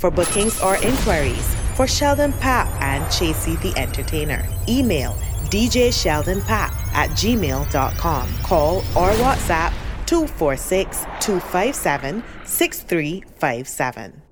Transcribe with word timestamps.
For 0.00 0.10
bookings 0.10 0.62
or 0.62 0.76
inquiries 0.76 1.54
for 1.76 1.86
Sheldon 1.86 2.32
Papp 2.32 2.68
and 2.80 3.04
Chasey 3.12 3.60
the 3.60 3.78
Entertainer, 3.78 4.48
email 4.66 5.12
DJ 5.50 5.92
Sheldon 5.92 6.40
Papp 6.40 6.72
at 6.94 7.10
gmail.com. 7.10 8.28
Call 8.42 8.78
or 8.78 9.10
WhatsApp 9.20 9.74
246 10.06 11.04
257 11.20 12.24
6357. 12.44 14.22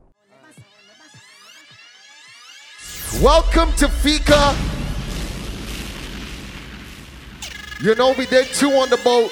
Welcome 3.22 3.70
to 3.74 3.88
Fika. 3.90 4.56
You 7.82 7.94
know, 7.94 8.14
we 8.16 8.24
did 8.24 8.46
two 8.46 8.70
on 8.70 8.88
the 8.88 8.96
boat. 9.04 9.30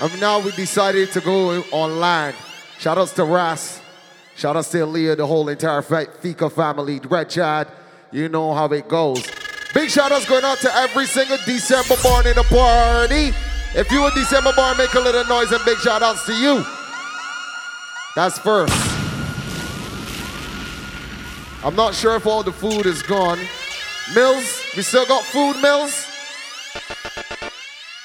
And 0.00 0.18
now 0.18 0.40
we 0.40 0.50
decided 0.52 1.12
to 1.12 1.20
go 1.20 1.62
on 1.72 2.00
land. 2.00 2.34
Shout 2.78 2.96
outs 2.96 3.12
to 3.12 3.24
Ras. 3.24 3.82
Shout 4.38 4.54
out 4.54 4.66
to 4.66 4.86
Leah, 4.86 5.16
the 5.16 5.26
whole 5.26 5.48
entire 5.48 5.82
Fika 5.82 6.48
family. 6.48 7.00
Red 7.00 7.28
Chad, 7.28 7.66
you 8.12 8.28
know 8.28 8.54
how 8.54 8.66
it 8.66 8.86
goes. 8.86 9.26
Big 9.74 9.90
shout 9.90 10.12
outs 10.12 10.28
going 10.28 10.44
out 10.44 10.58
to 10.58 10.72
every 10.76 11.06
single 11.06 11.38
December 11.44 11.96
born 12.04 12.24
in 12.24 12.36
the 12.36 12.44
party. 12.44 13.34
If 13.74 13.90
you 13.90 14.06
a 14.06 14.12
December 14.12 14.52
born, 14.54 14.76
make 14.76 14.94
a 14.94 15.00
little 15.00 15.24
noise 15.24 15.50
and 15.50 15.60
big 15.64 15.78
shout 15.78 16.04
outs 16.04 16.24
to 16.26 16.34
you. 16.34 16.64
That's 18.14 18.38
first. 18.38 18.72
I'm 21.64 21.74
not 21.74 21.92
sure 21.96 22.14
if 22.14 22.24
all 22.24 22.44
the 22.44 22.52
food 22.52 22.86
is 22.86 23.02
gone. 23.02 23.40
Mills, 24.14 24.62
we 24.76 24.82
still 24.82 25.04
got 25.04 25.24
food, 25.24 25.60
Mills? 25.60 26.06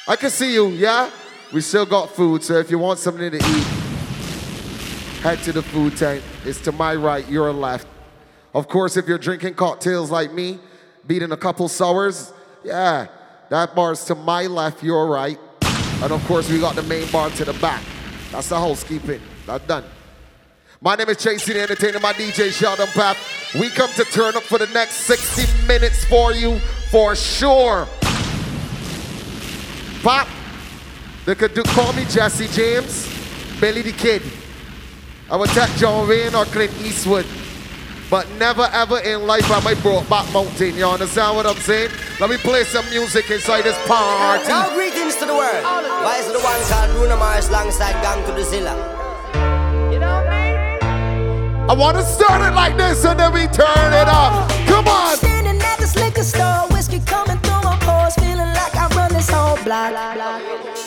I 0.08 0.16
can 0.16 0.32
see 0.32 0.52
you, 0.52 0.70
yeah? 0.70 1.12
We 1.52 1.62
still 1.62 1.86
got 1.86 2.10
food, 2.10 2.44
so 2.44 2.56
if 2.56 2.72
you 2.72 2.80
want 2.80 2.98
something 2.98 3.30
to 3.30 3.38
eat, 3.38 3.73
head 5.24 5.40
to 5.40 5.54
the 5.54 5.62
food 5.62 5.96
tent. 5.96 6.22
It's 6.44 6.60
to 6.62 6.74
my 6.74 6.96
right, 6.96 7.26
your 7.30 7.54
left. 7.54 7.88
Of 8.54 8.68
course, 8.68 8.98
if 8.98 9.08
you're 9.08 9.18
drinking 9.18 9.54
cocktails 9.54 10.12
like 10.12 10.34
me, 10.34 10.60
beating 11.08 11.32
a 11.32 11.38
couple 11.38 11.70
sours, 11.70 12.34
yeah, 12.62 13.08
that 13.50 13.74
bar's 13.74 14.04
to 14.06 14.16
my 14.16 14.48
left, 14.48 14.84
your 14.84 15.08
right. 15.08 15.40
And 16.02 16.12
of 16.12 16.22
course, 16.26 16.50
we 16.50 16.60
got 16.60 16.76
the 16.76 16.84
main 16.84 17.10
bar 17.10 17.30
to 17.30 17.46
the 17.46 17.54
back. 17.54 17.82
That's 18.32 18.50
the 18.50 18.60
housekeeping. 18.60 19.22
That's 19.46 19.66
done. 19.66 19.86
My 20.82 20.96
name 20.96 21.08
is 21.08 21.16
Chasey 21.16 21.54
the 21.54 21.62
Entertainer, 21.62 22.02
my 22.02 22.12
DJ 22.12 22.52
Sheldon 22.52 22.88
Papp. 22.88 23.16
We 23.58 23.70
come 23.70 23.90
to 23.92 24.04
turn 24.04 24.36
up 24.36 24.44
for 24.44 24.58
the 24.58 24.68
next 24.68 24.96
60 25.08 25.68
minutes 25.68 26.04
for 26.04 26.34
you, 26.34 26.60
for 26.92 27.16
sure. 27.16 27.88
Pop, 30.02 30.28
they 31.26 31.36
could 31.36 31.54
do, 31.54 31.64
call 31.64 31.94
me 31.94 32.04
Jesse 32.10 32.48
James, 32.48 33.08
Billy 33.62 33.84
the 33.84 33.94
Kid. 33.94 34.22
I 35.32 35.36
would 35.38 35.50
take 35.50 35.70
John 35.78 36.08
Wayne 36.08 36.36
or 36.36 36.46
Clint 36.46 36.74
Eastwood. 36.82 37.26
But 38.10 38.30
never 38.38 38.70
ever 38.74 39.00
in 39.00 39.26
life 39.26 39.50
am 39.50 39.66
I 39.66 39.74
Brokeback 39.76 40.32
Mountain. 40.34 40.76
You 40.76 40.86
understand 40.86 41.36
what 41.36 41.48
I'm 41.48 41.56
saying? 41.56 41.90
Let 42.20 42.30
me 42.30 42.38
play 42.38 42.64
some 42.64 42.88
music 42.92 43.32
inside 43.32 43.64
this 43.64 43.78
party. 43.88 44.48
Now 44.48 44.70
greetings 44.76 45.16
to 45.16 45.26
the 45.26 45.34
world. 45.34 45.64
Why 45.64 46.18
is 46.20 46.28
the 46.28 46.40
one 46.40 46.62
called 46.70 46.92
Bruno 46.92 47.18
Mars 47.18 47.50
alongside 47.50 47.94
Gang 48.04 48.24
to 48.28 48.32
the 48.34 48.44
Zilla? 48.44 48.76
You 49.92 50.00
know 50.00 50.22
me? 50.30 50.44
I 51.68 51.74
want 51.74 51.98
to 51.98 52.04
start 52.04 52.42
it 52.42 52.54
like 52.54 52.78
this 52.78 53.04
and 53.06 53.20
then 53.20 53.34
we 53.34 53.48
turn 53.48 53.94
it 53.94 54.08
up. 54.08 54.50
Come 54.68 54.88
on. 54.88 55.16
Standing 55.16 55.60
at 55.62 55.78
this 55.80 55.96
liquor 55.96 56.24
store, 56.24 56.68
whiskey 56.70 57.00
coming 57.00 57.38
through 57.40 57.64
my 57.64 57.78
pores, 57.82 58.14
feeling 58.16 58.54
like 58.54 58.76
I 58.76 58.88
run 58.96 59.12
this 59.14 59.30
whole 59.30 59.58
block. 59.64 60.83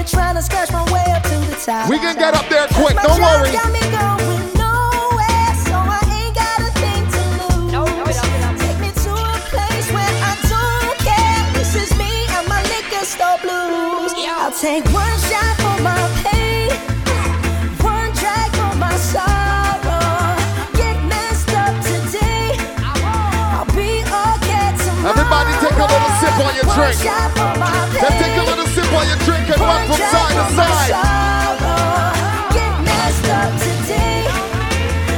Here 0.00 0.08
trying 0.08 0.34
to 0.34 0.42
scratch 0.42 0.72
my 0.72 0.84
way 0.92 1.04
up 1.12 1.22
to 1.22 1.36
the 1.50 1.56
top. 1.64 1.88
We 1.88 1.98
can 1.98 2.16
get 2.16 2.34
up 2.34 2.48
there 2.48 2.66
quick, 2.68 2.96
don't 2.96 3.18
job 3.18 3.42
worry. 3.42 3.52
got 3.52 3.70
me 3.72 3.80
going 3.92 4.46
nowhere, 4.56 5.52
so 5.66 5.76
I 5.76 6.00
ain't 6.08 6.34
got 6.34 6.58
a 6.64 6.70
thing 6.80 7.04
to 7.04 7.22
lose. 7.68 8.20
Take 8.60 8.78
me 8.80 8.90
to 9.04 9.12
a 9.12 9.36
place 9.52 9.88
where 9.92 10.14
I 10.24 10.32
don't 10.48 10.96
care. 11.04 11.40
This 11.54 11.74
is 11.76 11.90
me 11.98 12.26
and 12.36 12.46
my 12.48 12.62
liquor 12.72 13.04
store 13.04 13.38
blues. 13.44 14.12
I'll 14.16 14.52
take 14.52 14.84
one 14.92 15.16
shot 15.28 15.54
for 15.60 15.76
my 15.84 16.00
pain, 16.24 16.72
one 17.84 18.10
drag 18.16 18.48
for 18.56 18.72
my 18.80 18.96
sorrow. 18.96 20.32
Get 20.80 20.96
messed 21.04 21.52
up 21.52 21.74
today. 21.84 22.56
I'll 22.80 23.68
be 23.76 24.00
okay 24.00 24.68
tomorrow. 24.80 25.12
Everybody 25.12 25.50
take 25.60 25.76
a 25.76 25.86
little 25.92 26.12
sip 26.20 26.36
on 26.40 26.52
your 26.56 26.66
One 26.66 26.78
drink. 26.78 27.00
shot 27.04 27.28
for 27.36 27.52
my 27.60 27.68
Then 28.00 28.12
take 28.16 28.36
a 28.40 28.44
little 28.48 28.69
sip 28.90 28.98
on 28.98 29.06
your 29.06 29.18
drink 29.24 29.46
and 29.50 29.60
rock 29.60 29.86
from 29.86 30.02
side 30.10 30.34
to 30.34 30.44
side. 30.54 30.94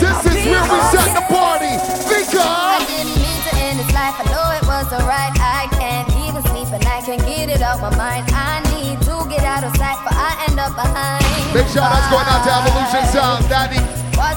This 0.00 0.19
is 0.27 0.47
where 0.47 0.65
we 0.65 0.78
set 0.93 1.10
the 1.15 1.25
party. 1.33 1.72
Fika. 2.09 2.43
I 2.43 2.84
didn't 2.87 3.16
mean 3.16 3.41
to 3.49 3.53
end 3.56 3.78
this 3.81 3.93
life. 3.94 4.16
I 4.21 4.25
know 4.28 4.47
it 4.53 4.65
was 4.66 4.93
alright. 4.93 5.32
I 5.41 5.69
can't 5.78 6.09
even 6.27 6.43
sleep 6.50 6.69
and 6.72 6.84
I 6.84 7.00
can't 7.03 7.25
get 7.25 7.49
it 7.49 7.62
out 7.62 7.81
my 7.81 7.94
mind. 7.97 8.28
I 8.32 8.61
need 8.75 9.00
to 9.06 9.25
get 9.28 9.44
out 9.44 9.65
of 9.65 9.75
sight, 9.77 9.99
but 10.05 10.15
I 10.15 10.44
end 10.49 10.59
up 10.59 10.75
behind. 10.75 11.25
Big 11.53 11.66
shout 11.69 11.88
outs 11.88 12.09
going 12.11 12.28
out 12.28 12.44
to 12.44 12.53
Evolution 12.53 13.05
Sound, 13.12 13.49
Daddy. 13.49 13.81
What 14.16 14.37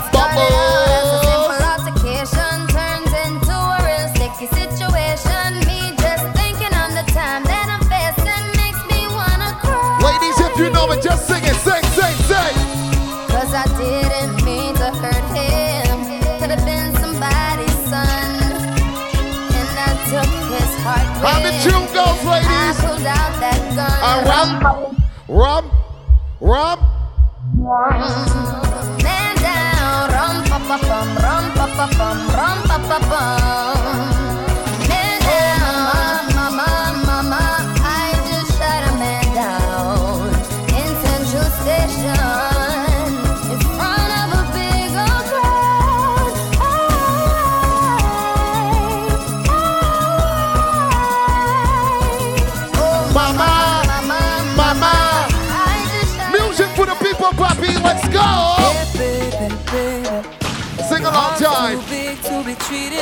just 11.06 11.28
sing 11.28 11.44
it. 11.44 11.54
Sing, 11.62 11.84
sing, 11.94 12.18
sing. 12.30 12.56
Cause 13.30 13.54
I 13.54 13.66
didn't 13.78 14.44
mean 14.44 14.74
to 14.82 14.90
hurt 15.02 15.26
him. 15.38 15.96
Could 16.40 16.50
have 16.50 16.66
been 16.66 16.90
somebody's 16.98 17.78
son. 17.86 18.26
And 19.54 19.70
I 19.86 19.92
took 20.10 20.32
his 20.50 20.72
heart. 20.82 21.06
How 21.22 21.38
the 21.46 21.54
tune 21.62 21.86
goes, 21.94 22.18
I 22.26 22.42
ladies. 22.42 22.82
pulled 22.82 23.06
out 23.06 23.34
that 23.44 23.62
gun. 23.78 23.98
Uh, 24.10 24.20
rum, 24.32 24.50
rum, 25.30 25.66
rum. 26.42 26.80
Man 29.06 29.36
down, 29.46 30.10
rum 30.10 30.36
pa 30.50 30.58
pa 30.68 30.78
bum, 30.90 31.10
rum 31.22 31.46
pa 31.58 31.66
pa 31.78 31.86
bum, 31.98 32.18
rum 32.34 32.58
pa 32.66 32.78
pa 32.90 32.98
bum. 33.10 33.65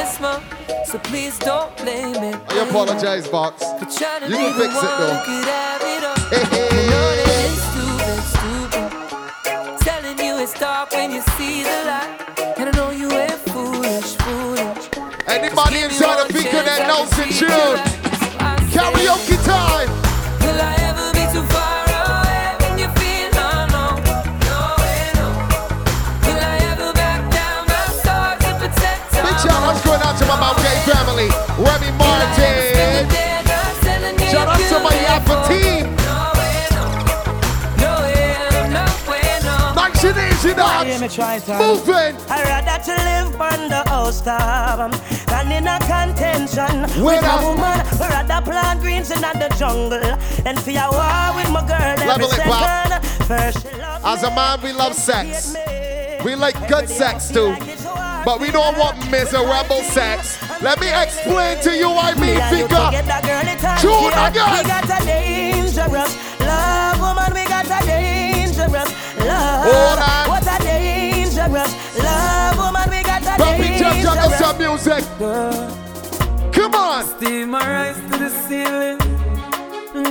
Small, 0.06 0.42
so 0.86 1.00
please 1.00 1.38
don't 1.40 1.76
blame 1.78 2.14
me. 2.14 2.34
I 2.50 2.66
apologize, 2.70 3.28
Box. 3.28 3.64
For 3.64 3.86
trying 3.86 4.22
to 4.22 4.30
You 4.30 4.38
can 4.38 4.54
fix 4.54 4.76
it, 4.76 4.82
though. 4.82 5.22
could 5.26 5.46
have 5.46 5.82
it 5.82 6.04
all. 6.04 6.20
Hey, 6.30 6.44
You 6.76 6.90
know 6.90 7.10
hey. 7.10 7.24
that 7.24 7.42
it's 7.50 7.64
stupid, 7.72 8.20
stupid. 8.34 9.80
Telling 9.82 10.20
you 10.20 10.38
it's 10.44 10.54
dark 10.60 10.92
when 10.92 11.12
you 11.12 11.22
see 11.38 11.64
the 11.64 11.78
light. 11.86 12.58
And 12.58 12.70
I 12.70 12.72
know 12.78 12.92
you 12.92 13.10
ain't 13.12 13.32
foolish, 13.50 14.16
foolish. 14.18 14.90
Anybody 15.28 15.80
inside 15.82 16.28
the 16.28 16.34
Fika 16.34 16.62
that 16.70 16.88
knows 16.88 17.10
the 17.12 17.26
tune? 17.34 17.80
Karaoke 18.74 19.38
time. 19.46 20.03
Dogs. 40.88 41.48
Moving. 41.48 42.16
I'd 42.30 42.44
rather 42.46 42.84
to 42.84 42.92
live 42.92 43.42
on 43.42 43.70
the 43.70 43.84
house 43.90 44.20
um, 44.28 44.92
top 44.92 45.26
than 45.28 45.52
in 45.52 45.68
a 45.68 45.80
contention 45.80 46.82
with 46.82 46.98
Winner. 47.04 47.28
a 47.28 47.46
woman. 47.46 47.64
I 48.02 48.24
rather 48.24 48.52
plant 48.52 48.82
greens 48.82 49.12
in 49.12 49.22
the 49.22 49.56
jungle 49.58 49.90
than 50.00 50.58
for 50.58 50.72
a 50.72 50.88
war 50.92 51.36
with 51.36 51.50
my 51.52 51.62
girl 51.68 51.82
every 51.82 52.08
Level 52.08 52.30
Bob. 52.46 52.88
second. 52.88 53.28
First 53.28 53.66
love 53.78 54.06
As 54.06 54.24
a 54.24 54.30
man, 54.32 54.62
we 54.62 54.74
love 54.74 54.94
sex. 54.94 55.56
We 56.24 56.36
like 56.36 56.68
good 56.68 56.90
sex 56.90 57.30
too. 57.30 57.56
But 58.26 58.40
we 58.40 58.52
don't 58.52 58.78
want 58.78 59.10
miserable 59.12 59.82
sex. 59.84 60.38
Let 60.62 60.80
me 60.80 60.88
explain 60.94 61.60
to 61.64 61.76
you 61.76 61.90
why 61.90 62.14
me 62.16 62.40
and 62.40 62.58
you 62.58 62.68
Fika. 62.68 62.86
together, 62.86 63.28
girl, 63.28 63.48
it 63.54 63.60
can't 63.60 63.82
Tune 63.82 63.92
kill. 63.92 64.26
again. 64.26 64.64
We 64.64 64.70
got 64.70 64.86
a 64.86 65.06
dangerous 65.06 66.40
love, 66.40 67.00
dangerous. 71.48 71.98
Love, 71.98 72.58
woman, 72.58 72.90
we 72.90 73.04
got 73.04 73.22
that 73.24 73.38
Bobby 73.38 73.64
dangerous. 73.64 74.06
Bobby 74.06 74.30
Jeff, 74.30 74.38
some 74.40 74.58
music. 74.58 75.04
Girl. 75.20 76.52
Come 76.52 76.76
on. 76.76 77.04
Steam 77.06 77.50
my 77.52 77.60
eyes 77.60 77.96
to 77.96 78.18
the 78.18 78.30
ceiling. 78.30 78.98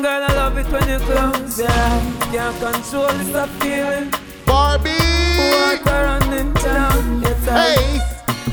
Girl, 0.03 0.23
I 0.23 0.33
love 0.35 0.59
it 0.59 0.67
when 0.67 0.89
you 0.89 0.99
close 0.99 1.59
your. 1.59 1.69
Can't 2.31 2.57
control 2.59 3.09
this 3.09 3.51
feeling. 3.61 4.13
Barbie. 4.47 4.91
Water 5.39 6.05
running 6.07 6.53
down 6.55 7.23
your 7.23 7.35
tongue. 7.45 7.77
Hey. 7.77 8.01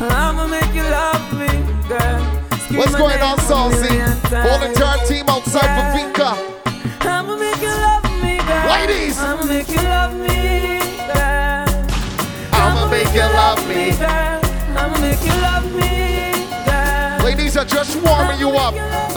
I'ma 0.02 0.48
make 0.48 0.74
you 0.74 0.84
love 0.84 1.34
me, 1.34 1.50
girl. 1.88 2.22
What's 2.78 2.96
going 2.96 3.20
on, 3.20 3.38
Saucy? 3.40 4.00
All 4.36 4.60
the 4.60 4.70
entire 4.70 5.06
team 5.06 5.28
outside 5.28 5.66
yeah. 5.66 5.92
for 5.92 5.98
Fika. 5.98 7.10
I'ma 7.10 7.36
make 7.36 7.62
you 7.62 7.68
love 7.68 8.04
me, 8.22 8.38
girl. 8.38 8.70
Ladies. 8.70 9.20
I'ma 9.20 9.44
make 9.46 9.68
you 9.70 9.82
love 9.82 10.16
me 10.16 10.89
you 13.20 13.28
love 13.36 13.68
me. 13.68 13.92
I'ma 14.80 14.96
make 15.04 15.20
you 15.28 15.36
love 15.44 15.68
me, 15.76 16.48
girl. 16.64 17.20
Ladies 17.28 17.58
are 17.58 17.66
just 17.66 18.00
warming 18.02 18.40
you 18.40 18.50
up. 18.56 18.74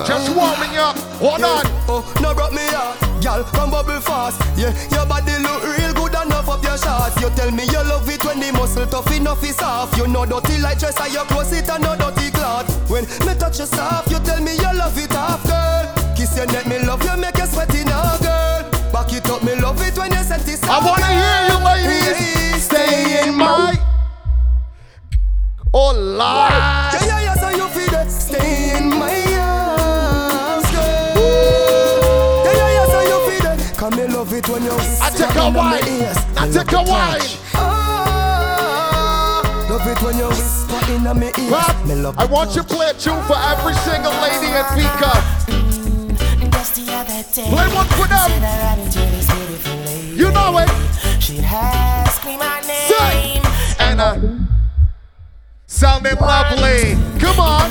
Just 0.06 0.34
warming 0.34 0.72
you 0.74 0.82
up. 0.82 0.98
Hold 1.22 1.44
on. 1.44 1.64
Oh, 1.86 2.02
no 2.20 2.34
broke 2.34 2.52
me 2.52 2.66
out. 2.74 2.98
Girl, 3.22 3.44
come 3.54 3.70
bubble 3.70 4.00
fast. 4.00 4.42
Yeah, 4.58 4.74
your 4.90 5.06
body 5.06 5.38
look 5.38 5.62
real 5.62 5.94
good 5.94 6.14
enough 6.18 6.48
up 6.48 6.64
your 6.64 6.76
shots. 6.76 7.14
You 7.22 7.30
tell 7.30 7.52
me 7.52 7.64
you 7.64 7.82
love 7.86 8.08
it 8.08 8.24
when 8.24 8.40
the 8.40 8.50
muscle 8.52 8.86
tough 8.86 9.10
enough 9.14 9.44
is 9.44 9.60
off. 9.62 9.96
You 9.96 10.08
know 10.08 10.26
dirty 10.26 10.58
like 10.58 10.80
dress 10.80 10.98
and 10.98 11.12
your 11.12 11.24
clothes 11.26 11.52
it 11.52 11.70
and 11.70 11.82
no 11.84 11.94
dirty 11.94 12.32
cloth. 12.32 12.66
When 12.90 13.04
me 13.24 13.38
touch 13.38 13.58
your 13.58 13.68
soft, 13.68 14.10
you 14.10 14.18
tell 14.26 14.42
me 14.42 14.56
you 14.56 14.72
love 14.74 14.98
it 14.98 15.14
off, 15.14 15.46
girl. 15.46 15.86
Kiss 16.16 16.36
your 16.36 16.46
neck, 16.46 16.66
me 16.66 16.80
love 16.80 17.04
you, 17.04 17.16
make 17.16 17.38
you 17.38 17.46
sweaty 17.46 17.84
now, 17.84 18.18
girl. 18.18 18.66
Back 18.90 19.12
it 19.12 19.30
up, 19.30 19.44
me 19.44 19.54
love 19.54 19.80
it 19.86 19.96
when 19.96 20.10
you 20.10 20.22
set 20.24 20.46
it 20.48 20.58
I 20.64 20.78
wanna 20.84 21.06
hear 21.06 21.41
Oh, 25.74 25.92
Lord. 25.94 26.52
Yeah, 26.52 27.06
yeah, 27.06 27.20
yeah, 27.22 27.34
so 27.34 27.48
you 27.48 27.66
feel 27.68 27.90
that. 27.92 28.10
Stay 28.10 28.76
in 28.76 28.88
my 28.90 29.14
arms, 29.40 30.68
girl. 30.70 31.16
Yeah, 32.44 32.52
yeah, 32.52 32.70
yeah, 32.76 32.86
so 32.92 33.00
you 33.00 33.18
feel 33.30 33.42
that. 33.48 33.58
Come 33.78 33.96
me 33.96 34.06
love 34.06 34.32
it 34.34 34.46
when 34.48 34.62
you 34.64 34.72
I 35.00 35.08
take 35.10 35.34
a 35.34 35.48
wine. 35.48 35.80
I 36.36 36.50
take 36.52 36.72
a 36.72 36.82
wine. 36.82 37.20
Ah, 37.54 39.40
love 39.70 39.86
it 39.88 40.02
when 40.02 40.16
you 40.18 40.28
whisper 40.28 40.92
in 40.92 41.02
my 41.04 41.32
ear. 41.38 41.50
Rob, 41.50 41.86
Me 41.86 41.94
love 41.94 42.18
I 42.18 42.26
want 42.26 42.54
you 42.54 42.62
to 42.62 42.68
play 42.68 42.90
a 42.90 42.94
tune 42.94 43.22
for 43.24 43.36
every 43.38 43.74
single 43.80 44.12
lady 44.20 44.48
in 44.52 44.64
Fika. 44.76 45.12
Just 46.52 46.74
the 46.76 46.92
other 46.92 47.22
day, 47.32 47.48
Play 47.48 47.68
one 47.74 47.86
for 47.96 48.06
them. 48.06 48.28
I 48.28 48.40
ran 48.60 48.78
into 48.80 48.98
this 48.98 49.26
beautiful 49.26 49.76
lady. 49.86 50.16
You 50.20 50.30
know 50.32 50.58
it. 50.58 50.68
She 51.22 51.38
asked 51.40 52.24
me 52.26 52.36
my 52.36 52.60
Say. 52.60 53.40
name. 53.40 53.42
And 53.78 54.00
uh, 54.00 54.18
sounding 55.82 56.14
lovely. 56.14 56.94
Come 57.18 57.40
on. 57.40 57.68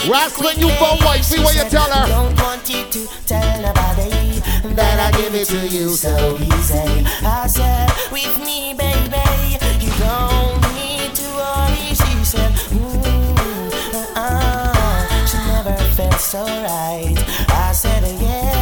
You 0.00 0.10
Ross, 0.10 0.32
you 0.56 0.68
wife, 1.04 1.22
see 1.22 1.40
what 1.44 1.54
you 1.54 1.68
tell 1.68 1.90
her. 1.92 2.08
Don't 2.08 2.40
want 2.40 2.68
you 2.70 2.84
to 2.84 3.06
tell 3.26 3.60
nobody 3.60 4.40
that 4.74 4.96
I 4.98 5.10
give 5.16 5.34
it 5.34 5.46
to 5.48 5.68
you 5.68 5.90
so 5.90 6.36
easy. 6.40 7.04
I 7.22 7.46
said, 7.46 7.90
With 8.10 8.38
me, 8.44 8.72
baby, 8.72 9.58
you 9.84 9.92
don't 10.00 10.60
need 10.72 11.14
to 11.14 11.26
worry. 11.36 11.94
She 12.00 12.24
said, 12.24 12.52
uh-uh. 13.94 15.26
She 15.26 15.36
never 15.52 15.76
felt 15.92 16.20
so 16.20 16.44
right. 16.44 17.14
I 17.50 17.72
said, 17.72 18.02
Yes, 18.20 18.56
uh, 18.56 18.59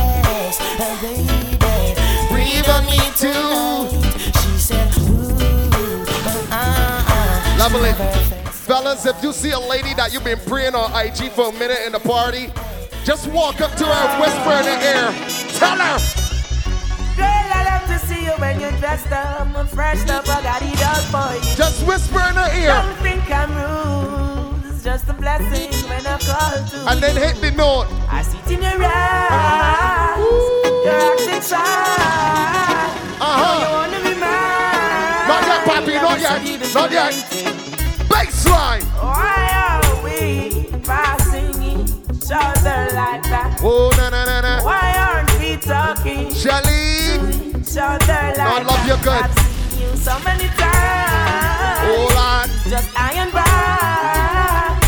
baby, 1.01 1.97
breathe 2.31 2.69
on 2.69 2.85
me 2.87 2.99
too. 3.17 3.89
She 4.41 4.59
said, 4.59 4.93
Ooh, 4.99 6.05
uh-uh. 6.51 7.43
She 7.55 7.59
Lovely. 7.59 7.83
never 7.83 8.05
felt 8.05 8.55
so 8.55 8.65
Fellas, 8.69 9.07
if 9.07 9.23
you 9.23 9.33
see 9.33 9.51
a 9.53 9.59
lady 9.59 9.95
that 9.95 10.13
you've 10.13 10.25
been 10.25 10.39
preying 10.41 10.75
on 10.75 10.91
IG 10.95 11.31
for 11.33 11.49
a 11.49 11.53
minute 11.53 11.79
in 11.87 11.93
the 11.93 12.01
party, 12.01 12.51
just 13.05 13.29
walk 13.29 13.61
up 13.61 13.73
to 13.77 13.85
her 13.85 13.93
and 13.93 14.21
whisper 14.21 14.53
in 14.61 14.65
the 14.67 14.77
ear. 14.85 15.13
Tell 15.59 15.79
her. 15.79 15.99
Girl, 17.17 17.27
I 17.27 17.65
love 17.65 17.89
to 17.89 18.07
see 18.07 18.25
you 18.25 18.33
when 18.33 18.61
you're 18.61 18.73
dressed 18.73 19.11
up. 19.11 19.41
I'm 19.57 19.67
fresh 19.67 20.07
up, 20.11 20.29
I 20.29 20.43
got 20.43 20.63
it 20.63 20.87
all 20.87 21.03
for 21.11 21.35
you. 21.35 21.57
Just 21.57 21.87
whisper 21.87 22.21
in 22.21 22.35
her 22.37 22.51
ear. 22.61 22.69
Don't 22.69 22.97
think 22.99 23.31
I'm 23.31 23.55
rude. 23.57 24.73
It's 24.73 24.85
just 24.85 25.09
a 25.09 25.15
blessing 25.15 25.73
when 25.89 26.07
I 26.07 26.19
call 26.19 26.69
to 26.69 26.91
And 26.91 27.01
then 27.03 27.17
hit 27.17 27.41
the 27.41 27.51
note. 27.53 27.87
I 28.11 28.23
see 28.23 28.39
it 28.39 28.51
in 28.51 28.63
your 28.63 28.85
eyes. 28.85 30.19
You're 30.19 30.68
Uh-huh. 33.21 33.59
You 33.59 33.69
wanna 33.75 33.99
be 34.03 34.15
mine. 34.21 35.29
Not 35.29 35.43
yet, 35.47 35.61
papi, 35.67 35.95
not 36.01 36.21
yet, 36.21 36.75
not 36.75 36.91
yet. 36.93 37.15
Baseline. 38.09 38.85
Why 39.03 39.49
are 39.67 40.05
we 40.05 40.67
passing 40.85 41.51
each 41.63 42.31
other 42.31 42.89
like 42.95 43.23
that? 43.25 43.59
Oh, 43.63 43.91
na 43.97 44.11
na 44.11 44.25
na 44.25 44.41
na. 44.41 44.63
Why 44.63 44.97
aren't 44.99 45.33
we 45.41 45.57
talking 45.57 46.33
Shelly. 46.33 47.19
to 47.19 47.59
each 47.59 47.77
other 47.77 48.23
like 48.39 48.39
I 48.39 48.63
love 48.63 48.79
that? 48.79 48.87
you 48.87 48.97
good. 49.03 49.23
I've 49.25 49.35
seen 49.39 49.83
you 49.83 49.97
so 49.97 50.15
many 50.21 50.49
times. 50.55 51.81
Hold 51.87 52.13
on. 52.13 52.49
Just 52.71 52.89
iron 52.97 53.31
back. 53.33 54.79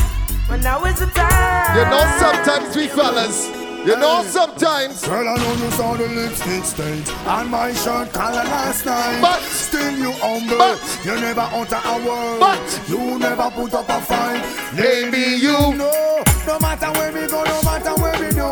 When 0.48 0.60
now 0.60 0.84
is 0.84 0.98
the 1.00 1.06
time. 1.06 1.76
You 1.76 1.84
know 1.90 2.04
sometimes 2.18 2.76
we 2.76 2.86
fellas. 2.88 3.59
You 3.86 3.96
know 3.96 4.22
sometimes. 4.24 5.02
Girl, 5.06 5.26
I 5.26 5.36
know 5.36 5.52
you 5.64 5.70
saw 5.72 5.94
the 5.96 6.06
lipstick 6.08 6.64
stains 6.64 7.10
on 7.26 7.50
my 7.50 7.72
shirt 7.72 8.12
collar 8.12 8.44
last 8.44 8.84
night. 8.84 9.20
But- 9.22 9.40
still 9.42 9.96
you 9.96 10.12
humble. 10.20 10.58
but- 10.58 10.78
you 11.04 11.14
never 11.18 11.48
utter 11.52 11.80
a 11.84 11.96
word. 12.06 12.40
but- 12.40 12.80
you 12.88 13.18
never 13.18 13.50
put 13.50 13.72
up 13.74 13.88
a 13.88 14.00
fight. 14.02 14.42
Maybe 14.74 15.36
you. 15.40 15.74
know. 15.74 16.22
No 16.46 16.58
matter 16.58 16.90
where 16.98 17.12
we 17.12 17.26
go, 17.26 17.42
no 17.42 17.62
matter 17.62 17.94
where 18.02 18.18
we 18.20 18.28
do, 18.30 18.50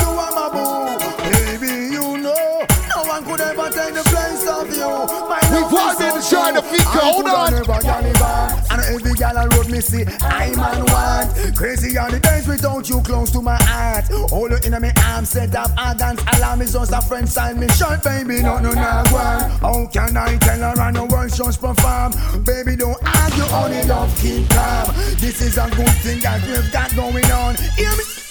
you 0.00 0.10
are 0.24 0.32
my 0.38 0.48
boo. 0.54 1.30
Baby, 1.30 1.74
you 1.94 2.18
know. 2.18 2.66
No 2.94 3.02
one 3.12 3.24
could 3.24 3.40
ever 3.40 3.68
take 3.70 3.94
the 3.94 4.04
place 4.04 4.46
of 4.48 4.66
you. 4.70 4.90
My 5.28 5.40
We've 5.50 5.74
all 5.74 5.96
been 5.98 6.22
trying 6.22 6.54
to 6.54 6.60
true. 6.62 6.70
figure, 6.70 7.00
hold 7.02 7.26
on. 7.28 8.67
Every 8.88 9.14
gal 9.14 9.38
on 9.38 9.48
road 9.54 9.68
me 9.70 9.80
see, 9.80 10.04
I'm 10.20 10.58
on 10.58 10.80
one. 10.86 11.54
Crazy 11.54 11.96
are 11.98 12.10
the 12.10 12.20
days 12.20 12.46
without 12.48 12.88
you 12.88 13.00
close 13.02 13.30
to 13.32 13.40
my 13.40 13.56
heart. 13.62 14.04
Hold 14.30 14.52
you 14.52 14.58
in 14.64 14.80
my 14.80 14.92
arms, 15.06 15.30
set 15.30 15.54
up 15.54 15.70
arrogance. 15.78 16.22
Alarm 16.36 16.62
is 16.62 16.72
just 16.72 16.92
a 16.92 17.00
friend 17.00 17.28
sign 17.28 17.60
me 17.60 17.68
short, 17.68 18.02
baby. 18.02 18.42
No, 18.42 18.58
no, 18.58 18.72
no, 18.72 19.02
one. 19.10 19.50
How 19.60 19.86
can 19.86 20.16
I 20.16 20.36
tell 20.38 20.58
her 20.58 20.80
I 20.80 20.90
no 20.90 21.06
words 21.06 21.36
just 21.36 21.60
perform? 21.60 22.12
Baby, 22.44 22.76
don't 22.76 22.98
argue, 23.04 23.44
only 23.54 23.82
love 23.84 24.16
keep 24.20 24.48
calm. 24.50 24.94
This 25.18 25.40
is 25.42 25.58
a 25.58 25.68
good 25.70 25.88
thing 26.02 26.20
that 26.20 26.44
we've 26.46 26.72
got 26.72 26.94
going 26.94 27.24
on. 27.32 27.56
Hear 27.76 27.90
me? 27.90 28.27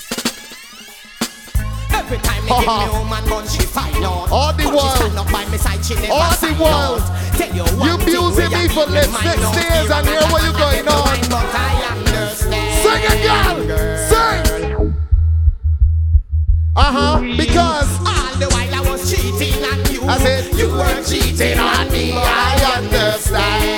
Every 1.97 2.17
time 2.19 2.43
me 2.45 2.49
give 2.49 2.59
me 2.59 2.87
home 2.93 3.13
and 3.13 3.27
gun, 3.27 3.47
she 3.47 3.63
find 3.65 4.03
out. 4.05 4.29
All 4.31 4.53
the 4.53 4.65
while. 4.69 4.93
she 4.93 4.97
stand 4.97 5.17
up 5.17 5.31
by 5.31 5.45
me 5.49 5.57
side, 5.57 5.83
she 5.83 5.95
never 5.95 6.13
All 6.13 6.31
the 6.37 6.49
out. 6.63 7.01
Tell 7.37 7.49
you 7.49 7.65
You 7.65 7.79
one 7.79 7.99
thing, 7.99 8.15
abusing 8.15 8.51
me 8.53 8.67
for 8.69 8.85
keep 8.85 8.93
lips 8.93 9.13
me 9.13 9.23
next 9.25 9.41
mind 9.41 9.55
days 9.57 9.89
and 9.91 10.05
hear 10.07 10.21
what 10.29 10.41
you 10.45 10.53
going 10.53 10.87
on. 10.87 11.05
mind, 11.05 11.27
But 11.29 11.49
I. 11.53 11.77
Sing 12.37 13.03
it, 13.03 13.19
girl. 13.25 13.97
Sing. 14.09 14.95
Uh 16.75 16.91
huh. 16.95 17.19
Because 17.35 17.89
All 18.05 18.33
the 18.39 18.47
while 18.53 18.75
I 18.75 18.89
was 18.89 19.09
cheating 19.09 19.63
on 19.65 19.79
you. 19.91 20.01
I 20.07 20.17
said 20.19 20.53
you 20.55 20.69
were 20.69 21.03
cheating 21.03 21.59
on 21.59 21.91
me. 21.91 22.13
I 22.13 22.77
understand. 22.77 23.76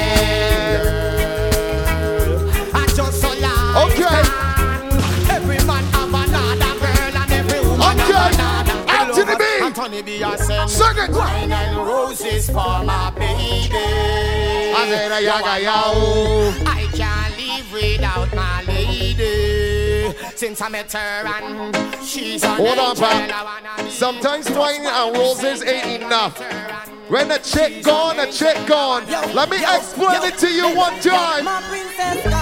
B. 10.02 10.24
I 10.24 10.36
send 10.36 10.98
it. 11.00 11.12
wine 11.16 11.52
and 11.52 11.78
roses 11.78 12.48
for 12.48 12.84
my 12.84 13.12
baby. 13.16 13.76
I 13.76 14.86
said, 14.90 15.12
"Ay, 15.12 15.28
ay, 15.28 15.42
ay, 15.46 15.66
ay." 15.68 16.54
I 16.66 16.88
can't 16.96 17.38
live 17.38 17.72
without 17.74 18.34
my 18.36 18.64
lady. 18.64 20.16
Since 20.36 20.62
I 20.62 20.70
met 20.70 20.92
her 20.94 21.26
and 21.28 21.76
she's 22.04 22.44
an 22.44 22.56
Hold 22.56 22.80
on, 22.80 22.96
pal. 22.96 23.32
I 23.32 23.44
wanna 23.44 23.84
be 23.84 23.90
Sometimes 23.92 24.50
wine 24.52 24.86
and 24.86 25.18
roses 25.18 25.64
ain't 25.64 26.04
enough. 26.04 26.40
with 26.40 26.48
her 26.48 26.72
and 26.72 27.10
When 27.10 27.32
a 27.32 27.40
chick 27.40 27.84
gone, 27.84 28.20
a 28.20 28.32
chick 28.32 28.58
gone. 28.68 29.06
Let 29.34 29.50
me 29.50 29.58
explain 29.58 30.24
it 30.24 30.38
to 30.38 30.48
you 30.50 30.70
one 30.76 30.98
time. 31.02 31.44
My 31.46 31.62
princess 31.70 32.24
gone. 32.24 32.34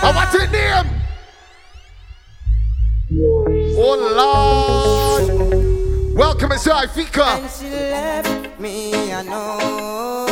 I 0.00 0.12
want 0.14 0.32
your 0.34 0.46
name. 0.48 0.86
Oh 3.80 3.94
Lord. 3.94 5.30
Welcome 6.12 6.50
to 6.50 6.56
Ifika. 6.56 7.38
And 7.38 7.48
she 7.48 7.70
left 7.70 8.58
me 8.58 9.12
alone, 9.12 10.28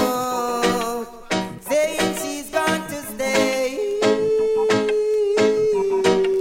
saying 1.60 2.16
she's 2.16 2.50
going 2.50 2.82
to 2.82 3.02
stay. 3.14 4.00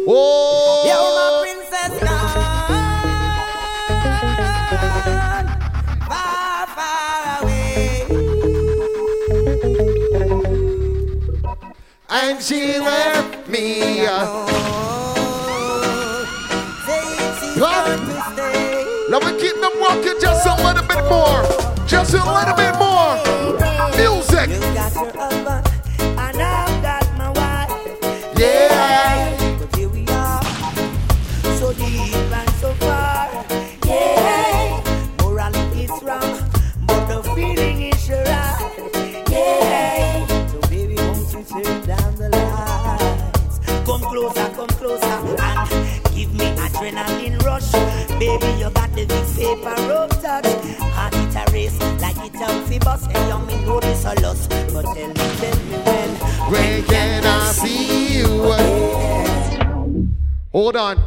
Oh. 0.08 0.84
yeah, 0.88 0.98
my 1.16 1.30
princess 1.46 1.94
gone, 5.38 5.48
far, 6.10 6.66
far 6.74 7.44
away. 7.44 7.86
And 12.10 12.42
she 12.42 12.80
left 12.80 13.48
me 13.48 14.06
alone. 14.08 14.75
Just 20.20 20.46
a 20.46 20.56
little 20.64 20.86
bit 20.88 21.04
more. 21.10 21.44
Just 21.88 22.14
a 22.14 22.24
little 22.24 22.56
bit 22.56 22.76
more. 22.78 23.16
Music. 23.98 24.50
You 28.38 28.75
rope 49.64 50.10
touch. 50.22 50.46
Heart 50.96 51.16
it 51.16 51.36
a 51.36 51.52
race 51.54 51.80
like 52.02 52.18
it 52.18 52.36
a 52.36 52.48
fi 52.68 52.80
bus. 52.80 53.06
Hey, 53.08 53.28
young 53.28 53.46
me 53.48 53.56
know 53.66 53.80
this 53.80 54.06
a 54.06 54.14
lust, 54.22 54.50
but 54.50 54.84
tell 54.84 55.08
me, 55.08 55.14
tell 55.14 55.58
me 55.66 55.78
when. 55.86 56.10
When 56.52 56.84
can 56.84 57.26
I 57.26 57.52
see 57.52 58.20
you? 58.20 58.54
Hold 60.52 60.76
on. 60.76 61.04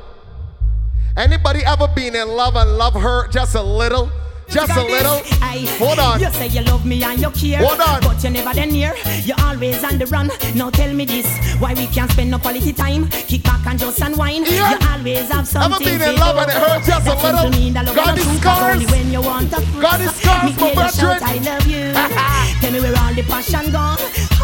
Anybody 1.17 1.65
ever 1.65 1.89
been 1.89 2.15
in 2.15 2.29
love 2.29 2.55
and 2.55 2.79
love 2.79 2.95
her 2.95 3.29
just 3.29 3.55
a 3.55 3.63
little? 3.63 4.11
Just 4.49 4.73
a 4.73 4.83
little? 4.83 5.21
I, 5.43 5.67
Hold 5.79 5.99
on. 5.99 6.21
You 6.21 6.31
say 6.33 6.47
you 6.49 6.63
love 6.63 6.87
me 6.87 7.03
and 7.03 7.21
you 7.21 7.31
care. 7.31 7.59
Hold 7.65 7.81
on. 7.81 8.01
But 8.01 8.23
you 8.25 8.31
never 8.31 8.55
then 8.55 8.71
near. 8.71 8.95
You're 9.25 9.37
always 9.41 9.85
on 9.85 9.99
the 9.99 10.07
run. 10.07 10.31
Now 10.55 10.71
tell 10.71 10.93
me 10.93 11.05
this. 11.05 11.27
Why 11.61 11.75
we 11.75 11.87
can't 11.89 12.11
spend 12.11 12.31
no 12.31 12.39
quality 12.39 12.73
time? 12.73 13.09
Kick 13.09 13.43
back 13.43 13.67
and 13.67 13.79
just 13.79 14.01
unwind. 14.01 14.47
Yeah. 14.49 14.73
You 14.73 14.89
always 14.89 15.29
have 15.31 15.47
something. 15.47 15.87
been 15.87 16.01
in 16.01 16.17
love 16.17 16.37
and 16.39 16.51
it 16.51 16.57
hurts 16.57 16.87
hurt 16.89 17.05
just 17.05 17.25
a 17.25 17.33
little? 17.33 17.51
mean 17.51 17.75
that 17.75 17.85
love 17.95 18.17
these 18.17 18.25
truth, 18.25 18.41
scars? 18.41 18.91
When 18.91 19.11
you 19.13 19.21
want 19.21 19.51
to 19.51 19.61
Got 19.81 19.99
these 20.01 20.15
scars, 20.15 20.61
my 20.61 20.75
brethren? 20.75 21.19
I 21.23 21.37
love 21.45 21.67
you. 21.67 21.93
tell 22.61 22.73
me 22.73 22.81
where 22.81 22.97
all 22.99 23.15
the 23.15 23.23
passion 23.25 23.71
gone. 23.71 23.99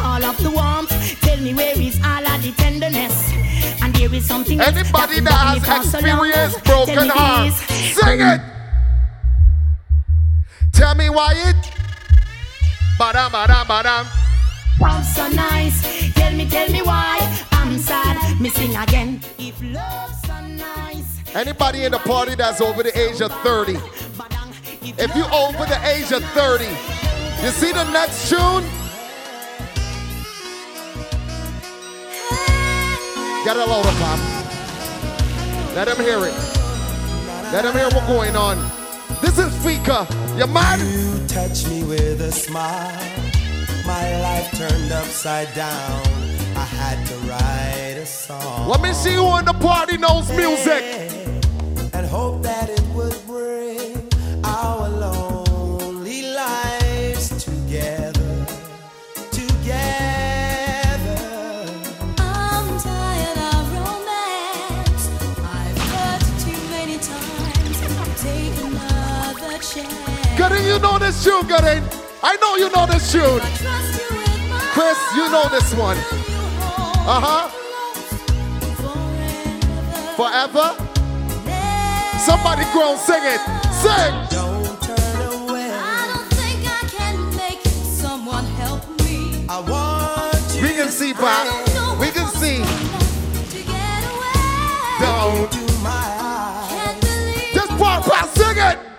All 0.05 0.23
of 0.25 0.37
the 0.43 0.51
warmth. 0.51 0.93
Tell 1.23 1.41
me 1.41 1.55
where 1.55 1.81
is 1.81 1.99
all 2.05 2.27
of 2.27 2.43
the 2.43 2.53
tenderness. 2.53 3.33
And 3.83 3.95
there 3.95 4.13
is 4.15 4.27
something 4.27 4.61
Anybody 4.61 5.21
that 5.21 5.55
me 5.55 5.61
has 5.67 5.85
for 5.85 5.91
so 5.91 5.99
experienced 5.99 6.65
broken 6.65 7.09
please. 7.09 7.57
sing 7.97 8.21
it. 8.21 8.41
Tell 10.75 10.95
me 10.95 11.09
why 11.09 11.33
it. 11.37 11.57
Badam, 12.99 13.31
badam, 13.31 13.65
badam. 13.65 14.07
I'm 14.83 15.05
so 15.05 15.29
nice. 15.29 16.13
Tell 16.15 16.33
me, 16.33 16.49
tell 16.49 16.69
me 16.69 16.83
why 16.83 17.19
I'm 17.53 17.79
sad. 17.79 18.41
Missing 18.41 18.77
again. 18.77 19.21
If 19.39 19.63
love's 19.63 20.21
so 20.23 20.41
nice. 20.47 21.35
Anybody 21.35 21.85
in 21.85 21.93
the 21.93 21.99
party 21.99 22.35
that's 22.35 22.61
over 22.61 22.83
the 22.83 22.97
age 22.99 23.21
of 23.21 23.33
30? 23.43 23.75
If 24.83 25.15
you 25.17 25.25
over 25.33 25.65
the 25.65 25.79
age 25.87 26.13
of 26.13 26.25
30, 26.35 26.65
you 27.45 27.51
see 27.51 27.73
the 27.73 27.85
next 27.93 28.29
tune? 28.29 28.65
Get 33.45 33.57
a 33.57 33.65
load 33.65 33.87
of 33.87 33.95
pop. 34.01 34.19
Let 35.75 35.89
him 35.89 36.05
hear 36.05 36.19
it. 36.27 36.35
Let 37.53 37.65
him 37.65 37.73
hear 37.75 37.89
what's 37.91 38.07
going 38.07 38.35
on. 38.35 38.59
This 39.21 39.39
is 39.39 39.55
Fika. 39.65 40.24
You 40.37 40.49
man? 40.49 40.81
You 40.81 41.27
touch 41.29 41.65
me 41.69 41.85
with 41.85 42.21
a 42.21 42.33
smile. 42.33 42.99
My 43.87 44.21
life 44.21 44.51
turned 44.59 44.91
upside 44.91 45.55
down. 45.55 46.03
I 46.57 46.65
had 46.65 47.07
to 47.07 47.15
write 47.29 48.03
a 48.03 48.05
song. 48.05 48.69
Let 48.69 48.83
me 48.83 48.93
see 48.93 49.15
who 49.15 49.39
in 49.39 49.45
the 49.45 49.53
party 49.53 49.97
knows 49.97 50.29
music. 50.31 51.24
You 70.75 70.81
know 70.81 70.99
this 70.99 71.23
tune, 71.23 71.47
Gooding. 71.47 71.85
I 72.21 72.37
know 72.43 72.57
you 72.57 72.69
know 72.71 72.85
this 72.85 73.13
tune. 73.13 73.41
Chris, 74.75 74.99
you 75.15 75.31
know 75.31 75.49
this 75.49 75.73
one. 75.75 75.97
Uh 77.07 77.21
huh. 77.23 77.49
Forever. 80.19 80.75
Somebody 82.19 82.65
grown, 82.73 82.97
sing 82.99 83.23
it. 83.23 83.41
Sing. 83.71 84.15
I 84.15 84.27
don't 86.11 86.29
think 86.35 86.67
I 86.67 86.83
can 86.89 87.37
make 87.37 87.61
someone 87.63 88.45
help 88.59 88.83
me. 89.01 89.47
I 89.49 89.61
want 89.61 90.57
you. 90.57 90.63
We 90.63 90.75
can 90.75 90.89
see, 90.89 91.15
Pop. 91.15 91.47
We 92.01 92.11
can 92.11 92.27
see. 92.35 92.65
Don't. 94.99 95.53
Just 97.55 97.71
pop, 97.79 98.05
pop, 98.05 98.29
sing 98.31 98.57
it. 98.57 98.94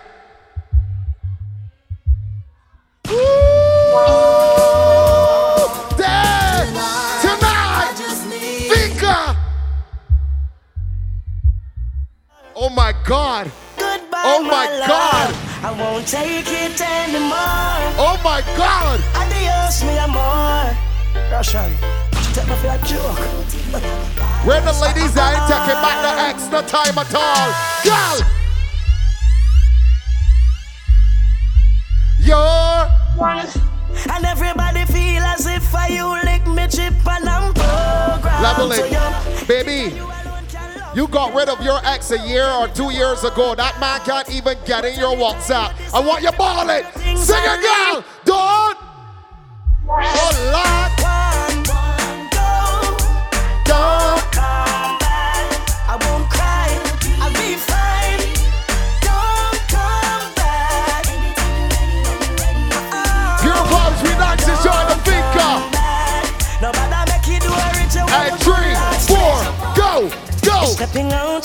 My 12.76 12.92
God. 13.04 13.50
Goodbye, 13.78 14.22
Oh 14.24 14.42
my 14.42 14.66
love. 14.78 14.88
God. 14.88 15.34
I 15.64 15.72
won't 15.80 16.06
take 16.06 16.46
it 16.46 16.78
anymore. 16.80 17.80
Oh 17.98 18.20
my 18.22 18.40
God. 18.56 19.00
Adios, 19.16 19.82
me 19.82 19.96
amor. 19.98 20.76
Russian, 21.32 21.72
take 22.34 22.46
me 22.46 22.54
for 22.60 22.68
a 22.68 22.78
joke. 22.84 23.18
Where 24.46 24.60
the 24.60 24.72
ladies 24.84 25.16
at? 25.16 25.48
Taking 25.48 25.80
back 25.80 26.36
the 26.36 26.50
no 26.50 26.62
time 26.68 26.96
at 26.98 27.14
all. 27.14 27.48
Girl. 27.82 28.28
You're 32.20 32.88
And 34.12 34.24
everybody 34.24 34.84
feel 34.84 35.22
as 35.22 35.46
if 35.46 35.74
I 35.74 35.88
you 35.88 36.06
lick 36.24 36.46
me 36.46 36.66
chip 36.68 36.94
and 37.08 37.28
I'm 37.28 37.54
programmed. 37.54 38.42
level 38.42 38.72
it. 38.72 39.48
Baby, 39.48 39.96
you 40.96 41.06
got 41.08 41.34
rid 41.34 41.50
of 41.50 41.62
your 41.62 41.78
ex 41.84 42.10
a 42.10 42.18
year 42.26 42.48
or 42.50 42.68
two 42.68 42.90
years 42.90 43.22
ago. 43.22 43.54
That 43.54 43.78
man 43.78 44.00
can't 44.00 44.30
even 44.30 44.56
get 44.64 44.86
in 44.86 44.98
your 44.98 45.14
WhatsApp. 45.14 45.74
I 45.92 46.00
want 46.00 46.22
you 46.22 46.32
ball 46.32 46.70
it. 46.70 46.86
Sing 47.18 47.36
it, 47.38 47.60
girl. 47.60 48.04
Don't. 48.24 48.78
Oh, 49.88 50.85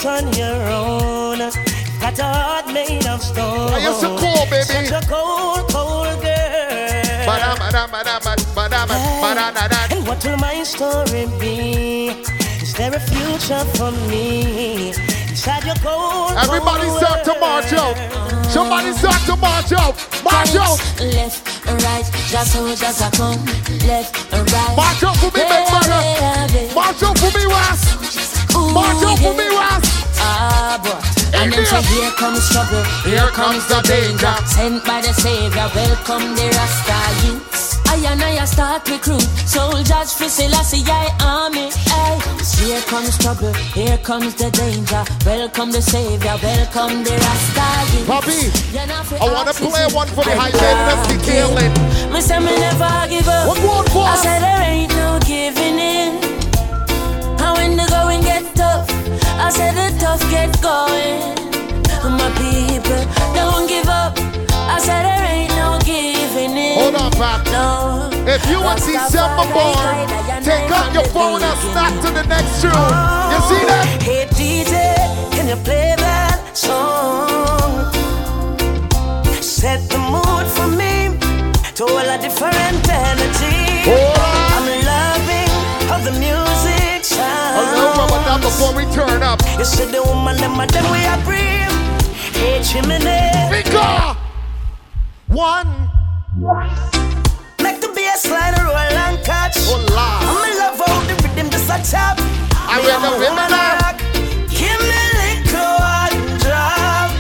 out 0.06 0.24
on 0.24 0.34
your 0.34 0.68
own. 0.68 1.40
Got 2.00 2.20
a 2.20 2.24
heart 2.24 2.68
made 2.74 3.06
of 3.08 3.22
stone. 3.22 3.74
I 3.74 3.80
used 3.80 4.02
to 4.02 4.08
call, 4.08 4.46
baby. 4.50 4.64
Such 4.64 4.92
a 4.92 5.02
cold, 5.08 5.70
cold 5.72 6.22
girl. 6.22 6.32
And 9.92 10.08
what 10.08 10.24
will 10.26 10.38
my 10.38 10.64
story 10.64 11.28
be? 11.40 12.24
Is 12.62 12.74
there 12.74 12.94
a 12.94 13.00
future 13.00 13.66
for 13.76 13.92
me? 14.10 14.90
Inside 15.30 15.66
your 15.66 15.76
cold, 15.76 16.34
Everybody 16.38 16.88
cold 16.88 16.98
start 16.98 17.24
to 17.26 17.40
march 17.40 17.74
out. 17.74 17.96
Somebody 18.50 18.92
start 18.94 19.22
to 19.26 19.36
march 19.38 19.72
out. 19.72 19.96
March 20.24 20.56
out. 20.56 20.80
Left 21.00 21.68
and 21.68 21.82
right, 21.84 22.06
just 22.30 22.54
so 22.54 22.76
just 22.76 23.02
a 23.02 23.18
come. 23.18 23.46
Left 23.88 24.34
and 24.34 24.52
right. 24.52 24.76
March 24.76 25.04
out 25.04 25.16
for 25.18 25.32
me, 25.38 25.44
big 25.46 25.68
brother. 25.70 26.76
March 26.76 27.04
out 27.04 27.18
for 27.18 27.38
me, 27.38 27.46
Ross. 27.46 28.31
March 28.54 29.04
out 29.04 29.20
for 29.20 29.34
me, 29.34 29.48
Ross. 29.50 29.86
Ah, 30.20 30.80
boy. 30.84 31.22
And 31.38 31.52
then 31.52 31.66
say, 31.66 31.82
here 31.96 32.12
comes 32.12 32.48
trouble, 32.52 32.84
Here 33.04 33.32
comes 33.34 33.66
the 33.68 33.82
danger. 33.88 34.36
Sent 34.46 34.86
by 34.86 35.02
the 35.02 35.14
Savior, 35.14 35.68
welcome 35.74 36.36
the 36.36 36.48
Rasta 36.54 37.00
youths. 37.26 37.80
I 37.88 37.96
and 38.12 38.22
I 38.22 38.46
start 38.46 38.88
recruit 38.88 39.26
soldiers 39.50 40.14
for 40.14 40.30
Selassie 40.30 40.84
I 40.86 41.10
army. 41.20 41.72
Ay. 41.90 42.20
Here 42.62 42.82
comes 42.82 43.18
trouble, 43.18 43.54
here 43.74 43.98
comes 43.98 44.36
the 44.36 44.52
danger. 44.52 45.04
Welcome 45.26 45.72
the 45.72 45.82
Savior, 45.82 46.38
welcome 46.44 47.04
the 47.04 47.16
Rasta 47.18 47.68
youths. 47.92 48.10
Papi, 48.10 48.74
You're 48.74 48.88
not 48.88 49.06
fi 49.08 49.18
I 49.18 49.34
want 49.34 49.48
to 49.50 49.56
play 49.56 49.86
one 49.92 50.08
for 50.08 50.24
the 50.24 50.36
high 50.36 50.52
can't 50.52 51.02
detailing. 51.10 51.74
Me 52.14 52.22
say 52.22 52.40
me 52.40 52.54
never 52.60 53.10
give 53.10 53.28
up. 53.28 53.48
What 53.48 53.58
going 53.58 53.90
for? 53.90 54.06
I 54.06 54.16
said 54.16 54.40
there 54.40 54.62
ain't 54.62 54.92
no 54.94 55.20
giving 55.26 55.80
in. 55.80 56.11
Said 59.50 59.74
the 59.74 59.98
tough 60.00 60.22
get 60.30 60.52
going. 60.62 61.36
My 62.04 62.30
people, 62.38 63.02
don't 63.34 63.68
give 63.68 63.88
up. 63.88 64.18
I 64.70 64.78
said 64.80 65.04
there 65.04 65.26
ain't 65.26 65.56
no 65.56 65.80
giving 65.84 66.58
in. 66.58 66.80
Hold 66.80 66.96
on, 66.96 67.12
Pap. 67.12 67.46
No. 67.46 68.10
If 68.28 68.48
you 68.50 68.60
are 68.60 68.76
December 68.76 69.48
born, 69.54 70.08
take 70.44 70.70
out 70.70 70.94
your 70.94 71.06
phone 71.06 71.42
and 71.42 71.58
snap 71.60 71.94
to 72.06 72.12
the 72.12 72.24
next 72.28 72.62
tune. 72.62 72.72
You 72.72 73.38
oh, 73.38 73.48
see 73.50 73.66
that? 73.66 73.86
Hey 74.02 74.26
DJ, 74.38 74.74
can 75.32 75.48
you 75.48 75.56
play 75.64 75.96
that 75.98 76.56
song? 76.56 77.92
Set 79.42 79.82
the 79.90 79.98
mood 79.98 80.48
for 80.56 80.68
me 80.68 81.18
to 81.76 81.84
all 81.84 81.98
a 81.98 82.18
different 82.22 82.88
energy. 82.88 83.90
I'm 83.90 84.21
rubber 88.02 88.24
down 88.26 88.42
before 88.42 88.74
we 88.76 88.86
turn 88.92 89.22
up. 89.24 89.40
You 89.58 89.66
see 89.66 89.86
the 89.86 90.02
woman, 90.02 90.38
them 90.38 90.60
and 90.60 90.70
them 90.70 90.86
we 90.92 91.06
are. 91.06 91.22
Hey, 92.34 92.62
chimney. 92.64 92.98
Finger. 93.50 94.18
One. 95.28 95.70
Make 97.62 97.80
the 97.82 97.92
bass 97.94 98.30
line 98.30 98.56
roll 98.58 98.76
and 98.76 99.24
catch. 99.24 99.58
I'm 99.58 99.78
in 99.78 100.58
love 100.58 100.82
how 100.82 101.02
the 101.08 101.14
rhythm 101.22 101.50
just 101.52 101.70
a 101.70 101.78
tap. 101.92 102.18
I 102.74 102.80
will 102.82 103.00
the 103.02 103.30
my 103.36 103.48
rock. 103.82 104.00
Give 104.50 104.82
me 104.90 105.02
little 105.22 105.78
one 105.78 106.18
drop. 106.42 107.12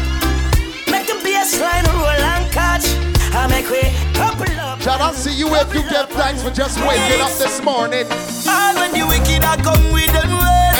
Make 0.89 1.07
the 1.07 1.19
bass 1.23 1.59
line 1.61 1.85
roll 1.93 2.25
and 2.33 2.51
catch. 2.51 2.85
I 3.33 3.47
make 3.47 3.69
way 3.69 3.93
couple 4.13 4.49
up. 4.59 4.81
Out 4.87 5.15
to 5.23 5.31
you 5.31 5.47
if 5.55 5.73
you 5.73 5.83
give 5.89 6.09
thanks 6.09 6.41
for 6.41 6.49
just 6.49 6.79
waking 6.79 7.21
up 7.21 7.31
this 7.37 7.61
morning. 7.61 8.05
All 8.47 8.75
when 8.75 8.91
the 8.91 9.05
wicked 9.07 9.43
are 9.43 9.57
come 9.57 9.91
with 9.93 10.11
them 10.13 10.31
ways. 10.31 10.70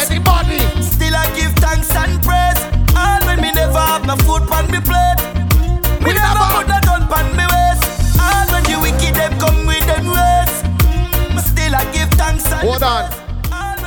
Thanks 1.91 2.13
and 2.13 2.24
praise. 2.24 2.62
All 2.95 3.19
when 3.27 3.41
me 3.41 3.51
never 3.51 3.79
have 3.79 4.05
no 4.05 4.15
food 4.24 4.43
on 4.51 4.65
me 4.71 4.79
plate. 4.79 5.19
Me 6.03 6.12
never 6.15 6.45
put 6.55 6.67
a 6.67 6.79
gun 6.83 7.03
on 7.12 7.25
me 7.36 7.45
waist. 7.45 7.83
All 8.19 8.45
when 8.51 8.63
the 8.63 8.75
wicked 8.79 9.15
them 9.15 9.33
come 9.39 9.65
with 9.67 9.86
them 9.86 10.07
ways. 10.07 10.53
Mm, 10.88 11.36
me 11.36 11.41
still 11.41 11.75
I 11.75 11.83
give 11.91 12.10
thanks 12.15 12.45
and 12.51 12.62
Hold 12.67 12.83
on. 12.83 13.12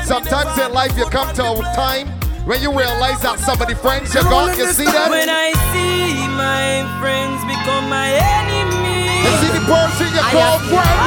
Sometimes 0.05 0.59
in 0.59 0.73
life 0.73 0.97
you 0.99 1.07
come 1.07 1.33
to 1.35 1.43
a 1.43 1.63
time 1.75 2.09
when 2.45 2.61
you 2.61 2.69
realize 2.71 3.21
that 3.23 3.41
some 3.41 3.61
of 3.61 3.69
the 3.69 3.75
friends 3.75 4.15
you 4.15 4.21
got, 4.23 4.57
you 4.59 4.67
see 4.67 4.85
that? 4.85 5.09
When 5.09 5.31
I 5.33 5.57
see 5.73 6.29
my 6.29 6.85
friends 7.01 7.41
become 7.49 7.89
my 7.89 8.13
enemies. 8.13 9.25
You 9.25 9.33
see 9.41 9.53
the 9.57 9.65
person 9.65 10.13
you 10.13 10.21
call 10.29 10.61
friend? 10.69 11.01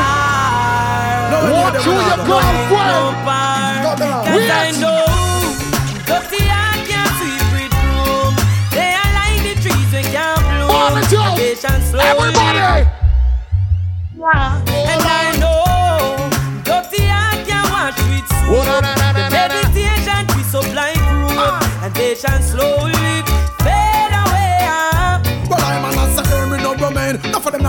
Watch 1.53 1.85
who 1.85 1.93
you 1.93 2.17
call 2.25 2.41
friend. 2.73 3.17
Cause 3.85 4.49
I 4.49 4.73
know 4.81 5.07
Slowly. 11.57 12.03
Everybody! 12.05 12.87
And 14.19 15.01
I 15.01 15.33
know 15.41 16.29
dirty 16.63 17.01
heart 17.07 17.47
can't 17.47 17.67
wash 17.73 17.97
with 17.97 18.29
soap. 18.29 18.65
The 19.15 19.25
meditation 19.31 20.27
twist 20.27 20.53
up 20.53 20.67
like 20.75 21.01
rope. 21.01 21.63
And 21.81 21.93
patience 21.95 22.51
slowly 22.51 22.96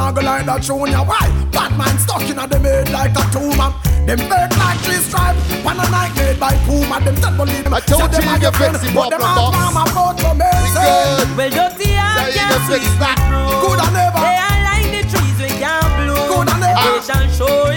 Enough 0.08 0.16
of 0.16 0.24
go 0.24 0.30
like 0.30 0.46
that 0.46 0.62
junior. 0.62 1.04
Why? 1.04 1.28
Batman 1.52 1.98
stuck 2.00 2.24
in 2.24 2.38
a 2.38 2.48
them 2.48 2.64
head 2.64 2.88
like 2.88 3.12
a 3.12 3.24
tumor. 3.28 3.76
Them 4.08 4.16
fake 4.24 4.56
like 4.56 4.80
three 4.80 5.04
stripes. 5.04 5.36
One 5.60 5.76
a 5.76 5.84
night 5.92 6.16
made 6.16 6.40
by 6.40 6.56
Puma. 6.64 6.96
Them 7.04 7.14
dead 7.20 7.36
believe 7.36 7.64
them. 7.64 7.74
I 7.76 7.80
told 7.84 8.08
Say 8.08 8.24
you 8.24 8.24
them 8.24 8.40
you 8.40 8.48
are 8.48 8.48
can 8.48 8.52
fix 8.56 8.80
friend, 8.80 8.96
but 8.96 9.10
them 9.12 9.20
problem, 9.20 9.52
mama 9.52 9.84
brought 9.92 10.16
from 10.16 10.40
me. 10.40 10.48
Good. 10.48 11.28
Well, 11.36 11.50
dirty 11.52 11.92
heart 11.92 12.32
Yeah, 12.32 12.40
can't 12.40 12.56
can 12.56 12.62
fix 12.72 12.84
that. 13.04 13.20
Good 13.60 13.80
and 13.84 13.92
never. 13.92 14.20
They 14.24 14.38
are 14.40 14.60
like 14.64 14.88
the 14.96 15.02
trees 15.12 15.36
when 15.44 15.54
can't 15.60 15.92
bloom. 16.00 16.24
Good 16.24 16.48
and 16.56 16.60
never. 16.64 16.88
Patience 16.88 17.36
slowly 17.36 17.76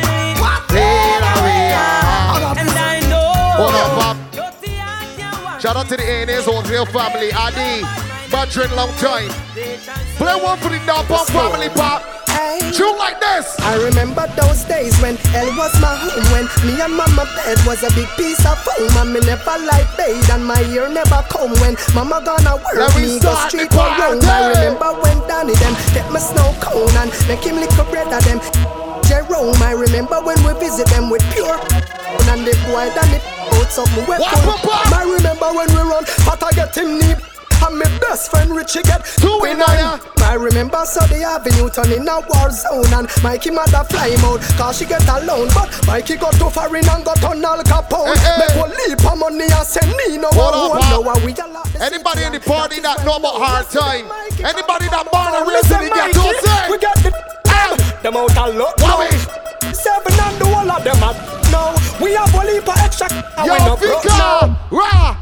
fade 0.71 1.25
away. 1.35 1.75
And 2.63 2.71
I 2.71 3.03
know 3.11 3.27
Hold 3.59 3.75
on, 3.75 3.91
Bob. 3.99 4.15
dirty 4.31 4.79
heart 4.79 5.03
can't 5.19 5.35
wash 5.43 5.59
Shout 5.59 5.75
out 5.75 5.87
to 5.91 5.99
the 5.99 6.07
ANA's 6.07 6.47
Wholesale 6.47 6.87
family, 6.87 7.35
Adi, 7.35 7.83
Badrin, 8.31 8.71
long 8.79 8.95
time. 9.03 9.27
Play 10.15 10.35
one 10.39 10.55
for 10.63 10.71
the 10.71 10.79
Dapper 10.87 11.27
family, 11.27 11.67
Pop. 11.75 12.20
Tune 12.71 12.97
like 12.97 13.19
this. 13.19 13.59
I 13.59 13.75
remember 13.83 14.25
those 14.39 14.63
days 14.63 14.95
when 15.01 15.15
hell 15.35 15.47
was 15.57 15.73
my 15.81 15.91
home 15.95 16.23
When 16.31 16.45
me 16.65 16.79
and 16.81 16.95
mama 16.95 17.27
bed 17.35 17.59
was 17.67 17.83
a 17.83 17.91
big 17.93 18.07
piece 18.15 18.39
of 18.45 18.57
foam 18.63 18.89
And 18.97 19.13
me 19.13 19.19
never 19.21 19.57
like 19.67 19.87
bathe 19.97 20.29
and 20.31 20.45
my 20.45 20.59
ear 20.71 20.87
never 20.89 21.23
come 21.29 21.51
When 21.59 21.75
mama 21.93 22.21
gonna 22.23 22.55
work 22.55 22.75
Let 22.75 22.95
me 22.95 23.15
me 23.15 23.19
go 23.19 23.35
street 23.47 23.71
or 23.75 23.87
round 23.99 24.23
I 24.23 24.49
remember 24.55 24.91
when 25.03 25.19
Danny 25.27 25.53
them 25.59 25.75
get 25.93 26.07
me 26.11 26.19
snow 26.19 26.55
cone 26.59 26.95
And 26.95 27.11
make 27.27 27.43
him 27.43 27.57
lick 27.59 27.71
a 27.75 27.83
bread 27.83 28.07
of 28.11 28.23
them 28.23 28.39
Jerome. 29.07 29.61
I 29.61 29.75
remember 29.75 30.19
when 30.23 30.39
we 30.43 30.53
visit 30.59 30.87
them 30.87 31.09
with 31.09 31.23
pure 31.35 31.59
And 32.31 32.47
the 32.47 32.55
boy 32.67 32.87
Danny 32.95 33.19
out 33.55 33.69
something 33.71 34.05
we 34.07 34.15
Wah, 34.15 34.31
full 34.41 34.55
wah, 34.55 34.87
wah. 34.89 34.97
I 34.97 35.03
remember 35.03 35.51
when 35.51 35.67
we 35.69 35.81
run 35.83 36.03
but 36.25 36.41
I 36.43 36.51
get 36.55 36.75
him 36.75 36.97
knee 36.99 37.15
and 37.63 37.79
my 37.79 37.85
best 37.99 38.31
friend 38.31 38.51
Richie 38.55 38.81
get 38.83 39.05
Two 39.05 39.43
in 39.45 39.59
there. 39.59 39.99
I 40.21 40.35
remember 40.35 40.85
Sunday 40.85 41.23
Avenue 41.23 41.69
turn 41.69 41.91
in 41.91 42.07
a 42.07 42.19
war 42.29 42.49
zone 42.51 42.87
And 42.93 43.07
Mikey 43.23 43.51
mother 43.51 43.83
fly 43.89 44.15
out 44.23 44.39
Cause 44.55 44.77
she 44.77 44.85
get 44.85 45.03
alone 45.09 45.49
But 45.53 45.67
Mikey 45.87 46.15
got 46.17 46.33
too 46.35 46.49
foreign 46.49 46.87
and 46.87 47.03
got 47.03 47.23
on 47.23 47.43
Al 47.43 47.59
Capone 47.63 48.15
Hey, 48.15 48.23
hey. 48.23 48.37
Make 48.39 48.55
one 48.55 48.71
leap 48.71 49.03
of 49.03 49.17
money 49.17 49.49
and 49.51 49.67
send 49.67 49.91
me 49.97 50.17
no 50.17 50.29
Hold 50.31 50.79
know 50.87 51.03
Pop. 51.03 51.23
we 51.25 51.33
a 51.33 51.47
lot 51.47 51.67
Anybody 51.81 52.23
in 52.23 52.33
the 52.33 52.39
party 52.39 52.79
that 52.79 53.03
know 53.03 53.17
about 53.17 53.41
hard 53.41 53.65
time? 53.69 54.05
Anybody 54.39 54.87
that 54.87 55.05
born 55.11 55.33
and 55.35 55.43
Oh, 55.43 55.49
raised 55.49 55.71
in 55.71 55.83
the 55.83 55.89
ghetto, 55.91 56.23
say. 56.39 56.69
We 56.69 56.77
got 56.77 56.95
the 57.03 57.11
them, 57.11 57.77
them 58.03 58.15
out 58.17 58.35
now. 58.35 58.71
Wobby. 58.77 59.11
Seven 59.73 60.13
and 60.13 60.35
the 60.39 60.45
whole 60.45 60.71
of 60.71 60.83
them 60.83 61.01
are 61.03 61.15
now 61.51 61.75
We 61.99 62.13
have 62.13 62.33
one 62.33 62.47
heap 62.47 62.67
of 62.67 62.77
extra 62.77 63.07
Yo, 63.43 63.57
no 63.65 63.75
broke 63.75 64.05
Rah. 64.71 65.17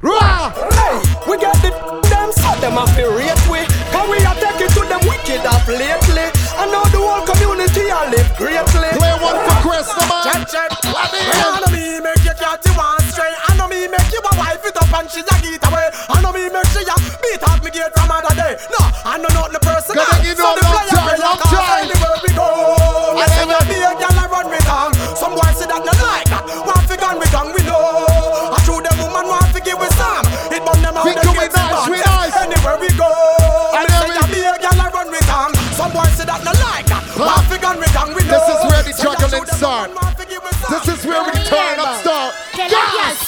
Hey, 0.00 1.02
we 1.26 1.36
got 1.38 1.56
the 1.58 1.70
them 2.06 2.30
so 2.30 2.54
them 2.60 2.78
to 2.78 3.04
rate 3.18 3.42
we. 3.50 3.66
Cause 3.90 4.08
we 4.08 4.22
are 4.24 4.34
taking 4.38 4.70
to 4.70 4.82
them 4.86 5.00
wicked 5.10 5.44
up 5.44 5.66
lately. 5.66 6.30
I 6.54 6.70
know 6.70 6.84
the 6.94 7.02
whole 7.02 7.26
community 7.26 7.90
a 7.90 8.06
live 8.06 8.30
greatly. 8.36 8.94
Play 8.94 9.14
one 9.18 9.38
for 9.42 9.58
Chris, 9.66 9.92
come 9.92 10.10
on. 10.12 10.22
Check, 10.24 10.48
check. 10.48 10.88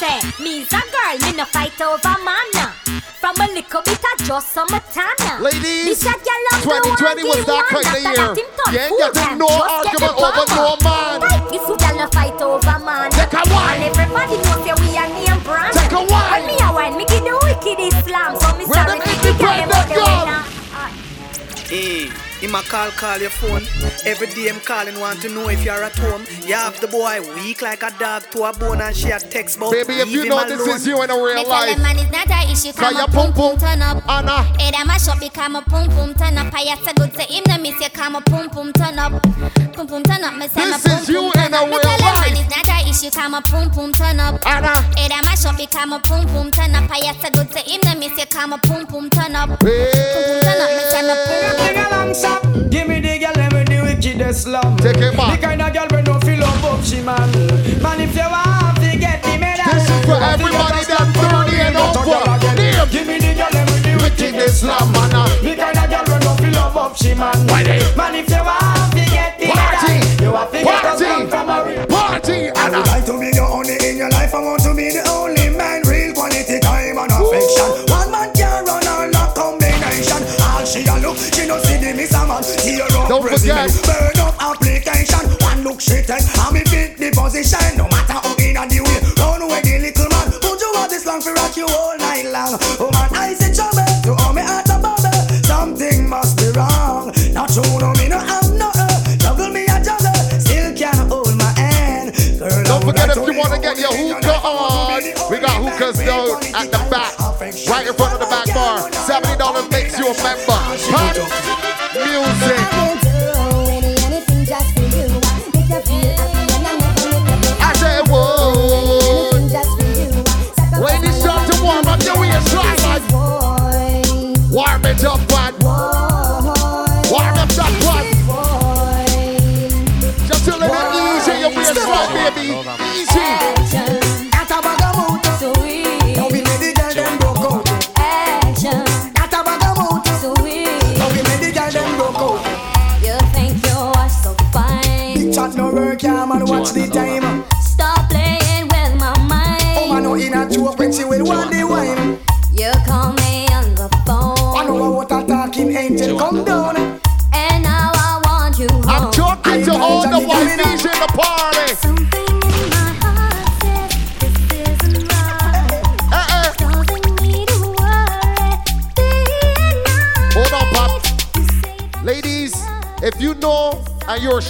Say, 0.00 0.18
me's 0.42 0.72
a 0.72 0.80
girl, 0.80 1.16
me 1.20 1.36
no 1.36 1.44
fight 1.44 1.76
over 1.80 2.16
man. 2.24 2.72
From 3.20 3.36
a 3.36 3.46
little 3.52 3.82
bit 3.84 4.00
of 4.00 4.16
just 4.24 4.48
summertime. 4.56 5.12
nah. 5.20 5.44
Ladies, 5.44 5.84
This 5.84 6.02
a 6.08 6.16
girl 6.16 6.40
love 6.56 6.64
2020 6.64 7.24
was 7.28 7.44
that 7.44 7.68
give 7.68 7.84
kind 7.84 7.84
of 7.84 8.00
year. 8.00 8.16
that 8.16 8.32
him 8.32 8.48
turn 8.56 8.72
You 8.72 8.80
ain't 8.80 8.96
getting 9.12 9.38
no 9.38 9.48
just 9.52 9.60
get 9.60 10.00
argument 10.00 10.16
over 10.16 10.44
no 10.48 10.76
bomber. 10.80 11.28
man. 11.28 11.40
This 11.52 11.66
a 11.68 11.74
girl 11.76 11.96
no 12.00 12.06
fight 12.16 12.40
over 12.40 12.78
man. 12.80 13.10
Take 13.12 13.36
a 13.36 13.42
wine. 13.52 13.76
And 13.76 13.92
everybody 13.92 14.36
knows 14.40 14.60
say 14.64 14.72
we 14.80 14.96
a 14.96 15.04
name 15.12 15.40
brand. 15.44 15.72
Take 15.76 15.92
a 15.92 16.00
wine. 16.00 16.32
When 16.32 16.42
me 16.48 16.56
a 16.64 16.68
wine, 16.72 16.96
me 16.96 17.04
give 17.04 17.20
the 17.28 17.36
wicked 17.44 17.78
Islam. 17.92 18.40
So 18.40 18.48
me 18.56 18.64
Where 18.64 18.80
sorry 18.80 18.96
them 18.96 19.04
to 19.04 19.20
the 19.20 19.32
girl 19.36 19.52
independent 19.52 19.68
about 19.68 19.84
the 19.84 19.94
girl? 20.00 20.16
winner. 20.24 20.42
Hey, 21.68 22.08
eh. 22.08 22.29
Him 22.40 22.54
a 22.54 22.62
call, 22.62 22.90
call 22.90 23.18
your 23.18 23.30
phone. 23.30 23.62
Every 24.06 24.26
day 24.28 24.48
him 24.48 24.60
calling, 24.60 24.98
want 24.98 25.20
to 25.22 25.28
know 25.28 25.48
if 25.48 25.64
you're 25.64 25.82
at 25.84 25.96
home. 25.96 26.24
You 26.46 26.54
have 26.54 26.80
the 26.80 26.88
boy 26.88 27.20
weak 27.34 27.62
like 27.62 27.82
a 27.82 27.90
dog 27.98 28.22
to 28.32 28.44
a 28.44 28.52
bone 28.52 28.80
and 28.80 28.96
she 28.96 29.10
a 29.10 29.18
text 29.20 29.56
about 29.58 29.72
Baby, 29.72 29.94
if 30.00 30.08
you 30.10 30.22
him 30.22 30.28
know 30.28 30.44
this 30.48 30.60
alone. 30.60 30.76
is 30.76 30.86
you 30.86 31.02
in 31.02 31.10
a 31.10 31.14
Me 31.16 31.22
real 31.22 31.44
tell 31.44 31.48
life. 31.50 31.74
them 31.74 31.82
man 31.82 31.98
it's 31.98 32.10
not 32.10 32.26
a 32.30 32.50
issue 32.50 32.72
Cause 32.72 32.92
Come 32.92 32.96
your 32.96 33.04
a 33.04 33.08
pum 33.08 33.32
pum 33.32 33.58
turn 33.58 33.82
up 33.82 34.08
Anna. 34.08 34.42
Hey 34.58 34.70
that 34.72 34.84
mash 34.86 35.08
up 35.08 35.20
because 35.20 35.50
my 35.50 35.60
pum 35.62 35.88
pum 35.88 36.14
turn 36.14 36.38
up 36.38 36.52
I 36.54 36.64
say 36.76 36.92
good 36.94 37.14
say 37.14 37.24
him 37.26 37.44
no 37.48 37.58
miss 37.58 37.80
you 37.80 37.90
Come 37.90 38.16
a 38.16 38.20
pum 38.22 38.48
pum 38.50 38.72
turn 38.72 38.98
up 38.98 39.12
Boom 39.80 39.86
boom 39.86 40.02
turn 40.02 40.22
up, 40.24 40.36
me 40.36 40.46
say 40.46 40.60
this 40.60 40.84
my 40.84 41.00
boom 41.08 41.32
boom 41.32 41.32
turn 41.32 41.54
up. 41.54 41.64
Me 41.64 41.80
tell 41.80 41.96
them 41.96 42.12
man 42.20 42.36
it's 42.36 42.52
not 42.52 42.68
a 42.68 42.84
issue, 42.84 43.08
come 43.08 43.32
up 43.32 43.48
boom 43.48 43.68
boom 43.70 43.92
turn 43.94 44.20
up. 44.20 44.36
Anna. 44.44 44.76
it 45.00 45.08
that 45.08 45.24
mash 45.24 45.48
up, 45.48 45.56
it 45.56 45.70
come 45.72 45.94
up 45.94 46.04
boom 46.04 46.20
boom 46.36 46.50
turn 46.52 46.76
up. 46.76 46.84
I 46.92 47.00
have 47.08 47.16
to 47.24 47.32
go 47.32 47.48
to 47.48 47.60
him, 47.64 47.80
then 47.80 47.98
me 47.98 48.12
say 48.12 48.26
come 48.28 48.52
up 48.52 48.60
boom 48.68 48.84
boom 48.84 49.08
turn 49.08 49.32
up. 49.32 49.48
Boom 49.48 49.56
boom 49.56 50.36
turn 50.44 50.60
up, 50.60 50.68
me 50.76 50.84
say 50.84 51.00
my 51.00 51.16
boom. 51.16 51.40
Give 51.48 51.64
me 51.64 51.80
the 51.80 51.88
long 51.96 52.12
stop, 52.12 52.44
me 52.44 53.00
the 53.00 53.12
girl, 53.24 53.32
let 53.40 53.52
me 53.56 53.64
the 53.64 53.78
wickedest 53.80 54.48
love. 54.52 54.76
Take 54.84 55.00
it 55.00 55.16
back. 55.16 55.40
The 55.40 55.46
kind 55.48 55.62
of 55.64 55.72
girl 55.72 55.88
we 55.96 56.04
don't 56.04 56.20
feel 56.28 56.40
love 56.44 56.60
up, 56.60 56.84
she 56.84 57.00
man. 57.00 57.24
Man, 57.80 58.04
if 58.04 58.12
you 58.12 58.28
want 58.28 58.76
to 58.84 58.90
get 59.00 59.24
the 59.24 59.32
medal, 59.40 59.64
this 59.64 59.88
is 59.88 60.04
for 60.04 60.20
everybody 60.20 60.84
that's 60.84 61.08
30 61.08 61.56
and 61.56 61.80
over. 61.80 62.36
Give 62.92 63.08
me 63.08 63.16
the 63.16 63.32
girl, 63.32 63.48
let 63.48 63.64
me 63.64 63.80
the 63.80 63.96
wickedest 63.96 64.60
love, 64.60 64.92
man. 64.92 65.08
The 65.40 65.56
kind 65.56 65.79
Man, 66.90 68.18
if 68.18 68.26
you 68.26 68.42
want 68.42 68.90
to 68.98 69.04
get 69.14 69.38
the 69.38 69.46
Party. 69.54 69.94
you 70.18 70.34
have 70.34 70.50
to 70.50 70.58
get 70.58 71.30
from 71.30 71.46
a 71.48 71.62
real 71.62 71.86
Party. 71.86 72.50
I 72.50 72.66
would 72.66 72.86
like 72.90 73.06
to 73.06 73.14
be 73.14 73.30
the 73.30 73.46
only 73.46 73.78
in 73.78 73.96
your 73.96 74.10
life. 74.10 74.34
I 74.34 74.42
want 74.42 74.58
to 74.66 74.74
be 74.74 74.90
the 74.90 75.06
only 75.06 75.54
man. 75.54 75.86
Real 75.86 76.12
quality 76.18 76.58
time 76.58 76.98
and 76.98 77.14
affection. 77.14 77.86
One 77.94 78.10
man 78.10 78.34
can 78.34 78.66
run 78.66 78.82
all 78.90 79.06
the 79.06 79.22
combination. 79.38 80.18
All 80.42 80.66
she 80.66 80.82
a 80.82 80.98
look, 80.98 81.14
she 81.14 81.46
no 81.46 81.62
see 81.62 81.78
the 81.78 81.94
miss 81.94 82.10
a 82.10 82.26
man. 82.26 82.42
Tear 82.42 82.82
up 82.90 83.06
Don't 83.06 83.22
resume, 83.22 83.70
burn 83.86 84.18
up 84.18 84.34
application. 84.42 85.30
One 85.46 85.62
look 85.62 85.78
she 85.78 86.02
take, 86.02 86.26
and 86.26 86.50
me 86.50 86.66
fit 86.66 86.98
the 86.98 87.14
position. 87.14 87.78
No 87.78 87.86
matter 87.86 88.18
how 88.18 88.34
in 88.34 88.58
a 88.58 88.66
the 88.66 88.82
way, 88.82 88.98
run 89.14 89.46
away 89.46 89.62
the 89.62 89.78
little 89.78 90.10
man. 90.10 90.26
Put 90.42 90.58
you 90.58 90.74
out 90.74 90.90
this 90.90 91.06
long 91.06 91.22
for 91.22 91.38
rock 91.38 91.54
you 91.54 91.70
all 91.70 91.94
night 92.02 92.26
long. 92.26 92.58
Oh 92.82 92.90
in 107.90 107.96
front 107.96 108.14
of 108.14 108.20
the 108.20 108.26
back 108.26 108.46
bar. 108.54 109.09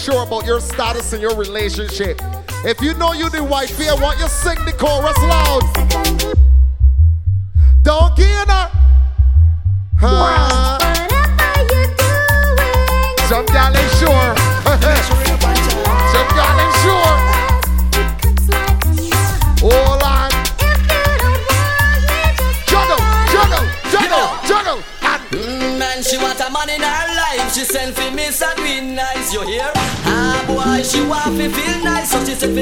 Sure 0.01 0.23
about 0.23 0.47
your 0.47 0.61
status 0.61 1.13
in 1.13 1.21
your 1.21 1.37
relationship, 1.37 2.21
if 2.65 2.81
you 2.81 2.95
know 2.95 3.13
you 3.13 3.29
the 3.29 3.45
wifey, 3.45 3.89
I 3.89 3.95
want 3.95 4.19
you 4.19 4.25
to 4.25 4.31
sing 4.31 4.57
the 4.65 4.73
chorus 4.73 5.19
loud. 5.19 5.90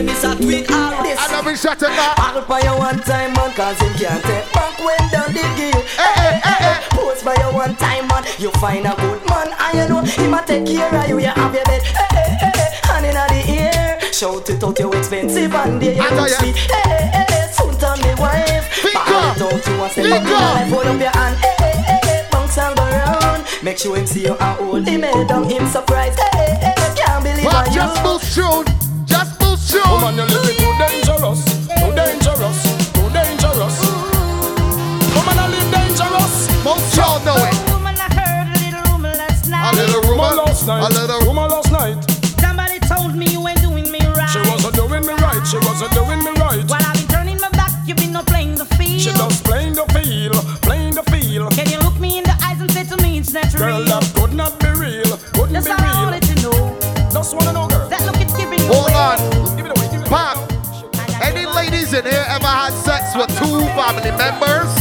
She 0.06 0.14
send 0.14 0.38
for 0.38 0.44
tweet 0.44 0.70
all 0.70 1.02
this. 1.02 1.18
I 1.18 1.26
never 1.32 1.56
shut 1.56 1.82
it 1.82 1.90
up. 1.90 2.18
I'll 2.18 2.44
buy 2.46 2.60
you 2.60 2.74
one 2.78 3.00
time 3.02 3.32
man, 3.34 3.50
cause 3.56 3.78
him 3.80 3.92
can't 3.98 4.22
take 4.22 4.52
back 4.52 4.78
when 4.78 5.02
down 5.10 5.32
the 5.32 5.42
gill. 5.58 5.80
Hey, 5.96 6.04
eh, 6.04 6.14
eh, 6.14 6.38
hey, 6.38 6.38
eh, 6.38 6.54
hey, 6.54 6.78
hey. 6.78 6.88
Post 6.94 7.24
by 7.24 7.34
you 7.34 7.50
one 7.54 7.74
time 7.76 8.06
man, 8.08 8.22
you 8.38 8.50
find 8.62 8.86
a 8.86 8.94
good 8.94 9.22
man, 9.26 9.48
and 9.50 9.72
you 9.78 9.86
know 9.88 10.02
him 10.04 10.34
a 10.34 10.40
take 10.46 10.66
care 10.66 10.94
of 10.94 11.08
you. 11.08 11.18
You 11.18 11.32
have 11.32 11.54
your 11.54 11.64
bed, 11.64 11.82
hey, 11.82 12.06
hey, 12.14 12.36
hey, 12.38 12.52
hey, 12.54 12.70
hand 12.84 13.06
in 13.06 13.14
the 13.16 13.40
ear. 13.58 14.12
Shout 14.12 14.48
it 14.50 14.62
out, 14.62 14.78
you 14.78 14.92
expensive 14.92 15.54
and 15.54 15.80
there 15.82 15.94
you 15.94 16.02
I 16.02 16.10
go 16.10 16.16
tell 16.16 16.28
ya. 16.28 16.38
sweet. 16.38 16.56
Hey, 16.56 16.82
hey, 16.84 17.06
hey, 17.14 17.24
hey, 17.28 17.50
soon 17.52 17.74
turn 17.78 17.98
the 17.98 18.14
wife. 18.20 18.66
Ball 18.82 19.30
it 19.30 19.42
out, 19.42 19.66
you 19.66 19.84
a 19.84 19.88
step 19.88 20.04
up 20.04 20.22
in 20.22 20.28
your 20.28 20.38
life, 20.38 20.68
hold 20.70 20.86
up 20.86 21.00
your 21.00 21.10
hand. 21.10 21.36
Hey, 21.38 21.54
hey, 21.58 21.76
hey, 21.86 22.00
hey, 22.02 22.28
bounce 22.30 22.58
and 22.58 22.76
go 22.76 22.82
round. 22.84 23.44
Make 23.62 23.78
sure 23.78 23.96
him 23.96 24.06
see 24.06 24.24
you 24.26 24.34
and 24.34 24.58
hold 24.58 24.86
him 24.86 25.02
head 25.02 25.28
down, 25.28 25.44
him 25.44 25.66
surprised. 25.66 26.18
Hey, 26.18 26.54
hey, 26.60 26.72
hey, 26.76 26.94
can't 26.96 27.22
believe 27.24 27.46
I 27.46 27.66
you. 27.66 27.74
just 27.74 28.02
move 28.02 28.22
tune. 28.66 28.77
Just 29.98 30.14
move 30.14 30.14
tune. 30.14 30.14
Woman, 30.14 30.14
you 30.16 30.24
living 30.24 30.56
too 30.56 30.74
dangerous, 30.78 31.44
too 31.66 31.90
dangerous, 31.94 32.58
too 32.92 33.08
dangerous. 33.10 33.76
Woman, 35.14 35.38
I 35.38 35.46
live 35.50 35.70
dangerous. 35.72 36.34
Most 36.64 36.96
y'all 36.96 37.18
know 37.24 37.34
it. 37.36 37.54
A 37.58 38.62
little 38.62 38.82
rumor, 38.92 39.12
last 39.14 39.48
night. 39.48 39.72
a 39.72 39.76
little 39.76 40.00
rumor 40.02 40.34
last 40.44 40.66
night. 40.66 41.27
Family 63.88 64.10
members? 64.18 64.77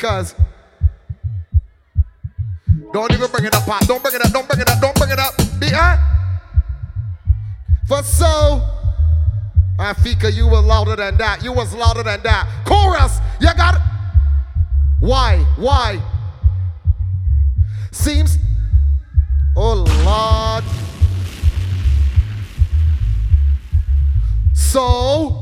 Because. 0.00 0.34
Don't 2.90 3.12
even 3.12 3.30
bring 3.30 3.44
it 3.44 3.54
up, 3.54 3.64
Pop. 3.66 3.86
Don't 3.86 4.02
bring 4.02 4.14
it 4.14 4.24
up. 4.24 4.32
Don't 4.32 4.48
bring 4.48 4.60
it 4.60 4.70
up. 4.70 4.80
Don't 4.80 4.96
bring 4.96 5.10
it 5.10 5.18
up. 5.18 5.36
Be 5.60 5.68
huh? 5.68 5.98
For 7.86 8.02
so. 8.02 8.62
Afika, 9.78 10.34
you 10.34 10.46
was 10.46 10.64
louder 10.64 10.96
than 10.96 11.18
that. 11.18 11.44
You 11.44 11.52
was 11.52 11.74
louder 11.74 12.02
than 12.02 12.22
that. 12.22 12.48
Chorus, 12.64 13.18
you 13.40 13.48
got 13.54 13.74
it. 13.74 13.80
Why? 15.00 15.44
Why? 15.56 16.02
Seems. 17.92 18.38
Oh 19.54 19.84
Lord. 20.06 20.64
So. 24.54 25.40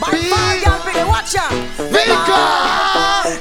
By 0.00 0.14
far, 0.30 0.54
girl, 0.62 0.78
pretty 0.84 1.04
watch 1.04 1.34
ya. 1.34 1.44
Fika! 1.76 2.40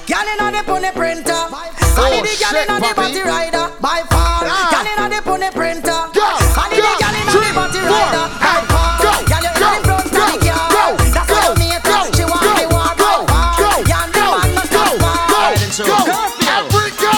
Girl 0.09 0.27
inna 0.33 0.47
the 0.51 0.61
pony 0.65 0.91
printer. 0.91 1.33
Oh, 1.33 2.03
And 2.03 2.25
the 2.25 2.33
girl 2.37 2.53
shit, 2.53 2.67
inna 2.69 2.79
the 2.79 2.87
papi. 2.87 2.95
body 2.95 3.21
rider. 3.21 3.65
By 3.79 4.01
far, 4.09 4.41
girl 4.43 4.87
inna 4.89 5.05
the 5.15 5.21
pony 5.21 5.49
printer. 5.51 5.99
Go, 6.13 6.27
And 6.27 6.71
the 6.73 6.81
go, 6.81 6.89
girl 6.97 7.15
inna 7.17 7.31
the 7.31 7.51
body 7.57 7.81
rider. 7.85 8.25
By 8.41 8.59
far, 8.69 8.97
girl 9.29 9.43
you 9.45 9.53
go, 9.57 9.69
inna 9.69 9.81
the 9.81 9.87
front 9.87 10.05
of 10.05 10.11
go, 10.11 10.25
the 10.27 10.49
car. 10.49 10.67
go, 10.73 10.85
That's 11.13 11.29
go, 11.29 11.35
how 11.37 11.53
you 11.53 11.69
make 11.69 11.83
go. 11.85 11.97
She 12.17 12.23
want 12.25 12.41
go, 12.41 12.51
me 12.57 12.65
war 12.73 12.91
go, 12.97 13.11
by 13.25 13.31
far. 13.31 13.53
go, 13.61 13.69
Yeah, 13.87 14.03
and 14.03 14.11
the 14.13 14.19
go, 14.19 14.29
man 14.33 14.49
must 14.57 14.71
go, 14.73 14.83
far. 14.97 15.53
go, 15.77 16.01
go, 16.09 17.11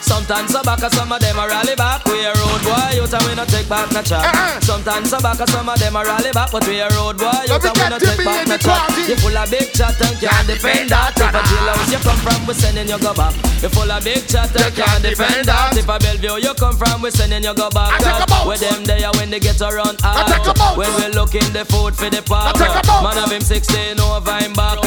Sometimes 0.00 0.54
I 0.54 0.62
back 0.62 0.80
back, 0.80 0.92
some 0.92 1.12
of 1.12 1.20
them 1.20 1.29
a 1.29 1.29
rally 1.60 1.76
back. 1.76 2.04
We 2.06 2.24
a 2.24 2.32
road 2.32 2.62
boy, 2.64 2.96
you 2.96 3.04
and 3.04 3.24
we 3.28 3.34
no 3.34 3.44
take 3.44 3.68
back 3.68 3.92
no 3.92 4.02
chat. 4.02 4.24
Uh-uh. 4.24 4.60
Sometimes 4.60 5.10
some 5.10 5.22
back, 5.22 5.36
some 5.48 5.68
of 5.68 5.78
them 5.78 5.96
a 5.96 6.02
rally 6.04 6.32
back, 6.32 6.50
but 6.50 6.66
we 6.66 6.80
a 6.80 6.88
road 6.96 7.18
boy, 7.18 7.30
you 7.46 7.54
and 7.54 7.62
we 7.62 7.70
get 7.76 7.90
no 7.90 7.98
take 7.98 8.24
back 8.24 8.48
no 8.48 8.56
chat. 8.56 8.88
You 9.08 9.16
full 9.16 9.36
of 9.36 9.50
big 9.50 9.72
chat 9.72 10.00
and 10.00 10.16
can't 10.18 10.46
defend 10.46 10.90
that. 10.90 11.12
If 11.16 11.28
a 11.28 11.40
jailhouse 11.44 11.92
you 11.92 12.00
come 12.00 12.20
from, 12.24 12.46
we 12.46 12.54
sending 12.54 12.88
you 12.88 12.98
go 12.98 13.12
back. 13.12 13.34
You 13.60 13.68
full 13.68 13.90
of 13.90 14.04
big 14.04 14.26
chat 14.26 14.48
and 14.56 14.74
can't 14.74 15.02
defend 15.02 15.44
that. 15.46 15.76
If 15.76 15.88
a 15.88 15.98
Bellevue 15.98 16.40
you 16.40 16.54
come 16.54 16.76
from, 16.76 17.02
we 17.02 17.10
sending 17.10 17.44
you 17.44 17.54
go 17.54 17.68
back. 17.70 18.00
Where 18.46 18.58
them 18.58 18.84
there 18.84 19.10
when 19.20 19.30
they 19.30 19.40
get 19.40 19.60
around 19.60 20.00
out. 20.04 20.28
When 20.76 20.88
we 20.96 21.12
looking 21.12 21.46
the 21.52 21.64
food 21.68 21.94
for 21.94 22.08
the 22.08 22.22
park. 22.22 22.56
Man 23.04 23.18
of 23.18 23.30
him 23.30 23.42
16 23.42 24.00
over 24.00 24.36
him 24.40 24.52
back. 24.54 24.80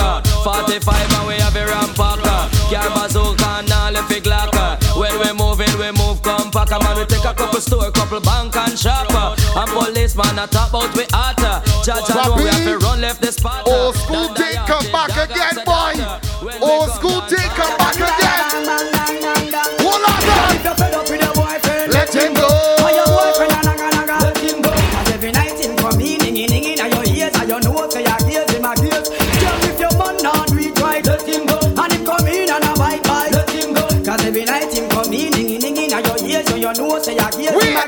45 0.44 0.90
and 0.90 1.28
we 1.28 1.36
have 1.38 1.56
a 1.56 1.66
rampacker. 1.70 2.50
Car 2.72 2.90
bazooka 2.98 3.62
and 3.62 3.72
all 3.72 3.96
if 3.96 4.10
it 4.10 4.24
glocker. 4.24 4.83
When 4.96 5.14
we 5.20 5.34
move 5.34 5.58
moving, 5.58 5.78
we 5.80 5.92
move 5.92 6.22
compact. 6.22 6.72
Man, 6.72 6.98
we 6.98 7.06
take 7.06 7.26
a 7.26 7.34
couple 7.34 7.60
store, 7.62 7.92
couple 7.92 8.20
bank 8.22 8.56
and 8.56 8.78
shopper. 8.78 9.14
Uh, 9.14 9.36
and 9.58 9.70
policeman 9.72 10.40
a 10.40 10.48
talk 10.48 10.70
about 10.70 10.96
we 10.96 11.06
hotter. 11.12 11.62
Uh. 11.62 11.84
Judge 11.84 12.10
and 12.10 12.18
know 12.18 12.36
we 12.36 12.44
have 12.50 12.64
to 12.64 12.78
run 12.80 13.02
left 13.02 13.22
the 13.22 13.32
spot. 13.32 13.68
Uh. 13.68 13.72
Old 13.72 13.96
school 13.96 14.28
thing 14.34 14.56
come 14.66 14.86
back 14.92 15.12
again, 15.18 15.56
boy. 15.66 15.94
Old 16.62 16.90
school 16.92 17.22
thing 17.22 17.50
come 17.58 17.78
back 17.78 17.96
again. 17.96 18.44
Hold 19.82 20.02
on, 20.08 21.33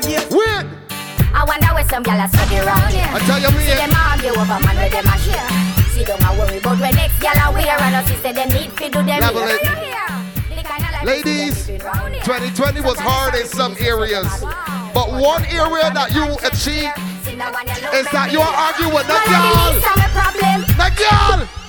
gaze, 0.00 0.06
him 0.06 0.20
a 0.20 0.28
gaze. 0.28 0.32
Wait, 0.32 0.66
I 1.34 1.44
wonder 1.46 1.68
where 1.74 1.84
some 1.88 2.02
gyal 2.04 2.24
a 2.24 2.28
study 2.28 2.58
round 2.64 2.92
here. 2.92 3.08
I 3.08 3.18
tell 3.28 3.40
you, 3.40 3.50
me, 3.56 3.64
See 3.64 3.76
them 3.76 3.92
argue 3.92 4.34
over 4.36 4.58
man 4.64 4.76
where 4.76 4.90
them 4.90 5.06
a 5.06 5.16
share. 5.18 5.48
See 5.92 6.04
don't 6.04 6.22
a 6.22 6.30
worry 6.38 6.58
about 6.58 6.80
when 6.80 6.94
next 6.94 7.16
gyal 7.20 7.40
a 7.40 7.52
wear 7.52 7.76
and 7.80 7.94
us 7.96 8.08
say 8.20 8.32
them 8.32 8.48
need 8.50 8.72
fi 8.72 8.88
do 8.88 9.02
them 9.02 9.20
Level 9.20 9.46
here. 9.46 9.56
it. 9.56 9.62
You 9.62 9.76
hear? 9.76 10.06
The 10.56 10.62
kinda 10.64 10.88
life 10.92 11.04
Ladies, 11.04 11.66
2020 11.66 12.80
was 12.80 12.98
hard 12.98 13.34
in 13.34 13.46
some 13.46 13.76
areas, 13.80 14.28
but 14.92 15.12
one 15.12 15.44
area 15.46 15.90
that 15.92 16.12
you 16.12 16.24
achieved 16.44 16.96
is 17.94 18.06
that 18.12 18.32
you 18.32 18.40
are 18.40 18.54
arguing 18.54 18.94
with 18.94 19.06
the 19.06 19.20
girl. 19.28 19.80
The 20.76 20.90
girl 20.96 21.65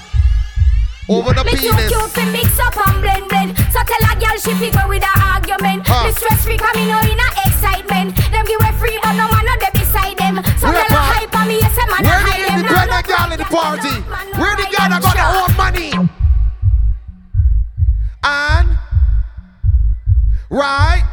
over 1.10 1.34
the 1.34 1.44
Me 1.44 1.52
too 1.56 1.72
cute 1.72 2.12
fi 2.12 2.26
mix 2.32 2.60
up 2.60 2.76
and 2.88 3.02
blend 3.02 3.28
blend. 3.30 3.58
So 3.72 3.80
tell 3.84 4.04
a 4.12 4.14
girl 4.20 4.38
she 4.38 4.54
fi 4.60 4.70
go 4.72 4.88
with 4.88 5.04
a 5.04 5.14
argument. 5.34 5.88
Huh. 5.88 6.08
Me 6.08 6.12
stress 6.12 6.44
free 6.44 6.58
come 6.58 6.76
in 6.76 6.90
in 6.92 7.20
a 7.20 7.28
excitement. 7.48 8.16
Them 8.32 8.44
give 8.46 8.62
her 8.62 8.74
free 8.78 9.00
but 9.02 9.14
no 9.16 9.26
man 9.32 9.46
no 9.46 9.56
dey 9.58 9.72
beside 9.74 10.18
them. 10.18 10.44
So 10.60 10.68
tell 10.68 10.76
a 10.76 11.02
hype 11.16 11.34
on 11.36 11.48
me 11.48 11.60
yes 11.64 11.76
a 11.80 11.86
man 11.88 12.04
a 12.04 12.08
Where 12.08 12.20
hide 12.20 12.44
the, 12.44 12.64
them. 12.64 12.76
where 12.76 12.88
the 12.92 13.02
girl 13.08 13.28
in 13.32 13.40
the 13.40 13.50
party? 13.50 13.96
Where 14.36 14.56
the 14.60 14.68
girl 14.68 14.88
that 14.92 15.02
got 15.02 15.16
their 15.16 15.32
own 15.32 15.52
money? 15.56 15.92
And 18.24 18.78
right, 20.50 21.04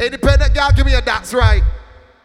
independent 0.00 0.54
girl, 0.54 0.70
give 0.74 0.86
me 0.86 0.94
a 0.94 1.02
that's 1.02 1.34
right. 1.34 1.62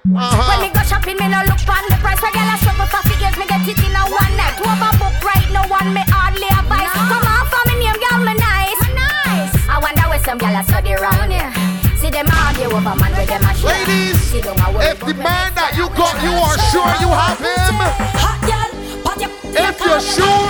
When 0.09 0.17
Uh-huh. 0.25 0.57
me 0.65 0.73
go 0.73 0.81
shopping, 0.89 1.17
me 1.21 1.27
no 1.29 1.37
look 1.45 1.61
on 1.69 1.85
the 1.85 1.97
price. 2.01 2.17
A 2.17 2.29
girl 2.33 2.49
a 2.49 2.57
struggle 2.57 2.89
for 2.89 3.01
figures, 3.05 3.37
me 3.37 3.45
get 3.45 3.61
it 3.61 3.77
in 3.77 3.93
a 3.93 4.03
one 4.09 4.33
night. 4.41 4.57
Overbook 4.57 5.21
right, 5.21 5.45
no 5.53 5.61
one 5.69 5.93
me 5.93 6.01
hardly 6.09 6.49
advice. 6.49 6.89
Come 6.97 7.29
on, 7.29 7.45
for 7.45 7.61
me 7.69 7.77
name, 7.77 7.93
girl, 8.01 8.17
me 8.25 8.33
nice. 8.33 8.81
nice. 8.97 9.53
I 9.69 9.77
wonder 9.77 10.01
where 10.09 10.17
some 10.25 10.41
girl 10.41 10.57
a 10.57 10.63
study 10.65 10.97
round 10.97 11.29
here. 11.29 11.53
See 12.01 12.09
them 12.09 12.25
argue 12.25 12.73
over 12.73 12.95
man 12.97 13.13
where 13.13 13.29
them 13.29 13.45
a 13.45 13.53
share. 13.53 13.69
Ladies, 13.69 14.17
See 14.33 14.41
them 14.41 14.57
if 14.81 14.97
the 14.97 15.13
man 15.13 15.53
that 15.53 15.77
you 15.77 15.85
got, 15.93 16.17
you 16.25 16.33
are 16.33 16.57
sure 16.73 16.89
you 17.05 17.09
have 17.13 17.37
him. 17.37 17.75
Hot 18.17 18.41
girl, 18.49 18.69
If 19.61 19.77
you're 19.77 20.01
sure, 20.01 20.49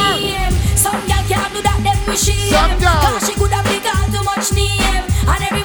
Some 0.79 0.99
girl 1.03 1.23
can't 1.27 1.51
do 1.51 1.59
that, 1.67 1.79
them 1.83 1.99
wish 2.07 2.23
she 2.31 2.47
Some 2.47 2.79
girl. 2.79 2.95
Cause 3.03 3.27
she 3.27 3.35
could 3.35 3.51
have 3.51 3.65
big 3.67 3.83
all 3.91 4.07
too 4.07 4.23
much 4.23 4.53
name 4.55 5.03
And 5.27 5.41
every 5.43 5.63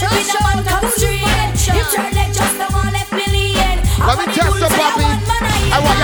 No 0.00 0.06
carry 0.06 0.22
well 0.22 0.22
with 0.22 0.30
a 0.30 0.42
man 0.44 0.64
come 0.64 0.90
straight 0.90 1.22
If 1.74 1.92
your 1.92 2.06
leg 2.14 2.30
just 2.32 2.54
a 2.54 2.66
one 2.70 2.92
left 2.92 3.12
million 3.12 3.78
let 3.98 4.16
me 4.16 4.24
test 4.32 4.54
the 4.56 4.68
puppy. 4.72 5.04
I 5.04 5.80
want. 5.84 5.98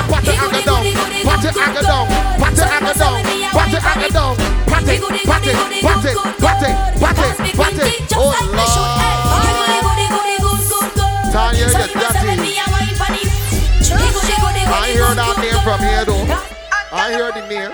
Oh 8.17 8.35
Lord, 8.53 8.85
Tanya, 11.33 11.61
you're 11.61 11.71
dirty. 11.71 12.55
I 14.67 14.91
hear 14.93 15.15
that 15.15 15.35
name 15.39 15.61
from 15.63 15.81
here 15.81 16.05
though. 16.05 16.27
I 16.93 17.11
hear 17.11 17.33
the 17.33 17.41
name. 17.49 17.73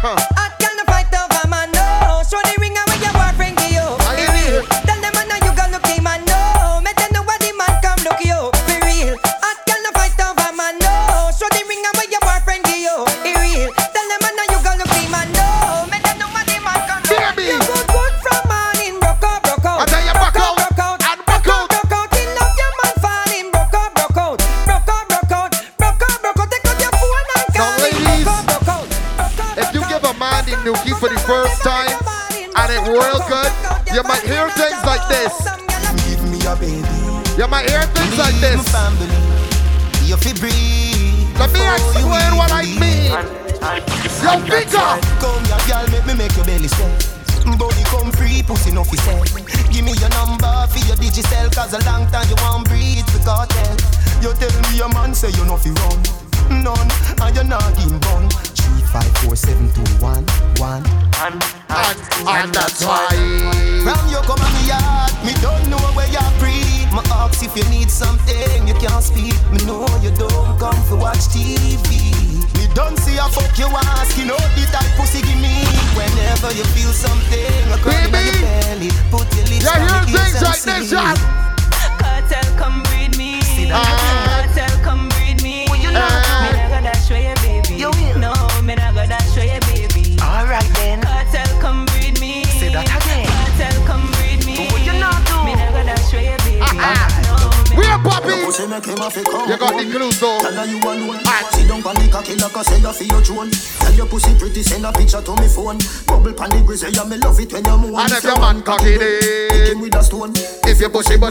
Huh. 0.00 0.61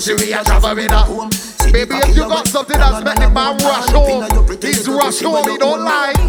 Bushy, 0.01 0.25
we 0.25 0.33
a 0.33 0.43
travel 0.43 0.75
with 0.75 0.91
home. 0.91 1.29
Baby, 1.71 1.95
if 1.95 2.15
you 2.15 2.23
got 2.23 2.47
something 2.47 2.77
that's 2.77 3.03
make 3.03 3.15
the 3.15 3.29
man 3.29 3.57
rush 3.57 3.89
home, 3.89 4.59
he's 4.61 4.87
rush 4.87 5.21
home, 5.21 5.49
he 5.49 5.57
don't 5.57 5.83
lie. 5.83 6.20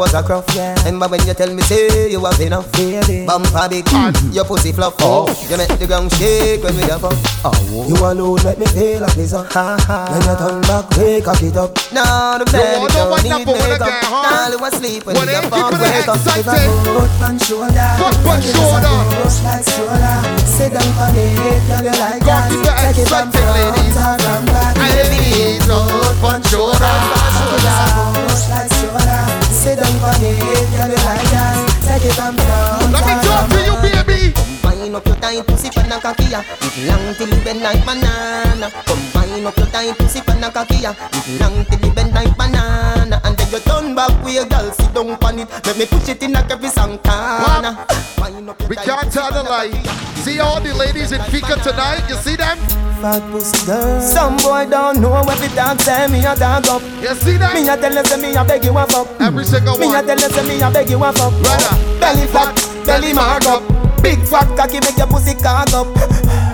Was 0.00 0.14
a 0.14 0.22
cruff? 0.22 0.46
Yeah. 0.56 0.74
Remember 0.84 1.08
when 1.08 1.26
you 1.26 1.34
tell 1.34 1.52
me 1.52 1.60
say 1.62 2.10
you 2.10 2.24
have 2.24 2.40
enough? 2.40 2.72
Baby. 2.72 3.26
Bumper 3.26 3.68
big, 3.68 3.86
your 4.32 4.46
pussy 4.46 4.72
fluff. 4.72 4.96
Oh. 5.00 5.28
You 5.50 5.58
make 5.58 5.78
the 5.78 5.86
ground 5.86 6.10
shake 6.14 6.64
when 6.64 6.74
we 6.74 6.82
have 6.88 7.04
up. 7.04 7.29
Oh. 7.42 7.56
You 7.88 7.96
alone 8.04 8.36
make 8.44 8.58
me 8.60 8.66
feel 8.68 9.00
like 9.00 9.16
this. 9.16 9.32
Uh. 9.32 9.40
Ha 9.48 9.80
ha. 9.80 10.12
When 10.12 10.20
you 10.20 10.36
turn 10.36 10.60
back, 10.68 10.84
wake 10.92 11.24
up 11.24 11.40
it 11.40 11.56
up. 11.56 11.72
No, 11.88 12.36
the 12.36 12.44
bed 12.52 12.84
don't 12.92 13.16
need 13.24 13.48
makeup. 13.48 13.88
Nah, 14.12 14.52
you 14.52 14.60
asleep 14.60 15.08
when 15.08 15.16
you 15.16 15.24
them 15.24 15.48
get 15.48 15.52
up, 15.52 15.72
people 15.72 15.72
are 15.72 15.88
wake 15.88 16.04
up. 16.04 16.20
I 16.20 16.36
excited. 16.36 16.68
put 16.84 17.08
one 17.16 17.38
shoulder, 17.40 17.88
Put 17.96 18.16
one 18.28 18.44
shoulder. 18.44 18.92
Push 19.24 19.40
like 19.40 19.64
stroller. 19.64 20.20
Sit 20.44 20.76
down 20.76 20.84
for 20.92 21.08
me, 21.16 21.32
girl 21.64 21.80
you 21.80 21.96
like 21.96 22.20
that. 22.28 22.52
it 22.52 22.60
Take 22.60 23.00
it 23.00 23.08
from 23.08 23.32
front 23.32 23.88
from 24.20 24.44
back. 24.52 24.76
Ladies, 24.76 25.64
put 25.64 26.16
one 26.20 26.44
shoulder. 26.44 26.92
Push 28.28 28.52
like 28.52 28.68
stroller. 28.68 29.24
Sit 29.48 29.80
down 29.80 29.94
for 29.96 30.12
me, 30.20 30.36
girl 30.76 30.92
you 30.92 31.00
like 31.08 31.28
that. 31.32 31.56
Take 31.88 32.04
it 32.04 32.12
from 32.12 32.36
front 32.36 32.92
Let 32.92 33.00
me 33.08 33.14
talk 33.24 33.48
to 33.48 33.58
you, 33.64 33.76
baby. 33.80 34.09
Combine 34.80 34.96
up 34.96 35.06
your 35.06 35.16
tight 35.16 35.46
pussy 35.46 35.68
pan 35.68 35.92
a 35.92 36.00
kakia 36.00 36.40
It 36.40 36.88
long 36.88 37.14
till 37.14 37.28
it 37.28 37.44
bend 37.44 37.60
like 37.60 37.84
banana. 37.84 38.72
Combine 38.88 39.44
up 39.44 39.56
your 39.58 39.66
tight 39.66 39.98
pussy 39.98 40.22
pan 40.22 40.42
a 40.42 40.48
kakia 40.48 40.96
It 41.12 41.38
long 41.38 41.66
till 41.66 41.84
it 41.84 41.94
bend 41.94 42.14
like 42.14 42.34
banana. 42.34 43.20
And 43.24 43.36
then 43.36 43.50
you 43.52 43.58
turn 43.60 43.94
back 43.94 44.24
with 44.24 44.32
your 44.32 44.46
girl 44.46 44.72
sit 44.72 44.94
down 44.94 45.18
pan 45.18 45.40
it. 45.40 45.50
Let 45.66 45.76
me 45.76 45.84
push 45.84 46.08
it 46.08 46.22
in 46.22 46.32
like 46.32 46.50
every 46.50 46.70
Santana 46.70 47.84
We 48.70 48.76
can't 48.76 49.12
tell 49.12 49.30
the 49.30 49.42
lie. 49.42 49.68
See 50.24 50.40
all 50.40 50.62
the 50.62 50.72
ladies 50.72 51.12
in 51.12 51.20
Fika 51.24 51.56
tonight? 51.60 52.08
You 52.08 52.16
see 52.16 52.36
them? 52.36 52.56
Fat 53.04 53.20
pussy 53.30 53.66
girl. 53.66 54.00
Some 54.00 54.38
boy 54.38 54.64
don't 54.64 55.02
know 55.02 55.10
what 55.10 55.36
the 55.44 55.52
dog 55.54 55.78
say 55.82 56.08
Me 56.08 56.24
a 56.24 56.34
dog 56.34 56.66
up. 56.68 56.80
You 57.04 57.14
see 57.20 57.36
that? 57.36 57.52
Me 57.52 57.68
a 57.68 57.76
tell 57.76 57.92
you 57.92 58.04
say 58.06 58.16
me 58.16 58.34
a 58.34 58.42
beg 58.44 58.64
you 58.64 58.72
a 58.72 58.86
fuck. 58.86 59.08
Every 59.20 59.44
single 59.44 59.76
one. 59.76 59.92
Me 59.92 59.94
a 59.94 60.00
tell 60.00 60.16
you 60.16 60.30
say 60.32 60.48
me 60.48 60.62
a 60.62 60.70
beg 60.70 60.88
you 60.88 61.04
a 61.04 61.12
fuck. 61.12 61.36
Belly 62.00 62.26
fat, 62.32 62.56
belly 62.86 63.12
mark 63.12 63.44
up 63.44 63.89
Big 64.02 64.20
fat 64.26 64.48
cocky 64.56 64.80
make 64.80 64.96
your 64.96 65.06
pussy 65.06 65.34
cock 65.34 65.72
up. 65.72 65.86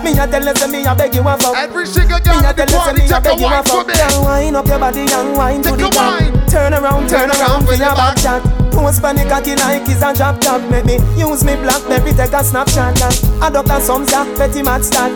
Me 0.03 0.11
a 0.13 0.27
tell 0.27 0.43
you 0.43 0.55
say 0.55 0.67
me 0.67 0.85
a 0.85 0.95
beg 0.95 1.15
you 1.15 1.21
a 1.21 1.37
fuck. 1.37 1.55
Every 1.55 1.85
single 1.85 2.19
girl 2.19 2.39
Me 2.39 2.47
a 2.47 2.51
in 2.51 2.55
the 2.55 2.65
tell 2.65 2.69
you 2.69 2.77
say 2.77 2.77
party, 2.77 3.01
me 3.01 3.05
a 3.05 3.09
take 3.09 3.17
a 3.17 3.21
beg 3.21 3.39
you 3.39 3.47
a 3.47 3.63
fuck. 3.63 3.87
Girl 3.87 4.23
wine 4.23 4.55
up 4.55 4.67
your 4.67 4.79
body 4.79 5.05
and 5.07 5.35
wine 5.35 5.61
to 5.63 5.71
the 5.71 5.89
top. 5.89 6.49
Turn 6.49 6.73
around, 6.73 7.09
turn 7.09 7.29
around 7.31 7.65
for 7.65 7.73
your 7.73 7.95
back. 7.95 8.17
shot 8.19 8.43
Post 8.71 9.01
the 9.01 9.25
cocky 9.27 9.55
like 9.55 9.89
it's 9.89 10.01
a 10.01 10.13
drop 10.13 10.39
top. 10.39 10.61
Make 10.69 10.85
me 10.85 10.95
use 11.17 11.43
me 11.43 11.55
blackberry 11.55 12.13
take 12.13 12.33
a 12.33 12.43
snapshot 12.43 13.01
A 13.41 13.49
duck 13.49 13.69
and 13.69 13.83
some 13.83 14.05
sack 14.05 14.27
petty 14.37 14.61
mat 14.61 14.83
stat 14.85 15.11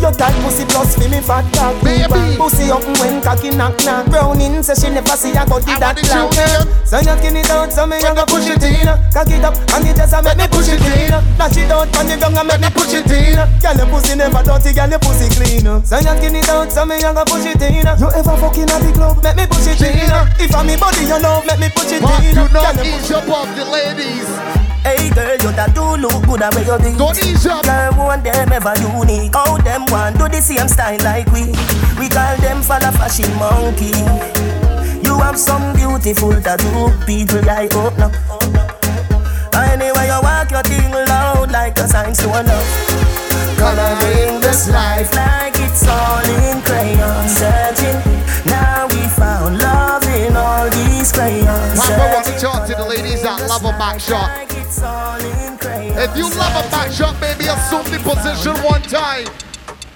your 0.00 0.12
tight 0.12 0.34
pussy 0.42 0.64
plus 0.66 0.96
me 0.98 1.20
fat 1.20 1.44
cock 1.54 1.76
Baby. 1.84 2.36
Pussy 2.36 2.70
up 2.70 2.84
when 3.00 3.20
cocky 3.22 3.50
knock 3.50 3.76
knock. 3.84 4.06
Browning 4.10 4.62
say 4.62 4.74
she 4.74 4.88
never 4.92 5.16
see 5.16 5.34
a 5.36 5.44
go 5.46 5.60
did 5.60 5.78
that 5.78 5.96
clock 5.98 6.32
So 6.86 6.98
you 6.98 7.14
skin 7.18 7.36
it 7.36 7.50
out 7.50 7.72
so 7.72 7.86
me 7.86 7.98
a 7.98 8.10
go 8.14 8.24
push 8.26 8.48
it 8.48 8.62
in. 8.62 8.88
Cock 9.12 9.30
it 9.30 9.44
up 9.44 9.54
and 9.76 9.86
it 9.86 9.96
just 9.96 10.14
a 10.14 10.22
make 10.22 10.38
me 10.38 10.46
push 10.48 10.70
it 10.70 10.80
in. 10.80 11.14
Dash 11.36 11.56
it 11.56 11.70
out 11.70 11.90
on 11.96 12.06
the 12.06 12.16
ground 12.16 12.38
and 12.38 12.48
make 12.48 12.60
me 12.60 12.70
push 12.72 12.94
it 12.94 13.10
in. 13.10 13.38
Girl 13.60 13.76
your 13.76 13.88
pussy 13.92 14.14
never 14.16 14.42
dirty, 14.42 14.70
girl 14.72 14.90
your 14.90 15.00
pussy 15.00 15.26
clean 15.36 15.66
So 15.84 15.96
you 16.00 16.14
skin 16.18 16.36
it 16.36 16.48
out 16.48 16.70
so 16.72 16.84
me 16.84 16.98
a 17.02 17.10
go 17.12 17.24
push 17.24 17.46
it 17.46 17.60
in. 17.60 17.84
You 17.84 18.08
ever 18.10 18.36
fucking 18.40 18.70
at 18.70 18.80
the 18.80 18.90
club, 18.94 19.22
make 19.22 19.36
me 19.36 19.44
push 19.46 19.68
it 19.68 19.82
in. 19.82 20.10
If 20.40 20.54
I'm 20.54 20.66
me 20.66 20.76
body 20.76 21.04
you 21.04 21.18
love, 21.20 21.44
make 21.46 21.60
me 21.60 21.68
push 21.70 21.92
it 21.92 22.02
in. 22.02 22.34
not 22.52 22.76
you 22.80 22.96
ease 22.96 23.10
up 23.12 23.28
off 23.28 23.48
the 23.56 23.64
ladies. 23.68 24.63
Hey 24.84 25.10
girl, 25.10 25.36
you 25.40 25.52
that 25.56 25.72
do 25.74 25.96
look 25.96 26.24
good 26.26 26.42
at 26.42 26.54
where 26.54 26.64
you 26.64 26.78
think. 26.78 26.98
Don't 26.98 27.16
ease 27.24 27.46
up. 27.46 27.64
Girl, 27.64 28.06
one 28.06 28.22
them 28.22 28.52
ever 28.52 28.74
unique. 28.80 29.34
How 29.34 29.56
them 29.58 29.86
want 29.88 30.18
do 30.18 30.28
the 30.28 30.40
same 30.40 30.68
style 30.68 31.00
like 31.02 31.26
we? 31.32 31.50
We 31.98 32.08
call 32.08 32.36
them 32.38 32.62
fella 32.62 32.92
fashion 32.92 33.32
monkey. 33.40 33.96
You 35.04 35.20
have 35.20 35.38
some 35.38 35.74
beautiful 35.74 36.32
tattoo 36.40 36.90
People 37.06 37.42
like 37.42 37.74
up 37.76 37.96
now 37.98 38.10
Anyway 39.52 40.06
you 40.10 40.20
walk 40.22 40.50
your 40.50 40.62
thing 40.62 40.90
loud 40.90 41.52
Like 41.52 41.78
a 41.78 41.86
sign 41.86 42.14
to 42.14 42.26
love 42.26 43.04
Coloring 43.58 44.40
this 44.40 44.68
life 44.70 45.14
like 45.14 45.54
it's 45.56 45.86
all 45.86 46.24
in 46.24 46.60
crayon. 46.62 47.28
Searching, 47.28 48.00
now 48.46 48.88
we 48.88 49.06
found 49.14 49.58
love 49.58 50.04
in 50.08 50.36
all 50.36 50.68
these 50.70 51.12
crayons 51.12 51.73
love 53.62 53.74
a 53.74 53.78
back 53.78 54.00
shot. 54.00 54.30
If 54.50 56.16
you 56.16 56.24
love 56.24 56.66
a 56.66 56.70
back 56.70 56.90
shot, 56.90 57.14
baby, 57.20 57.46
assume 57.46 57.86
the 57.86 58.00
position 58.02 58.56
one 58.64 58.82
time. 58.82 59.26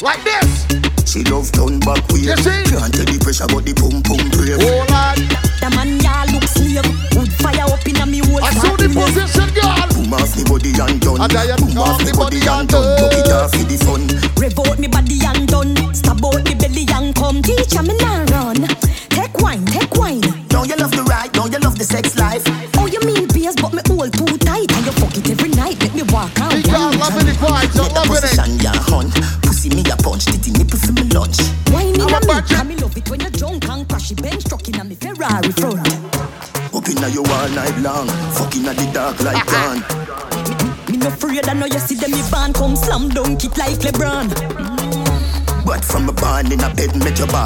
Like 0.01 0.23
this. 0.23 0.63
She 1.11 1.25
love 1.25 1.51
turn 1.51 1.81
back 1.81 2.07
way. 2.15 2.31
You 2.31 2.37
see? 2.39 2.63
Can't 2.71 2.95
tell 2.95 3.09
the 3.09 3.19
pressure 3.19 3.51
but 3.51 3.67
the 3.67 3.75
pum 3.75 3.99
pum 4.07 4.23
brave. 4.31 4.63
Oh 4.63 4.87
lad. 4.95 5.19
The 5.59 5.75
man 5.75 5.99
ya 5.99 6.23
look 6.31 6.47
slave 6.47 6.87
Wood 7.19 7.33
fire 7.43 7.67
up 7.67 7.83
in 7.83 7.99
a 7.99 8.07
me 8.07 8.23
whole 8.23 8.39
Assume 8.39 8.79
the 8.79 8.89
position, 8.95 9.51
girl. 9.59 9.75
Boom 9.91 10.15
off 10.15 10.31
the 10.39 10.47
body 10.47 10.71
and 10.79 11.01
done. 11.03 11.19
And 11.19 11.35
I 11.35 11.51
am 11.51 11.67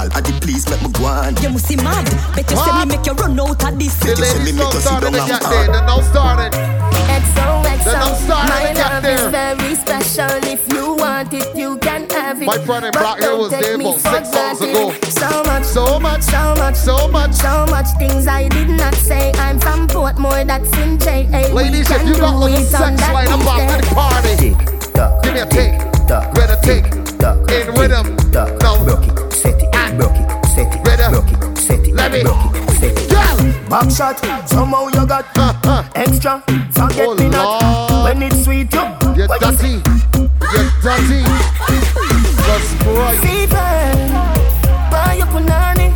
make 0.05 0.15
your 0.15 0.19
ball. 0.19 0.19
At 0.19 0.25
the 0.25 0.33
please 0.41 0.69
make 0.69 0.83
me 0.83 0.89
go 0.93 1.05
on. 1.07 1.37
You 1.43 1.51
must 1.51 1.67
see 1.67 1.77
mad 1.77 2.05
Better 2.35 2.57
say 2.57 2.73
me 2.79 2.85
make 2.97 3.07
you 3.07 3.13
run 3.15 3.39
out 3.41 3.63
of 3.65 3.79
this 3.79 3.95
The 3.99 4.07
Better 4.07 4.25
say 4.25 4.39
ladies 4.39 4.57
don't 4.59 4.65
make 4.65 4.75
you 4.75 4.81
sit 4.81 4.83
started 4.83 5.13
to 5.13 5.27
get 5.27 5.43
there. 5.43 5.67
They 5.67 5.87
don't 5.87 6.05
started. 6.05 6.53
XOXO, 7.13 7.85
Then 7.85 7.97
I'm 7.97 8.15
starting 8.15 8.51
my 8.51 8.69
to 8.69 8.75
get 8.75 8.93
love 8.93 9.03
there. 9.03 9.15
is 9.15 9.27
very 9.31 9.75
special. 9.75 10.33
If 10.49 10.63
you 10.73 10.95
want 10.95 11.33
it, 11.33 11.55
you 11.57 11.79
can 11.79 12.09
have 12.11 12.41
it. 12.43 12.47
My 12.47 12.59
friend 12.59 12.85
in 12.87 12.93
Black 12.93 13.19
Hill 13.19 13.31
don't 13.31 13.39
was 13.41 13.51
take 13.53 13.63
there 13.63 13.75
about 13.75 13.99
six 14.01 14.33
months 14.33 14.61
ago. 14.61 14.93
So 15.11 15.43
much, 15.45 15.65
So 15.65 16.01
much, 16.01 16.23
so 16.23 16.55
much, 16.57 16.77
so 16.77 17.09
much. 17.09 17.33
so 17.35 17.67
much 17.67 17.87
things 17.99 18.27
I 18.27 18.49
did 18.49 18.69
not 18.71 18.95
say. 18.95 19.33
I'm 19.37 19.59
from 19.61 19.89
Portmore, 19.89 20.47
that's 20.47 20.71
in 20.79 20.99
J. 20.99 21.25
Hey, 21.25 21.49
we 21.53 21.63
Ladies, 21.65 21.89
can 21.89 22.01
if 22.01 22.07
you 22.09 22.15
got 22.21 22.33
do 22.33 22.39
little 22.39 22.55
it 22.57 22.59
on 22.59 22.65
sex 22.65 23.01
that 23.01 23.13
line 23.13 23.29
up 23.29 23.41
after 23.47 23.77
the 23.77 23.83
Tuesday. 23.83 23.95
party, 23.95 25.23
give 25.23 25.35
me 25.35 25.41
a 25.41 25.47
take. 25.47 25.72
Shot, 33.93 34.19
somehow 34.49 34.87
you 34.89 35.07
got 35.07 35.27
extra. 35.95 36.43
Forget 36.73 37.07
Oh, 37.09 37.15
me 37.15 37.29
not 37.29 37.63
Lord. 37.63 38.05
when 38.05 38.23
it's 38.23 38.45
sweet. 38.45 38.73
You, 38.73 38.81
You're 39.17 39.29
what 39.29 39.41
dirty. 39.41 39.83
You're 40.53 40.71
dirty. 40.83 41.23
Just 42.47 42.83
right. 42.87 43.19
Fever, 43.21 43.73
buy 44.91 45.15
your 45.19 45.27
punani. 45.27 45.93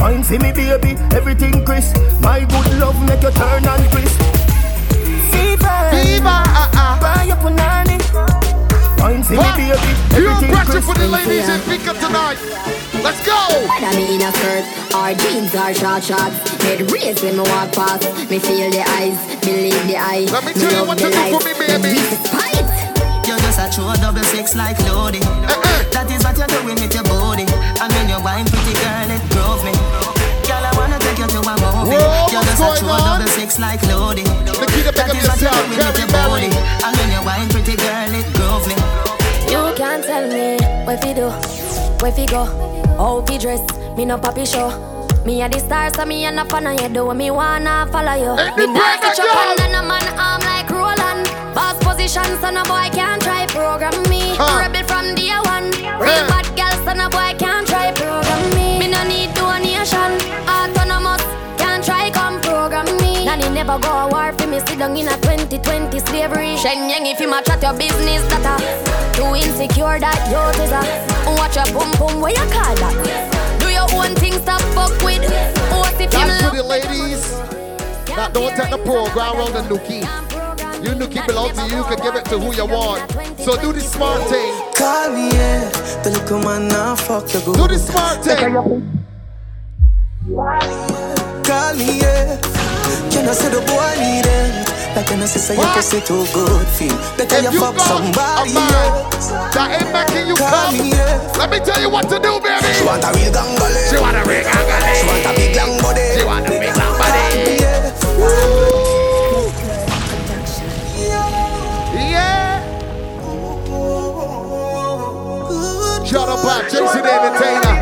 Wine 0.00 0.22
for 0.22 0.38
me, 0.38 0.52
baby, 0.52 0.96
everything 1.14 1.64
crisp. 1.64 1.96
My 2.20 2.40
good 2.40 2.78
love 2.78 2.96
make 3.06 3.22
you 3.22 3.30
turn 3.32 3.64
and 3.66 3.84
crisp. 3.90 4.20
Fever, 5.32 5.78
Fever, 5.90 6.28
uh-uh. 6.28 7.00
buy 7.00 7.24
your 7.26 7.36
punani. 7.36 7.98
Wine 9.00 9.22
for 9.22 9.32
me, 9.32 9.38
What? 9.38 9.56
baby, 9.56 9.78
Pure 10.14 10.30
everything 10.30 10.54
pressure 10.54 10.72
crisp. 10.72 10.86
for 10.88 10.94
the 10.94 11.08
ladies 11.08 11.48
in 11.48 11.60
Fika 11.60 11.94
tonight. 11.94 12.38
Let's 13.02 13.24
go. 13.26 13.36
Whether 13.68 13.96
me 13.96 14.14
in 14.14 14.22
a 14.22 14.32
skirt 14.32 14.64
or 14.94 15.14
jeans 15.14 15.54
or 15.54 15.74
short 15.74 16.04
shorts 16.04 16.51
Head 16.62 16.90
raised 16.92 17.22
when 17.22 17.36
me 17.36 17.42
walk 17.42 17.72
past 17.72 18.06
Me 18.30 18.38
feel 18.38 18.70
the 18.70 18.82
eyes, 18.98 19.18
believe 19.42 19.82
the 19.90 19.96
eye 19.98 20.26
Let 20.30 20.44
me 20.44 20.52
tell 20.54 20.70
you 20.72 20.84
what 20.86 20.98
the 20.98 21.06
to 21.06 21.10
do 21.10 21.18
light. 21.18 21.32
for 21.34 21.42
me, 21.42 21.52
baby. 21.58 21.98
With 21.98 23.26
You're 23.26 23.38
just 23.42 23.58
a 23.58 23.66
true 23.74 23.90
double 24.02 24.22
six 24.30 24.54
like 24.54 24.78
loading. 24.86 25.22
Eh, 25.22 25.50
eh. 25.50 25.82
That 25.94 26.06
is 26.10 26.22
what 26.22 26.36
you're 26.38 26.46
doing 26.50 26.78
with 26.78 26.94
your 26.94 27.04
body. 27.06 27.46
And 27.82 27.88
when 27.94 28.06
you're 28.10 28.22
wine, 28.22 28.46
pretty 28.46 28.74
girl, 28.78 29.10
it 29.10 29.22
drove 29.34 29.62
me. 29.66 29.72
Girl, 30.46 30.62
I 30.62 30.70
wanna 30.78 30.98
take 31.02 31.18
you 31.18 31.26
to 31.30 31.38
a 31.42 31.54
movie. 31.58 31.98
Whoa, 31.98 32.30
you're 32.34 32.42
just 32.46 32.58
a 32.58 32.66
going 32.66 32.78
true 32.78 32.94
on? 32.94 33.18
double 33.18 33.30
six 33.34 33.58
like 33.58 33.82
loading. 33.90 34.26
Nikita, 34.46 34.90
pick 34.94 35.10
up 35.10 35.16
is 35.18 35.26
what 35.26 35.38
you're 35.42 35.50
yourself. 35.50 35.66
doing 35.66 35.82
with 35.82 35.98
your 35.98 36.10
body. 36.14 36.50
Berry. 36.50 36.82
And 36.82 36.92
when 36.98 37.08
you're 37.14 37.24
wine, 37.26 37.48
pretty 37.50 37.74
girl, 37.78 38.10
it 38.14 38.26
drove 38.38 38.64
me. 38.70 38.76
You 39.50 39.62
can't 39.74 40.02
tell 40.04 40.26
me 40.30 40.58
where 40.86 40.98
fi 40.98 41.10
do, 41.14 41.28
where 42.02 42.12
fi 42.12 42.26
go 42.26 42.44
How 42.98 43.22
fi 43.26 43.38
dress, 43.38 43.60
me 43.96 44.04
no 44.04 44.16
papi 44.18 44.46
show 44.46 44.70
Me 45.24 45.40
a 45.40 45.48
the 45.48 45.58
star, 45.60 45.88
so 45.94 46.04
me 46.04 46.24
a 46.26 46.32
no 46.32 46.44
fan 46.44 46.66
of 46.66 46.80
you 46.80 46.88
Do 46.88 47.14
me 47.14 47.30
wanna 47.30 47.86
follow 47.92 48.14
you 48.14 48.34
Hey, 48.34 48.50
Me 48.56 48.66
not 48.66 49.16
your 49.16 49.30
hand 49.30 49.60
and 49.60 49.76
a 49.78 49.82
man 49.82 50.06
arm 50.18 50.40
like 50.42 50.68
Roland 50.68 51.30
Boss 51.54 51.78
position, 51.84 52.26
so 52.42 52.50
no 52.50 52.64
boy 52.64 52.90
can't 52.90 53.22
try 53.22 53.46
program 53.46 53.94
me 54.10 54.34
Huh. 54.34 54.66
Rebel 54.66 54.82
from 54.82 55.14
day 55.14 55.30
one 55.46 55.70
Real 56.02 56.26
bad 56.26 56.46
girl, 56.58 56.74
so 56.84 56.92
no 56.98 57.08
boy 57.08 57.38
can't 57.38 57.66
try 57.66 57.92
program 57.92 58.42
me 58.58 58.80
Me 58.80 58.88
no 58.90 59.02
need 59.06 59.32
donation 59.34 60.10
Autonomous, 60.50 61.22
can't 61.56 61.84
try 61.84 62.10
come 62.10 62.40
program 62.40 62.86
me. 62.98 63.24
Nanny 63.24 63.48
never 63.48 63.78
go 63.78 63.90
a 63.90 64.08
war 64.08 64.32
for 64.32 64.46
me. 64.46 64.58
Sit 64.60 64.78
down 64.78 64.96
in 64.96 65.08
a 65.08 65.16
2020 65.22 65.98
slavery. 66.00 66.56
Shen 66.56 66.88
Yang, 66.90 67.06
if 67.06 67.20
you 67.20 67.28
match 67.30 67.48
at 67.48 67.62
your 67.62 67.72
business, 67.74 68.22
that 68.30 68.44
a 68.44 69.16
too 69.16 69.34
insecure 69.34 69.98
that 69.98 70.18
a 70.28 71.30
watch 71.38 71.56
your 71.56 71.66
boom 71.72 71.90
boom. 71.98 72.20
Where 72.20 72.32
you 72.32 72.50
call 72.50 72.74
that? 72.74 73.31
Do 73.92 73.98
your 73.98 74.06
own 74.06 74.14
thing, 74.16 74.32
stop 74.32 74.60
fuck 74.72 74.90
with. 75.04 75.22
What 75.70 75.92
if 75.94 76.00
you 76.00 76.08
That's 76.08 76.42
for 76.48 76.56
the 76.56 76.62
ladies 76.62 77.30
that 78.16 78.32
don't 78.32 78.54
take 78.56 78.70
the 78.70 78.78
program 78.78 79.36
round 79.36 79.54
the 79.54 79.62
nookie. 79.68 80.00
You 80.82 80.94
nookie 80.94 81.26
belongs 81.26 81.58
to 81.58 81.64
you, 81.68 81.76
you 81.76 81.84
can 81.84 81.98
give 82.02 82.14
it 82.14 82.24
to 82.26 82.38
who 82.38 82.54
you 82.54 82.64
want. 82.66 83.10
So 83.38 83.60
do 83.60 83.72
the 83.72 83.80
smart 83.80 84.22
thing. 84.28 84.52
Call 84.74 85.10
me, 85.10 85.28
yeah. 85.28 85.68
The 86.02 86.10
little 86.10 86.38
man 86.40 86.68
now 86.68 86.96
fuck 86.96 87.32
your 87.34 87.42
good. 87.42 87.56
Do 87.56 87.68
the 87.68 87.78
smart 87.78 88.24
thing. 88.24 88.54
Call 91.44 91.74
me, 91.76 92.00
yeah. 92.00 92.40
Can 93.10 93.28
I 93.28 93.32
say 93.32 93.50
the 93.50 93.60
boy 93.60 93.92
need 94.00 94.24
it? 94.24 94.81
Like 94.96 95.08
when 95.10 95.22
I 95.22 95.26
say 95.26 95.56
your 95.56 95.66
pussy 95.74 96.00
too 96.02 96.26
good 96.34 96.66
feel. 96.68 96.96
Better 97.16 97.36
If 97.36 97.44
you 97.44 97.52
you 97.52 97.60
fuck 97.60 97.76
got 97.76 97.88
somebody 97.88 98.52
else. 98.56 99.28
that 99.56 99.68
ain't 99.80 99.88
making 99.92 100.28
you 100.28 100.36
Call 100.36 100.50
come, 100.52 100.78
me, 100.78 100.90
yeah. 100.92 101.32
let 101.38 101.50
me 101.50 101.58
tell 101.64 101.80
you 101.80 101.90
what 101.90 102.08
to 102.10 102.18
do, 102.20 102.40
baby. 102.44 102.68
She 102.76 102.84
want 102.84 103.04
a 103.04 103.10
real 103.16 103.32
gangale. 103.32 103.80
She 103.88 103.96
want 104.00 104.16
a 104.16 104.22
real 104.28 104.44
gangale. 104.44 104.92
She 105.00 105.06
want 105.08 105.26
a 105.26 105.32
big 105.38 105.56
long 105.56 105.74
body. 105.80 106.06
She 106.18 106.24
want 106.24 106.46
a 106.46 106.50
big 106.50 106.76
long 106.76 106.94
body. 107.00 107.22
Yeah. 107.62 107.92
Yeah. 111.94 112.82
Shut 116.04 116.28
up, 116.28 116.42
back, 116.44 116.70
Jason 116.70 117.02
the 117.02 117.12
Entertainer. 117.12 117.74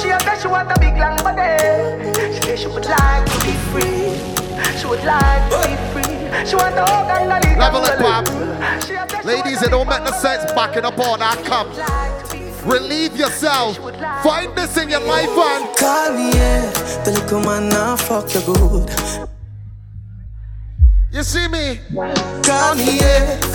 She 0.00 0.10
a 0.10 0.20
said 0.20 0.38
she 0.42 0.48
want 0.48 0.70
a 0.70 0.80
big 0.80 0.96
long 0.98 1.16
body. 1.18 2.34
She 2.34 2.42
said 2.42 2.58
she 2.58 2.66
would 2.68 2.86
like 2.86 3.26
to 3.26 3.38
be 3.46 3.52
free. 3.72 4.31
She 4.78 4.86
would 4.86 5.04
like 5.04 5.50
to 5.50 5.68
be 5.68 5.76
free. 5.92 6.46
She 6.46 6.56
want 6.56 6.74
a 6.76 6.84
hug 6.84 7.10
and 7.10 7.32
a 7.32 7.48
little 7.48 7.58
Level 7.58 7.84
it, 7.84 7.98
pop. 7.98 8.26
She 8.84 8.94
a 8.94 9.08
said 9.08 9.22
she 9.22 9.28
Ladies, 9.28 9.62
it 9.62 9.70
don't 9.70 9.88
make 9.88 10.02
no 10.02 10.10
sense 10.10 10.50
backing 10.52 10.84
up 10.84 10.98
on 10.98 11.20
that 11.20 11.44
cup. 11.44 11.68
Relieve 12.64 13.16
yourself. 13.16 13.76
Find 14.22 14.56
this 14.56 14.76
in 14.76 14.88
your 14.88 15.00
life, 15.00 15.28
and 15.28 15.76
Call 15.76 16.12
me, 16.14 16.30
yeah. 16.30 16.70
The 17.04 17.12
little 17.12 17.40
man 17.40 17.68
now 17.68 17.96
fuck 17.96 18.32
you 18.34 18.40
good. 18.42 19.28
you 21.12 21.22
see 21.22 21.48
me. 21.48 21.80
Call 22.42 22.74
me, 22.76 22.98
yeah. 22.98 23.51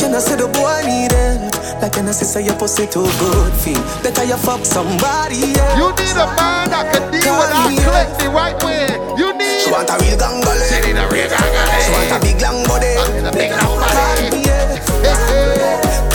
Can 0.00 0.14
I 0.14 0.18
say 0.18 0.36
the 0.36 0.48
boy 0.48 0.80
need 0.88 1.12
it? 1.12 1.52
Like 1.82 1.94
when 1.94 2.08
I 2.08 2.12
say 2.12 2.40
your 2.42 2.56
pussy 2.56 2.86
too 2.86 3.04
good 3.20 3.52
feel. 3.52 3.76
Better 4.02 4.24
you 4.24 4.36
fuck 4.40 4.64
somebody, 4.64 5.52
yeah. 5.52 5.76
You 5.76 5.92
need 5.92 6.16
a 6.16 6.24
man 6.40 6.72
that 6.72 6.88
can 6.88 7.04
deal 7.12 7.36
with 7.36 7.52
that 7.52 7.68
click 7.68 8.08
the 8.16 8.32
right 8.32 8.56
way. 8.64 8.96
You 9.20 9.36
need. 9.36 9.60
She 9.60 9.70
want 9.70 9.92
a 9.92 10.00
real 10.00 10.16
gangale. 10.16 10.56
She 10.72 10.80
need 10.80 10.96
a 10.96 11.04
real 11.12 11.28
gangale. 11.28 11.84
She 11.84 11.92
want 11.92 12.16
a 12.16 12.18
big 12.24 12.40
long 12.40 12.64
body. 12.64 12.96
A 12.96 13.30
big 13.30 13.52
long 13.52 13.76
body. 13.76 13.92
Call 13.92 14.24
me, 14.32 14.40
yeah. 14.48 14.80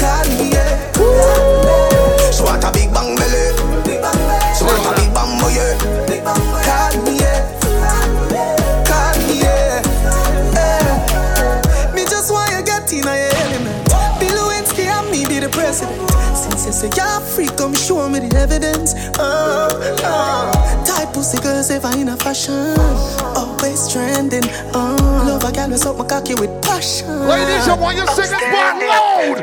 Call 0.02 0.26
me, 0.34 0.50
yeah. 0.50 0.82
She 2.34 2.42
want 2.42 2.66
a 2.66 2.74
big 2.74 2.90
bang 2.90 3.16
belly. 3.16 3.55
Me 18.22 18.30
the 18.30 18.38
evidence. 18.38 18.93
Uh, 19.18 19.68
uh. 20.03 20.86
Type 20.86 21.13
pussy 21.13 21.38
girls 21.41 21.70
ever 21.72 21.91
in 21.97 22.09
a 22.09 22.18
fashion. 22.18 22.78
Always 23.36 23.91
trending. 23.91 24.43
Uh. 24.74 24.95
Love 25.28 25.43
a 25.43 25.51
girl 25.51 25.70
with 25.70 25.86
up 25.86 25.97
my 25.97 26.05
cocky 26.05 26.36
with 26.36 26.51
passion. 26.61 27.07
Ladies, 27.28 27.68
I 27.68 27.76
want 27.78 27.97
you 27.97 28.07
singing 28.07 28.51
one 28.53 28.80
loud. 28.88 29.41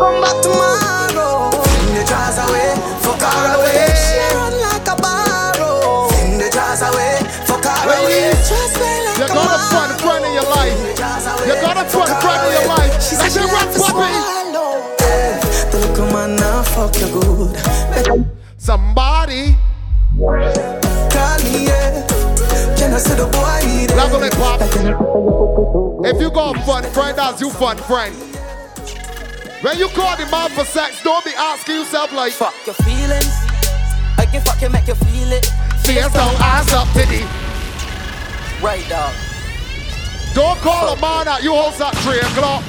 Come 0.00 0.20
back 0.22 0.38
tomorrow. 0.42 1.50
Fling 1.50 1.94
the 1.94 2.04
jars 2.08 2.38
away, 2.38 2.70
fuck 3.02 3.22
pop. 24.30 24.60
If 26.04 26.20
you 26.20 26.30
got 26.30 26.56
a 26.56 26.60
fun 26.62 26.84
friend, 26.84 27.18
that's 27.18 27.40
you 27.40 27.50
fun 27.50 27.76
friend. 27.76 28.14
When 29.62 29.78
you 29.78 29.88
call 29.88 30.16
the 30.16 30.26
man 30.30 30.50
for 30.50 30.64
sex, 30.64 31.02
don't 31.02 31.24
be 31.24 31.32
asking 31.36 31.76
yourself 31.76 32.12
like, 32.12 32.32
Fuck 32.32 32.54
your 32.66 32.74
feelings. 32.76 33.32
I 34.18 34.26
can 34.30 34.40
fucking 34.42 34.72
make 34.72 34.88
you 34.88 34.94
feel 34.94 35.32
it. 35.32 35.44
Face 35.84 36.12
down, 36.12 36.34
ass 36.38 36.72
up, 36.72 36.88
titty. 36.94 37.24
Right, 38.64 38.88
dog. 38.88 39.14
Don't 40.34 40.58
call 40.60 40.94
a 40.94 41.00
man 41.00 41.28
at 41.28 41.42
you 41.42 41.54
house 41.54 41.80
at 41.80 41.94
3 41.98 42.18
o'clock. 42.18 42.64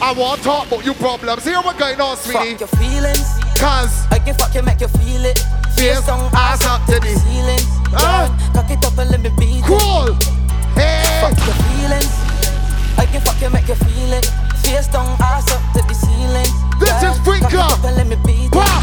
I 0.00 0.12
want 0.12 0.38
to 0.38 0.44
talk 0.44 0.66
about 0.66 0.84
your 0.84 0.94
problems. 0.94 1.44
Here 1.44 1.60
what 1.60 1.78
going 1.78 2.00
on, 2.00 2.16
sweetie. 2.16 2.56
Fuck 2.56 2.60
your 2.60 2.68
feelings. 2.68 3.45
Cause 3.58 4.06
I 4.10 4.18
can 4.18 4.34
fucking 4.34 4.64
make 4.64 4.80
you 4.80 4.88
feel 4.88 5.24
it. 5.24 5.38
Face 5.76 6.04
down, 6.06 6.30
ass 6.34 6.64
up, 6.66 6.84
titty. 6.86 7.14
Ceiling. 7.14 7.64
Ah. 7.92 8.28
Huh? 8.28 8.52
Cock 8.52 8.70
it 8.70 8.84
up 8.84 8.98
and 8.98 9.10
let 9.10 9.20
me 9.20 9.30
beat 9.38 9.60
it. 9.60 9.64
Cool. 9.64 10.12
Hey. 10.76 11.20
Fuck 11.20 11.38
your 11.46 11.56
feelings. 11.64 12.12
I 12.98 13.06
can 13.10 13.20
fucking 13.22 13.52
make 13.52 13.68
you 13.68 13.74
feel 13.74 14.12
it. 14.12 14.45
Face 14.66 14.90
down, 14.90 15.14
ass 15.22 15.46
up 15.54 15.62
to 15.78 15.80
the 15.86 15.94
ceiling. 15.94 16.50
This 16.82 16.98
is 16.98 17.14
Freak 17.22 17.46
Up. 17.54 17.78
let 17.86 18.02
me 18.02 18.18
beat. 18.26 18.50
Pop. 18.50 18.66
On. 18.66 18.82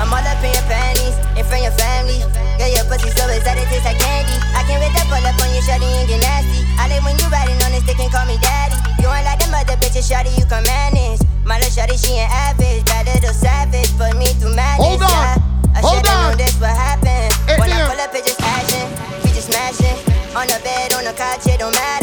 I'm 0.00 0.08
all 0.08 0.24
up 0.24 0.40
in 0.40 0.56
your 0.56 0.64
panties, 0.72 1.12
in 1.36 1.44
front 1.44 1.60
of 1.60 1.68
your 1.68 1.76
family. 1.76 2.16
Girl, 2.56 2.72
your 2.72 2.80
pussy 2.88 3.12
so 3.12 3.28
exotic, 3.28 3.68
tastes 3.68 3.84
like 3.84 4.00
candy. 4.00 4.32
I 4.56 4.64
can't 4.64 4.80
wait 4.80 4.96
to 4.96 5.04
pull 5.04 5.20
up 5.20 5.36
on 5.36 5.52
you, 5.52 5.60
shawty, 5.60 5.84
and 5.84 6.08
get 6.08 6.24
nasty. 6.24 6.64
I 6.80 6.88
like 6.88 7.04
when 7.04 7.12
you 7.20 7.28
riding 7.28 7.60
on 7.60 7.76
this 7.76 7.84
stick 7.84 8.00
and 8.00 8.08
call 8.08 8.24
me 8.24 8.40
daddy. 8.40 8.80
You 9.04 9.12
ain't 9.12 9.28
like 9.28 9.36
them 9.36 9.52
other 9.52 9.76
bitches, 9.76 10.08
shawty, 10.08 10.32
you 10.40 10.48
can 10.48 10.64
manage. 10.64 11.20
My 11.44 11.60
little 11.60 11.68
shawty, 11.68 12.00
she 12.00 12.16
ain't 12.16 12.32
average, 12.32 12.88
bad 12.88 13.12
little 13.12 13.36
savage, 13.36 13.92
put 14.00 14.16
me 14.16 14.32
through 14.40 14.56
madness. 14.56 14.96
Hold 14.96 15.04
on. 15.12 15.44
I 15.76 15.84
Hold 15.84 16.00
should've 16.00 16.08
on. 16.08 16.32
known 16.32 16.36
this 16.40 16.56
would 16.56 16.72
happen. 16.72 17.28
Hey, 17.44 17.60
when. 17.60 17.68
I 17.68 17.84
pull 17.84 18.00
up, 18.00 18.16
it 18.16 18.24
just 18.24 18.40
action. 18.40 18.88
We 19.28 19.36
just 19.36 19.52
smashing. 19.52 20.00
On 20.32 20.48
the 20.48 20.56
bed, 20.64 20.96
on 20.96 21.04
the 21.04 21.12
couch, 21.12 21.44
it 21.52 21.60
don't 21.60 21.76
matter. 21.76 22.01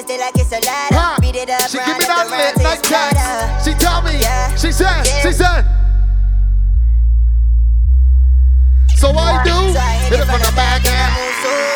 up 0.00 0.06
on 0.06 0.06
this 0.06 0.06
day 0.06 0.18
like 0.18 0.36
it's 0.36 0.52
a 0.52 0.60
ladder. 0.66 0.94
Ha. 0.96 1.18
Beat 1.20 1.36
it 1.36 1.50
up, 1.50 1.68
She 1.68 1.78
give 1.78 1.98
me 1.98 2.04
it 2.04 2.08
that 2.08 2.26
around 2.26 2.32
late 2.32 2.82
till 2.82 2.90
night 2.90 3.56
it's 3.56 3.64
She 3.64 3.72
tell 3.74 4.02
me. 4.02 4.20
Yeah. 4.20 4.54
She 4.56 4.72
said. 4.72 5.06
Yeah. 5.06 5.22
She 5.22 5.32
said. 5.32 5.62
So 8.96 9.08
I 9.16 9.40
do. 9.44 9.56
Hit 10.08 10.20
it 10.20 10.26
from 10.28 10.40
the 10.40 10.52
back 10.56 10.84
end. 10.84 11.12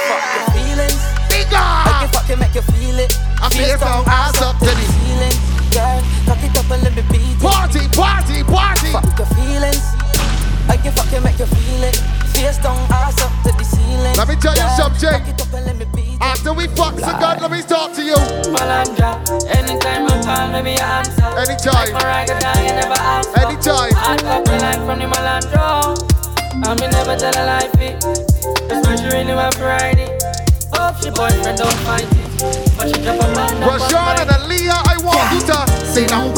Fuck 0.08 0.24
your 0.36 0.46
feelings. 0.52 1.00
Nigga. 1.32 1.56
I 1.56 2.04
can 2.04 2.08
fucking 2.12 2.38
make 2.38 2.54
you 2.54 2.62
feel 2.62 2.98
it. 2.98 3.12
I 3.40 3.48
face 3.48 3.80
down, 3.80 4.04
ass 4.06 4.40
up 4.42 4.58
to 4.60 4.72
the 4.72 4.86
ceiling. 5.00 5.36
Girl, 5.72 6.00
cock 6.28 6.42
it 6.44 6.56
up 6.56 6.70
and 6.70 6.82
let 6.84 6.94
me 6.94 7.02
beat 7.08 7.24
it. 7.24 7.40
Party, 7.40 7.88
party, 7.96 8.44
party. 8.44 8.92
Fuck 8.92 9.18
your 9.18 9.28
feelings. 9.36 9.84
I 10.68 10.76
can 10.76 10.92
fucking 10.92 11.22
make 11.22 11.38
you 11.38 11.46
feel 11.48 11.82
it. 11.84 11.96
Face 12.36 12.58
down, 12.58 12.76
ass 12.92 13.20
up 13.20 13.32
to 13.44 13.52
the 13.56 13.64
ceiling. 13.64 14.16
Let 14.16 14.28
me 14.28 14.36
tell 14.36 14.52
you 14.52 14.60
Girl, 14.60 14.92
something. 14.92 15.34
Cock 16.18 16.36
it 16.36 16.46
up 16.46 16.46
and 16.46 16.46
let 16.46 16.46
me 16.46 16.46
beat 16.46 16.46
it. 16.46 16.46
After 16.46 16.52
we 16.52 16.66
fuck 16.68 16.94
the 16.94 17.12
gun, 17.18 17.40
let 17.40 17.50
me 17.50 17.62
talk 17.62 17.92
to 17.94 18.02
you. 18.02 18.16
Malandra, 18.52 19.10
anytime 19.54 20.06
I 20.06 20.22
call, 20.22 20.48
maybe 20.52 20.78
I 20.78 20.98
answer. 20.98 21.30
Anytime. 21.34 21.92
Like 21.92 22.02
Mariah 22.02 22.62
you 22.62 22.74
never 22.74 23.00
answer. 23.00 23.40
Anytime. 23.40 23.92
I 23.96 24.16
got 24.16 24.44
the 24.44 24.58
line 24.58 24.82
from 24.86 24.98
the 24.98 25.06
Malandro. 25.06 25.96
I 26.64 26.74
me 26.74 26.86
never 26.88 27.16
tell 27.16 27.34
a 27.34 27.44
lie, 27.44 27.68
fit. 27.76 28.00
That's 28.68 28.86
why 28.86 28.96
she 28.96 29.06
really 29.06 29.34
want 29.34 29.54
Friday. 29.54 30.08
Hope 30.72 30.96
she 31.02 31.10
boyfriend 31.10 31.58
don't 31.58 31.78
fight 31.84 32.02
it. 32.02 32.24
But 32.76 32.88
she 32.88 33.02
drop 33.02 33.20
a 33.20 33.28
man 33.34 33.62
Rashawn 33.62 34.20
and 34.20 34.30
Aaliyah, 34.30 34.82
I 34.88 34.96
want 35.04 35.32
you 35.32 35.46
to 35.46 35.64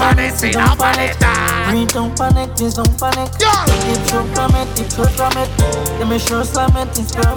on 0.07 0.19
it, 0.19 0.35
sit 0.35 0.53
down 0.55 0.81
on 0.81 0.99
it. 0.99 1.17
Please 1.71 1.93
don't 1.93 2.17
panic, 2.17 2.55
please 2.57 2.75
don't 2.75 2.99
panic. 2.99 3.31
Yeah. 3.41 3.65
It's 3.91 4.11
so 4.11 4.25
from 4.35 4.55
it, 4.55 4.81
it's 4.81 4.95
so 4.95 5.05
from 5.05 5.33
it. 5.37 5.49
Let 5.99 6.09
me 6.09 6.19
show 6.19 6.43
slam 6.43 6.77
it, 6.77 6.99
it's 6.99 7.13
from 7.15 7.37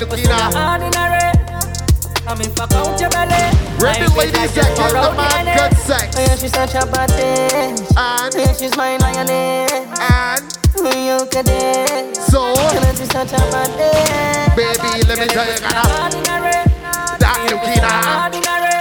my 0.00 0.06
And 0.06 0.16
ordinary. 0.16 0.34
Yeah, 0.34 0.34
Nikita. 0.34 0.58
Ordinary. 0.58 1.24
I 2.26 2.34
mean, 2.36 2.50
fuck 2.56 2.72
out 2.72 2.98
your 2.98 3.10
belly. 3.10 3.44
Ready, 3.78 4.08
ladies, 4.16 4.54
that 4.54 4.72
give 4.74 4.90
the 4.90 5.12
man 5.14 5.44
good 5.54 5.76
sex. 5.78 6.16
Oh, 6.16 6.24
yeah, 6.24 6.36
she's 6.36 6.52
such 6.52 6.74
a 6.74 6.86
bad 6.88 7.10
bitch. 7.10 7.78
And 7.96 8.34
yeah, 8.34 8.52
she's 8.54 8.76
my 8.76 8.96
lioness. 8.96 9.70
And 10.00 10.98
you 11.04 11.20
dance. 11.30 12.18
So, 12.26 12.54
yeah, 12.54 12.94
she's 12.94 13.10
such 13.12 13.32
a 13.32 13.42
bad 13.52 13.70
bitch. 13.76 14.56
baby, 14.56 15.04
let 15.06 15.18
me 15.18 15.26
tell 15.28 15.46
you, 15.46 15.60
gotta 15.60 15.78
uh-huh. 15.78 16.10
Ordinary. 16.10 16.64
that 17.20 17.38
Nikita. 17.44 17.92
Ordinary. 18.24 18.80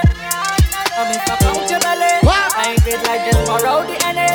I 0.95 1.09
mean, 1.09 1.19
fuck 1.27 1.43
out 1.43 1.69
your 1.69 1.79
belly. 1.83 2.23
I 2.55 2.73
ain't 2.73 2.85
like 3.05 3.25
just 3.27 3.43
for 3.45 3.65
out 3.67 3.85
the 3.85 3.97
energy. 4.07 4.32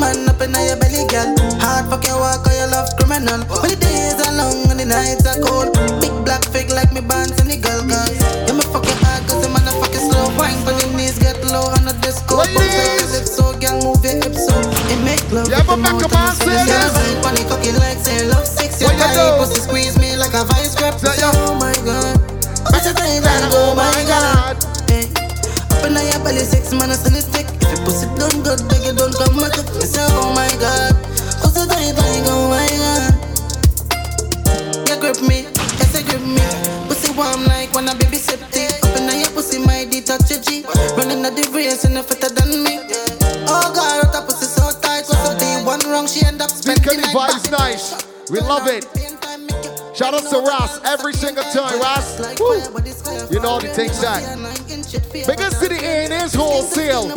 Man 0.00 0.24
up 0.32 0.40
in 0.40 0.56
your 0.56 0.80
belly, 0.80 1.04
girl. 1.12 1.28
Hard 1.60 1.92
fuck 1.92 2.02
your 2.08 2.16
walk 2.16 2.48
or 2.48 2.56
your 2.56 2.72
love 2.72 2.88
criminal. 2.96 3.44
When 3.60 3.68
the 3.68 3.76
days 3.76 4.16
are 4.16 4.32
long 4.32 4.64
and 4.72 4.80
the 4.80 4.88
nights 4.88 5.28
are 5.28 5.36
cold. 5.44 5.76
Big 6.00 6.10
black 6.24 6.40
fig 6.48 6.72
like 6.72 6.88
me 6.96 7.04
bands 7.04 7.36
and 7.36 7.52
the 7.52 7.60
girl 7.60 7.84
cause 7.84 8.16
You 8.48 8.56
me 8.56 8.64
fuck 8.72 8.88
your 8.88 8.96
hard 9.04 9.28
cause 9.28 9.44
the 9.44 9.52
man 9.52 9.68
a 9.68 9.72
fuck 9.76 9.92
you 9.92 10.00
slow. 10.08 10.32
Wine 10.40 10.56
when 10.64 10.80
your 10.80 10.90
knees 10.96 11.20
get 11.20 11.36
low 11.52 11.68
on 11.76 11.84
the 11.84 11.92
disco. 12.00 12.40
Bounce 12.40 12.56
like 12.56 12.72
your 12.72 13.12
lips 13.12 13.36
so, 13.36 13.52
girl 13.60 13.76
move 13.84 14.00
your 14.00 14.16
hips 14.24 14.48
so. 14.48 14.56
It 14.88 15.00
make 15.04 15.22
love 15.28 15.52
Yeah, 15.52 15.60
but 15.68 15.76
the 15.76 15.84
back 15.84 16.00
up 16.00 16.16
and 16.16 16.32
say 16.32 16.48
this. 16.48 16.96
Girl 16.96 17.28
on 17.28 17.36
the 17.36 17.44
cocky 17.44 17.72
like 17.76 18.00
say 18.00 18.24
love 18.24 18.48
sex. 18.48 18.80
Your 18.80 18.90
tight 18.96 19.36
pussy 19.36 19.60
squeeze 19.60 20.00
me 20.00 20.16
like 20.16 20.32
a 20.32 20.48
vice 20.48 20.72
grip. 20.80 20.96
Oh 20.96 21.60
my 21.60 21.76
god. 21.84 22.16
But 22.72 22.80
you 22.88 22.96
think 22.96 23.20
that 23.20 23.52
oh, 23.52 23.68
oh 23.68 23.76
my 23.76 23.92
god. 24.08 24.56
Hey. 24.88 25.04
Eh. 25.12 25.76
Up 25.76 25.84
in 25.84 25.92
your 25.92 26.20
belly, 26.24 26.40
six 26.40 26.72
man, 26.72 26.88
I 26.88 26.96
send 26.96 27.20
it 27.20 27.28
thick. 27.28 27.49
If 27.70 27.80
pussy 27.84 28.06
done 28.18 28.42
good, 28.42 28.60
beg 28.68 28.82
you 28.84 28.92
don't 28.94 29.14
come 29.14 29.38
back. 29.38 29.54
Me 29.78 29.86
say, 29.86 30.04
oh 30.18 30.34
my 30.34 30.50
god. 30.58 30.94
The 31.54 31.66
tight 31.66 31.92
like, 31.98 32.26
oh 32.30 32.48
my 32.48 32.66
god. 32.80 33.12
You 34.88 34.96
grip 35.00 35.20
me, 35.26 35.46
yes, 35.78 35.92
you 35.98 36.02
grip 36.06 36.22
me. 36.22 36.42
Pussy 36.88 37.12
warm 37.12 37.44
like 37.46 37.72
when 37.74 37.88
a 37.88 37.94
baby 37.94 38.16
septic. 38.16 38.70
Up 38.84 38.96
in 38.96 39.10
your 39.20 39.30
pussy, 39.30 39.58
my 39.58 39.84
D 39.84 40.00
touch 40.00 40.30
your 40.30 40.40
G. 40.40 40.64
Running 40.96 41.24
at 41.26 41.34
the 41.36 41.44
race 41.54 41.84
and 41.84 41.98
fitter 42.04 42.32
than 42.32 42.64
me. 42.64 42.80
Oh 43.50 43.72
god, 43.74 44.06
what 44.06 44.14
a 44.14 44.22
pussy 44.24 44.46
so 44.46 44.70
tight. 44.80 45.04
So 45.04 45.36
deep, 45.38 45.66
one 45.66 45.80
wrong, 45.90 46.06
she 46.06 46.24
end 46.24 46.40
up 46.40 46.50
spending 46.50 46.82
Kenny 46.84 47.02
night 47.02 47.14
vibes 47.14 47.50
nice. 47.50 47.94
We 48.30 48.40
love 48.40 48.66
it. 48.68 48.86
Shout 50.00 50.14
out 50.14 50.30
to 50.30 50.38
Ross 50.38 50.80
every 50.86 51.12
single 51.12 51.44
time, 51.44 51.78
Ross. 51.78 52.18
Woo. 52.40 52.56
You 53.30 53.38
know 53.38 53.58
he 53.58 53.68
takes 53.68 54.00
that. 54.00 54.24
Biggest 55.26 55.60
city 55.60 55.74
in 55.74 56.10
is 56.10 56.32
wholesale. 56.32 57.08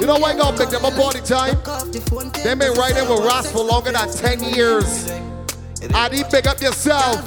You 0.00 0.06
know 0.06 0.18
why 0.18 0.32
I 0.32 0.36
gotta 0.36 0.58
pick 0.58 0.70
them 0.70 0.84
up 0.84 0.98
all 0.98 1.12
the 1.12 1.20
time? 1.20 1.54
They 2.42 2.56
been 2.56 2.72
riding 2.72 3.08
with 3.08 3.20
Ross 3.20 3.52
for 3.52 3.62
longer 3.62 3.92
than 3.92 4.10
10 4.10 4.42
years. 4.52 5.08
I 5.94 6.08
need 6.08 6.26
big 6.30 6.46
up 6.46 6.60
yourself. 6.60 7.22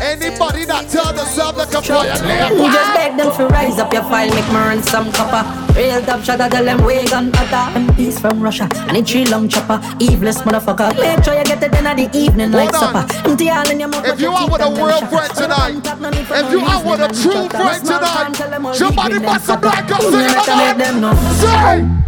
Anybody 0.00 0.64
that 0.66 0.88
tell 0.90 1.12
themselves 1.12 1.56
they 1.56 1.72
can 1.72 1.82
play 1.82 2.10
a 2.10 2.50
You 2.52 2.70
just 2.70 2.94
beg 2.94 3.16
them 3.16 3.32
to 3.36 3.46
rise 3.48 3.78
up 3.78 3.92
your 3.92 4.02
file, 4.02 4.28
make 4.28 4.48
me 4.48 4.54
run 4.54 4.82
some 4.82 5.10
copper. 5.12 5.44
Real 5.72 6.02
top 6.02 6.22
shot, 6.22 6.40
I 6.40 6.48
tell 6.48 6.64
them 6.64 6.84
we 6.84 7.04
gun 7.06 7.30
utter. 7.34 7.78
MPs 7.78 8.20
from 8.20 8.42
Russia, 8.42 8.68
and 8.88 8.96
it's 8.96 9.10
tree 9.10 9.24
long 9.26 9.48
chopper. 9.48 9.80
Eveless 9.98 10.42
motherfucker. 10.42 10.92
Make 11.00 11.24
sure 11.24 11.34
you 11.34 11.44
get 11.44 11.62
it 11.62 11.74
in 11.74 11.86
at 11.86 11.96
the 11.96 12.10
evening 12.16 12.52
like 12.52 12.74
on. 12.74 12.92
supper. 12.92 13.28
Empty 13.28 13.48
all 13.48 13.70
in 13.70 13.80
your 13.80 13.88
mouth. 13.88 14.06
If 14.06 14.20
you 14.20 14.30
out 14.30 14.52
with 14.52 14.60
a 14.60 14.70
world 14.70 15.08
friend 15.08 15.34
tonight, 15.34 15.80
if 15.80 16.52
you 16.52 16.60
out 16.60 16.84
with 16.84 17.00
a 17.00 17.08
true 17.16 17.48
friend 17.48 17.84
tonight, 17.84 18.74
somebody 18.74 19.18
bust 19.20 19.48
a 19.48 19.56
black 19.56 19.90
up, 19.90 20.02
sing 20.02 20.20
it 20.20 20.96
along. 20.96 21.16
Say, 21.40 22.03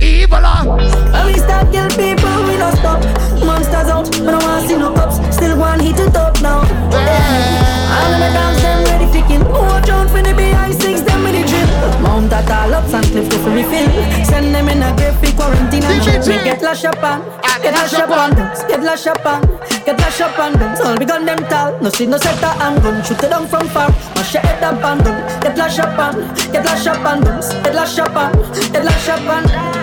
evil. 0.00 0.40
When 0.40 1.26
we 1.26 1.34
start 1.38 1.72
kill 1.72 1.88
people, 1.90 2.34
we 2.48 2.56
don't 2.56 2.76
stop. 2.76 3.00
Monsters 3.44 3.88
out, 3.88 4.08
we 4.18 4.26
don't 4.26 4.42
want 4.42 4.68
see 4.68 4.76
no 4.76 4.92
cops. 4.92 5.16
Still 5.34 5.58
one 5.58 5.80
hit 5.80 5.98
it 5.98 6.16
up 6.16 6.40
now. 6.42 6.60
All 6.60 8.12
of 8.14 8.20
the 8.20 8.30
dogs 8.32 8.62
them 8.62 8.84
ready 8.84 9.06
kill. 9.28 9.44
Watch 9.50 9.88
out 9.88 10.08
for 10.10 10.22
the 10.22 10.32
BI6, 10.32 11.04
them 11.04 11.22
with 11.24 11.34
the 11.36 11.42
drip. 11.48 11.70
Mount 12.02 12.32
at 12.32 12.50
all 12.50 12.74
ups 12.74 12.94
and 12.94 13.06
cliff 13.06 13.28
to 13.28 13.50
refill. 13.50 13.90
Send 14.24 14.54
them 14.54 14.68
in 14.68 14.82
a 14.82 14.94
grave 14.96 15.16
for 15.18 15.32
quarantine 15.36 15.84
and 15.84 16.02
shit. 16.02 16.26
Me 16.28 16.36
get 16.44 16.62
lash 16.62 16.84
up 16.84 17.02
on, 17.02 17.22
get 17.62 17.74
lash 17.74 17.94
up 17.94 18.10
on, 18.10 18.30
get 18.68 18.82
lash 18.82 19.06
up 19.06 19.26
on, 19.26 19.40
get 19.84 19.98
lash 19.98 20.20
up 20.20 20.38
on 20.38 20.52
guns. 20.54 20.80
All 20.80 20.96
we 20.96 21.04
gun 21.04 21.24
them 21.24 21.38
tall, 21.48 21.78
no 21.80 21.88
see 21.90 22.06
no 22.06 22.18
setter 22.18 22.52
and 22.62 22.82
gun. 22.82 23.02
Shoot 23.04 23.22
it 23.24 23.30
down 23.30 23.46
from 23.48 23.68
far, 23.68 23.90
mash 24.14 24.34
your 24.34 24.42
head 24.42 24.62
up 24.62 24.84
and 24.84 25.04
gun. 25.04 25.40
Get 25.40 25.56
lash 25.56 25.78
up 25.78 25.98
on, 25.98 26.14
get 26.52 26.64
lash 26.64 26.86
up 26.86 27.04
on 27.04 27.20
guns, 27.22 27.48
get 27.64 27.74
lash 27.74 27.98
up 27.98 28.16
on, 28.16 28.32
get 28.72 28.84
lash 28.84 29.08
up 29.08 29.28
on. 29.28 29.79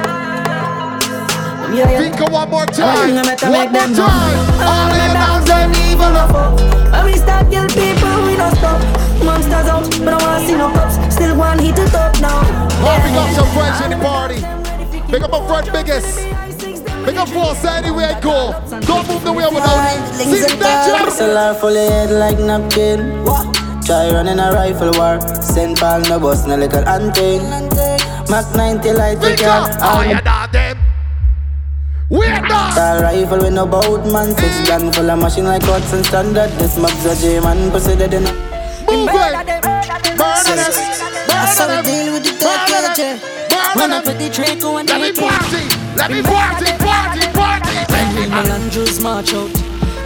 Yeah, 1.73 1.91
yeah. 1.91 1.99
Think 1.99 2.31
one 2.31 2.49
more 2.49 2.65
time. 2.65 3.15
One 3.15 3.25
more 3.25 3.35
time. 3.35 3.69
Oh, 3.75 4.63
All 4.63 4.87
of 4.87 4.97
the 4.97 5.07
dogs 5.13 5.45
them 5.47 5.71
evil 5.87 6.13
fuck. 6.31 6.55
When 6.93 7.05
we 7.05 7.13
start 7.17 7.51
kill 7.51 7.67
people, 7.67 8.15
we 8.25 8.35
don't 8.35 8.55
stop. 8.55 8.79
Monsters 9.23 9.67
out, 9.67 9.83
but 10.05 10.13
I 10.13 10.17
wanna 10.23 10.47
see 10.47 10.55
no 10.55 10.71
cops. 10.71 10.95
Still 11.13 11.35
one 11.37 11.59
hit 11.59 11.77
it 11.77 11.93
up 11.93 12.15
now. 12.21 12.41
Oh, 12.81 12.97
big 13.03 13.15
up 13.19 13.29
some 13.35 13.49
friends 13.51 13.81
in 13.83 13.89
the 13.91 13.99
party. 14.03 14.39
Big 15.11 15.23
up 15.23 15.31
my 15.31 15.41
friend 15.47 15.69
biggest. 15.71 16.23
Big 17.05 17.17
up 17.17 17.29
for 17.29 17.51
us 17.51 17.63
anywhere 17.65 18.15
I 18.15 18.19
go. 18.21 18.51
Don't 18.87 19.07
move 19.07 19.23
the 19.23 19.33
wheel 19.33 19.51
without 19.53 19.79
me. 20.17 20.23
See 20.23 20.55
that 20.59 21.11
Solar 21.11 21.53
full 21.55 21.75
of 21.75 21.89
head 21.89 22.11
like 22.11 22.39
napkin. 22.39 23.23
Try 23.85 24.11
running 24.11 24.39
a 24.39 24.51
rifle 24.51 24.91
war. 24.99 25.19
Send 25.41 25.77
Paul 25.77 26.01
no 26.01 26.19
bus, 26.19 26.45
no 26.45 26.55
little 26.55 26.87
anting. 26.87 27.41
Mac 28.29 28.43
90 28.55 28.91
light 28.93 29.19
we 29.19 29.35
can. 29.35 29.71
Oh, 29.81 30.01
you 30.01 30.15
know 30.15 30.21
them. 30.21 30.26
We're 32.09 32.39
done. 32.47 32.73
Tall 32.73 33.01
rifle 33.01 33.39
with 33.39 33.53
no 33.53 33.65
bout 33.65 34.05
man. 34.07 34.35
Six 34.35 34.55
mm. 34.61 34.67
gun 34.67 34.91
full 34.93 35.09
of 35.09 35.19
machine 35.19 35.45
like 35.45 35.63
what's 35.63 35.91
in 35.91 36.03
standard. 36.03 36.49
This 36.51 36.77
mob's 36.77 37.05
a 37.05 37.15
J 37.15 37.39
man, 37.41 37.69
pussy 37.69 37.95
dead 37.95 38.13
in 38.13 38.25
a. 38.25 38.31
Move 38.87 39.09
it. 39.11 39.67
Murder 40.15 40.55
them. 40.55 40.73
That's 41.27 41.59
how 41.59 41.67
we 41.67 41.83
deal 41.83 42.13
with 42.13 42.23
the 42.23 42.31
third 42.39 42.63
culture. 42.71 43.37
When 43.75 43.91
I 43.91 44.01
put 44.01 44.17
the 44.17 44.29
Draco 44.29 44.77
and 44.77 44.87
Let 44.87 45.01
me 45.01 45.11
party. 45.11 45.67
Let 45.97 46.09
me 46.09 46.21
party, 46.23 46.71
party, 46.79 47.27
party. 47.35 47.75
When 47.91 48.31
the 48.31 48.53
Andrews 48.53 49.01
march 49.01 49.33
out 49.33 49.51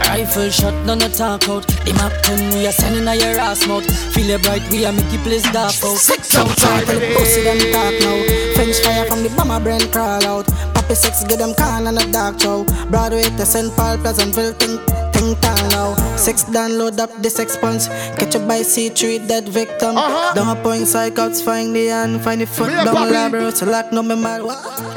Rifle 0.10 0.50
shot, 0.50 0.74
none 0.86 1.02
of 1.02 1.14
talk 1.14 1.48
out 1.48 1.68
The 1.86 1.94
map 1.94 2.12
10, 2.24 2.54
we 2.56 2.66
are 2.66 2.72
sending 2.72 3.08
a 3.08 3.16
your 3.16 3.40
ass 3.40 3.68
mouth 3.68 3.86
Feel 4.14 4.32
it 4.32 4.44
bright, 4.44 4.68
we 4.72 4.86
are 4.86 4.92
make 4.92 5.10
the 5.10 5.18
place 5.20 5.44
dark 5.52 5.76
out 5.84 5.98
Six 5.98 6.36
outside, 6.36 6.88
the 6.88 7.14
pussy 7.16 7.44
them 7.44 7.60
talk 7.72 7.94
now. 8.02 8.54
French 8.56 8.80
fire 8.82 9.06
from 9.06 9.24
the 9.24 9.30
bomber 9.38 9.60
brain 9.60 9.82
crawl 9.92 10.26
out. 10.26 10.48
Poppy 10.92 11.08
sex, 11.08 11.24
get 11.24 11.40
them 11.40 11.56
can 11.56 11.88
on 11.88 11.98
a 11.98 12.12
dark 12.12 12.38
show. 12.38 12.66
Broadway 12.90 13.24
to 13.24 13.46
St. 13.46 13.74
Paul, 13.78 13.98
Pleasantville, 14.00 14.52
think, 14.52 14.82
think 15.14 15.40
town 15.40 15.70
now. 15.70 15.96
Six 16.18 16.44
download 16.44 17.00
up 17.00 17.10
the 17.24 17.30
six 17.30 17.56
expunge. 17.56 17.88
Catch 18.20 18.36
up 18.36 18.46
by 18.46 18.60
C3, 18.60 19.26
dead 19.26 19.48
victim. 19.48 19.96
Uh-huh. 19.96 20.34
Down 20.34 20.58
a 20.58 20.62
point, 20.62 20.84
psychots, 20.84 21.42
find 21.42 21.74
the 21.74 21.88
hand, 21.88 22.22
find 22.22 22.42
the 22.42 22.46
foot, 22.46 22.72
down 22.72 22.94
puppy. 22.94 23.12
labor, 23.12 23.52
so 23.52 23.68
lock 23.68 23.94
no 23.94 24.04
mad. 24.04 24.42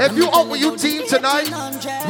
If 0.01 0.17
you 0.17 0.29
out 0.35 0.49
with 0.49 0.61
your 0.61 0.77
team 0.77 1.07
tonight, 1.07 1.47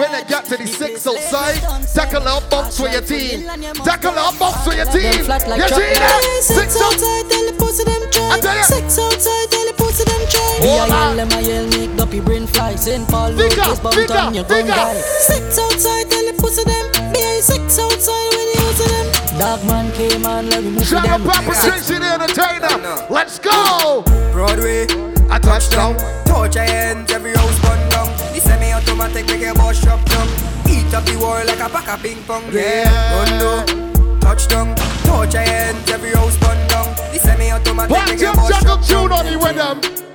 when 0.01 0.11
they 0.13 0.25
get 0.29 0.47
to 0.47 0.57
the 0.57 0.67
six 0.67 1.07
outside, 1.07 1.61
a 1.61 2.21
little 2.21 2.41
box 2.49 2.81
with 2.81 2.93
your 2.93 3.03
team. 3.03 3.47
A 3.47 3.57
little 3.61 4.33
box 4.41 4.67
with 4.67 4.81
your 4.81 4.89
team. 4.97 5.13
You 5.13 5.69
see 5.69 5.93
that? 6.01 6.41
Six 6.41 6.81
outside, 6.81 7.29
tell 7.29 7.45
the 7.45 7.55
pussy 7.59 7.85
them 7.85 8.01
you. 8.01 8.63
Six 8.65 8.99
outside, 8.99 9.51
tell 9.51 9.67
the 9.67 9.74
pussy 10.27 10.39
them 10.39 10.57
try. 10.57 10.61
Me 10.61 10.79
a 10.79 10.87
yell, 10.87 11.17
them 11.17 11.31
a 11.33 11.41
yell, 11.43 11.67
make 11.69 11.97
duppy 11.97 12.21
brain 12.21 12.47
fly 12.47 12.75
St. 12.77 13.09
Paul 13.09 13.33
road, 13.33 13.51
Figure, 13.51 13.73
is 13.73 13.81
bound 13.81 13.95
figure, 13.95 14.17
on 14.17 14.35
your 14.35 14.45
gun 14.45 14.67
guy 14.67 14.95
Six 14.95 15.59
outside, 15.59 16.11
tell 16.11 16.25
the 16.25 16.35
pussy 16.39 16.65
them. 16.65 17.13
Be 17.13 17.41
six 17.41 17.79
outside 17.79 18.31
when 18.35 18.47
you 18.55 18.61
use 18.67 18.79
them. 18.79 19.39
Dog 19.39 19.65
man 19.67 19.93
came 19.93 20.25
and 20.25 20.49
let 20.51 20.63
me 20.63 20.71
move 20.71 20.87
Shout 20.87 21.05
them 21.05 21.23
out 21.23 21.45
Papa 21.45 21.55
Tracy 21.61 21.99
the 21.99 22.07
entertainer. 22.07 23.07
Let's 23.11 23.39
go. 23.39 24.03
Broadway, 24.33 24.85
a 25.31 25.39
touchdown. 25.41 25.97
Touch 26.25 26.55
your 26.55 26.65
hands, 26.65 27.11
every 27.11 27.33
house 27.35 27.59
burn 27.61 27.89
down. 27.91 28.09
The 28.33 28.41
semi-automatic 28.41 29.27
make 29.27 29.41
your 29.41 29.55
boss 29.55 29.83
shop 29.83 30.05
down. 30.07 30.29
Eat 30.69 30.93
up 30.95 31.05
the 31.05 31.17
wall 31.21 31.45
like 31.45 31.61
a 31.61 31.69
pack 31.69 31.89
of 31.89 32.03
ping 32.03 32.23
pong. 32.25 32.45
Yeah, 32.53 32.91
Rondo, 33.15 33.65
oh, 33.73 34.19
touchdown. 34.21 34.75
Touch 35.05 35.35
your 35.35 35.43
hands, 35.43 35.91
every 35.91 36.11
house 36.11 36.37
burn 36.39 36.59
down. 36.69 36.95
The 37.13 37.19
semi-automatic 37.19 37.91
Watch 37.91 38.09
make 38.09 38.19
him 38.19 38.25
your 38.25 38.35
boss 38.35 38.49
juggle 38.51 38.83
shop 38.83 38.85
tune 38.85 39.13
on 39.13 39.27
the 39.27 39.39
rhythm. 39.39 40.14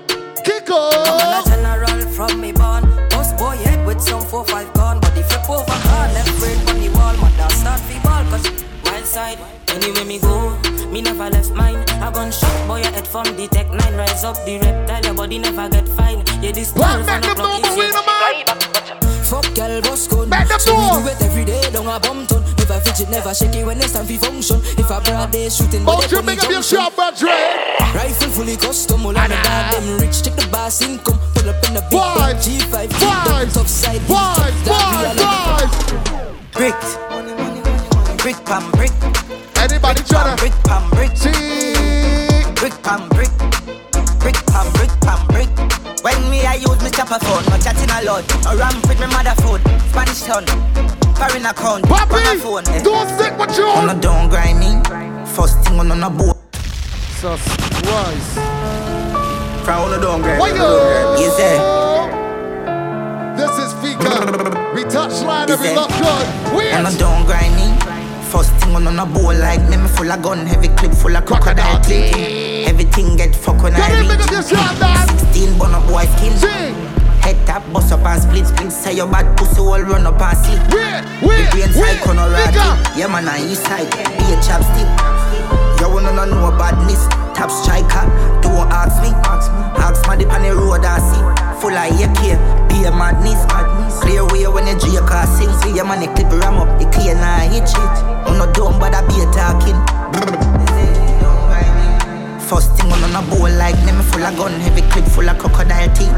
Kick 0.49 0.71
off. 0.71 0.95
I'm 0.97 1.45
a 1.45 1.47
general 1.47 2.01
from 2.09 2.41
me 2.41 2.51
born. 2.51 2.81
Boss 3.11 3.33
boy 3.33 3.55
head 3.61 3.85
with 3.85 4.01
some 4.01 4.23
4-5 4.23 4.73
gun. 4.73 4.99
But 4.99 5.13
the 5.13 5.21
flip 5.21 5.47
over 5.47 5.63
car, 5.63 6.07
left 6.09 6.33
brain 6.39 6.57
on 6.69 6.81
the 6.81 6.89
wall. 6.97 7.15
Mother 7.21 7.53
start 7.53 7.79
free 7.81 8.01
ball, 8.01 8.25
cause 8.31 8.49
wild 8.83 9.05
side. 9.05 9.37
Anywhere 9.67 10.05
me 10.05 10.17
go, 10.17 10.57
me 10.89 11.03
never 11.03 11.29
left 11.29 11.51
mine. 11.53 11.77
A 12.01 12.09
gunshot 12.11 12.67
boy, 12.67 12.81
your 12.81 12.91
head 12.91 13.07
from 13.07 13.25
the 13.37 13.47
tech 13.47 13.69
9. 13.69 13.93
Rise 13.93 14.23
up 14.23 14.37
the 14.45 14.57
reptile, 14.57 15.05
your 15.05 15.13
body 15.13 15.37
never 15.37 15.69
get 15.69 15.87
fine. 15.89 16.23
Yeah, 16.41 16.51
this 16.51 16.73
One 16.73 17.05
twelve 17.05 17.05
back 17.05 17.23
and 17.25 17.37
them 17.37 17.45
o'clock 17.45 17.61
door, 17.61 17.83
is 17.83 19.29
Fuck 19.29 19.53
girl, 19.53 19.81
boss 19.81 20.07
gun 20.07 20.29
Back 20.29 20.47
them 20.47 20.59
So 20.59 20.73
we 20.73 21.03
do 21.03 21.09
it 21.09 21.21
every 21.21 21.45
day, 21.45 21.61
down 21.69 21.85
a 21.85 21.99
bum 21.99 22.25
ton 22.99 23.11
Never 23.11 23.33
fidget, 23.33 23.33
never 23.33 23.33
shake 23.33 23.55
it 23.55 23.65
when 23.65 23.77
it's 23.77 23.93
time 23.93 24.05
for 24.05 24.25
function 24.25 24.61
If 24.77 24.89
a 24.89 25.01
broad 25.01 25.31
day 25.31 25.49
shooting, 25.49 25.85
but 25.85 26.01
they 26.01 26.07
you 26.07 26.17
put 26.17 26.25
me 26.25 26.35
make 26.35 26.43
up 26.43 26.49
your 26.49 26.61
junction 26.61 26.77
shop, 26.77 26.97
man, 26.97 27.13
Dre. 27.15 27.31
Rifle 27.95 28.29
fully 28.29 28.57
custom, 28.57 29.05
all 29.05 29.17
on 29.17 29.29
the 29.29 29.35
dog, 29.35 29.71
them 29.73 29.99
rich, 29.99 30.23
check 30.23 30.35
the 30.35 30.47
boss 30.51 30.81
income 30.81 31.19
Pull 31.35 31.49
up 31.49 31.63
in 31.67 31.73
the 31.73 31.81
big 31.89 31.99
Five, 31.99 32.17
bag, 32.17 32.37
G5, 32.37 32.71
five, 32.71 32.89
G5, 32.89 33.53
tough 33.53 33.67
side, 33.67 34.01
five, 34.01 34.53
five, 34.65 35.15
five. 35.17 36.51
Bricks. 36.53 36.97
Brick 38.21 38.35
pam 38.45 38.69
brick. 38.71 38.91
Anybody 39.55 40.01
tryna 40.01 40.35
brick 40.37 40.51
pam 40.65 40.89
brick. 40.89 41.15
See, 41.15 42.43
Brick 42.59 42.75
pam 42.83 43.07
brick. 43.09 43.31
Brick 44.19 44.35
pam 44.51 44.67
brick 44.73 44.91
pam 44.99 45.25
brick. 45.27 45.49
When 46.03 46.29
me 46.29 46.45
I 46.45 46.55
use 46.55 46.83
me 46.83 46.89
chopper 46.89 47.19
phone, 47.23 47.45
no 47.45 47.57
chatting 47.63 47.89
a 47.89 48.03
lot. 48.03 48.27
A 48.51 48.57
ramp 48.57 48.85
with 48.89 48.99
me 48.99 49.07
mother 49.07 49.35
phone. 49.41 49.61
Spanish 49.87 50.21
town. 50.23 50.98
Foreign 51.19 51.45
account. 51.45 51.83
Papi, 51.83 52.39
phone. 52.39 52.63
don't 52.81 53.07
stick 53.09 53.37
with 53.37 53.57
you. 53.57 53.67
On 53.67 53.89
a 53.89 53.99
don't 53.99 54.29
grind 54.29 54.57
me. 54.57 54.79
First 55.25 55.59
thing 55.65 55.77
on 55.77 55.91
a 55.91 56.09
boat. 56.09 56.37
Jesus 56.53 57.43
Christ. 57.83 58.35
From 59.65 59.81
on 59.83 59.93
a 59.93 60.01
don't 60.01 60.21
grind. 60.21 60.39
Why 60.39 60.49
You 61.19 61.29
say. 61.31 61.59
This 63.35 63.51
is 63.59 63.73
Fika. 63.83 64.09
punchline 65.09 65.49
if 65.49 65.59
every 65.59 65.75
look 65.75 65.89
good. 65.89 66.73
And 66.73 66.87
I 66.87 66.97
don't 66.97 67.25
grind 67.25 67.53
me. 67.55 67.67
First 68.31 68.53
thing 68.55 68.73
on 68.75 68.87
on 68.87 68.99
a 68.99 69.05
bowl 69.05 69.33
like 69.33 69.61
me, 69.69 69.75
me 69.75 69.89
full 69.89 70.09
of 70.09 70.21
gun, 70.21 70.45
heavy 70.45 70.69
clip 70.69 70.93
full 70.93 71.17
of 71.17 71.25
crocodile 71.25 71.81
teeth. 71.81 72.15
Everything 72.67 73.17
get 73.17 73.35
fucked 73.35 73.63
when 73.63 73.73
I 73.75 73.99
reach. 73.99 74.53
16 75.19 75.57
bun 75.57 75.73
up 75.75 75.85
boy 75.87 76.05
skin. 76.15 76.98
Head 77.29 77.45
tap, 77.45 77.61
bust 77.71 77.93
up 77.93 78.01
and 78.09 78.17
split 78.17 78.47
split. 78.47 78.71
Say 78.73 78.97
your 78.97 79.05
bad 79.05 79.37
pussy 79.37 79.61
all 79.61 79.77
run 79.77 80.07
up 80.09 80.17
and 80.17 80.33
sleep. 80.33 80.57
The 80.65 81.45
brain 81.53 81.69
side 81.69 82.01
corner 82.01 82.25
rad 82.25 82.57
Yeah 82.97 83.05
man, 83.05 83.29
I 83.29 83.45
east 83.45 83.69
side. 83.69 83.85
Be 84.17 84.33
a 84.33 84.35
chapstick. 84.41 84.89
You 85.77 85.93
wanna 85.93 86.25
know 86.25 86.49
badness. 86.57 87.05
Tap 87.37 87.53
striker. 87.53 88.09
Don't 88.41 88.65
ask 88.73 88.97
me. 89.05 89.13
Ask 89.77 90.07
my 90.07 90.15
dip 90.17 90.33
on 90.33 90.41
the 90.41 90.57
road 90.57 90.81
I 90.81 90.97
see. 90.97 91.21
Full 91.61 91.77
of 91.77 92.01
AK. 92.01 92.33
Be 92.65 92.89
a 92.89 92.91
madness. 92.91 93.45
Clear 94.01 94.25
way 94.33 94.47
when 94.49 94.65
you 94.65 94.79
J 94.81 94.97
car 95.05 95.27
sing. 95.37 95.53
See 95.61 95.75
your 95.77 95.85
man, 95.85 96.01
the 96.01 96.07
clip 96.17 96.33
ram 96.41 96.57
up. 96.57 96.81
The 96.81 96.89
clear 96.89 97.13
now 97.13 97.45
hit 97.45 97.69
shit. 97.69 97.93
I'm 98.25 98.39
not 98.39 98.55
dumb, 98.55 98.79
but 98.79 98.95
I 98.95 99.05
be 99.05 99.21
a 99.21 99.29
talking. 99.29 100.98
First 102.49 102.75
thing 102.77 102.91
on 102.91 103.15
a 103.15 103.21
bowl 103.29 103.49
like 103.61 103.77
me, 103.85 103.91
me 103.91 104.01
full 104.09 104.23
of 104.25 104.35
gun, 104.35 104.51
heavy 104.59 104.81
clip 104.89 105.05
full 105.05 105.29
of 105.29 105.37
crocodile 105.37 105.93
teeth. 105.93 106.11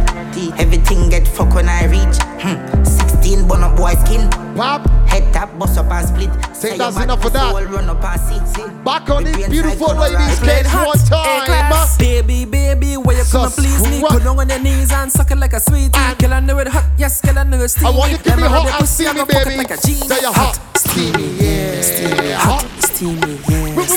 Everything 0.58 1.10
get 1.10 1.28
fuck 1.28 1.54
when 1.54 1.68
I 1.68 1.86
reach. 1.86 2.18
Hmm. 2.40 2.84
16 2.84 3.48
bun 3.48 3.64
up 3.64 3.76
boy 3.76 3.94
skin. 4.06 4.30
Pop. 4.56 4.88
Head 5.10 5.34
tap, 5.34 5.58
bust 5.60 5.78
up 5.78 5.92
and 5.92 6.08
split. 6.08 6.30
Think 6.56 6.78
that's 6.78 6.96
enough 6.98 7.22
for 7.22 7.30
that. 7.32 7.54
Run 7.70 7.90
up 7.90 8.02
and 8.04 8.22
see, 8.22 8.40
see. 8.56 8.68
Back 8.86 9.10
on 9.10 9.26
The 9.26 9.32
these 9.34 9.50
beautiful 9.50 9.88
side 9.90 10.14
ladies' 10.14 10.40
rise. 10.42 10.86
one 10.86 10.98
time. 11.00 11.98
Baby, 12.00 12.46
baby, 12.46 12.96
where 12.98 13.18
you 13.18 13.24
come 13.26 13.46
and 13.46 13.54
please 13.54 13.82
me? 13.90 14.02
Go 14.02 14.20
down 14.20 14.40
on 14.40 14.48
your 14.48 14.60
knees 14.60 14.92
and 14.94 15.12
suck 15.12 15.32
it 15.32 15.38
like 15.38 15.52
a 15.54 15.60
sweetie. 15.60 15.92
Girl, 16.18 16.34
I 16.34 16.40
know 16.40 16.58
it 16.60 16.68
hot, 16.68 16.86
yes, 16.98 17.20
girl, 17.20 17.38
I 17.40 17.44
know 17.44 17.60
it 17.62 17.68
steamy. 17.70 17.88
I 17.88 17.90
want 17.98 18.12
you 18.12 18.18
to 18.18 18.24
give 18.24 18.36
me 18.38 18.44
Let 18.44 18.52
hot 18.52 18.56
rub 18.56 18.64
your 18.66 18.72
and 18.74 18.80
pussy, 18.80 19.06
I 19.06 19.12
steamy, 19.12 19.20
go 19.20 19.34
fuck 19.34 19.42
it 19.42 19.46
baby. 19.46 19.58
Like 19.58 19.72
a 19.72 19.78
genie. 19.82 20.08
Say 20.08 20.22
you're 20.22 20.34
hot, 20.34 20.78
steamy, 20.78 21.28
yeah. 21.44 21.82
Steamy, 21.82 22.32
hot, 22.32 22.66
steamy, 22.80 23.31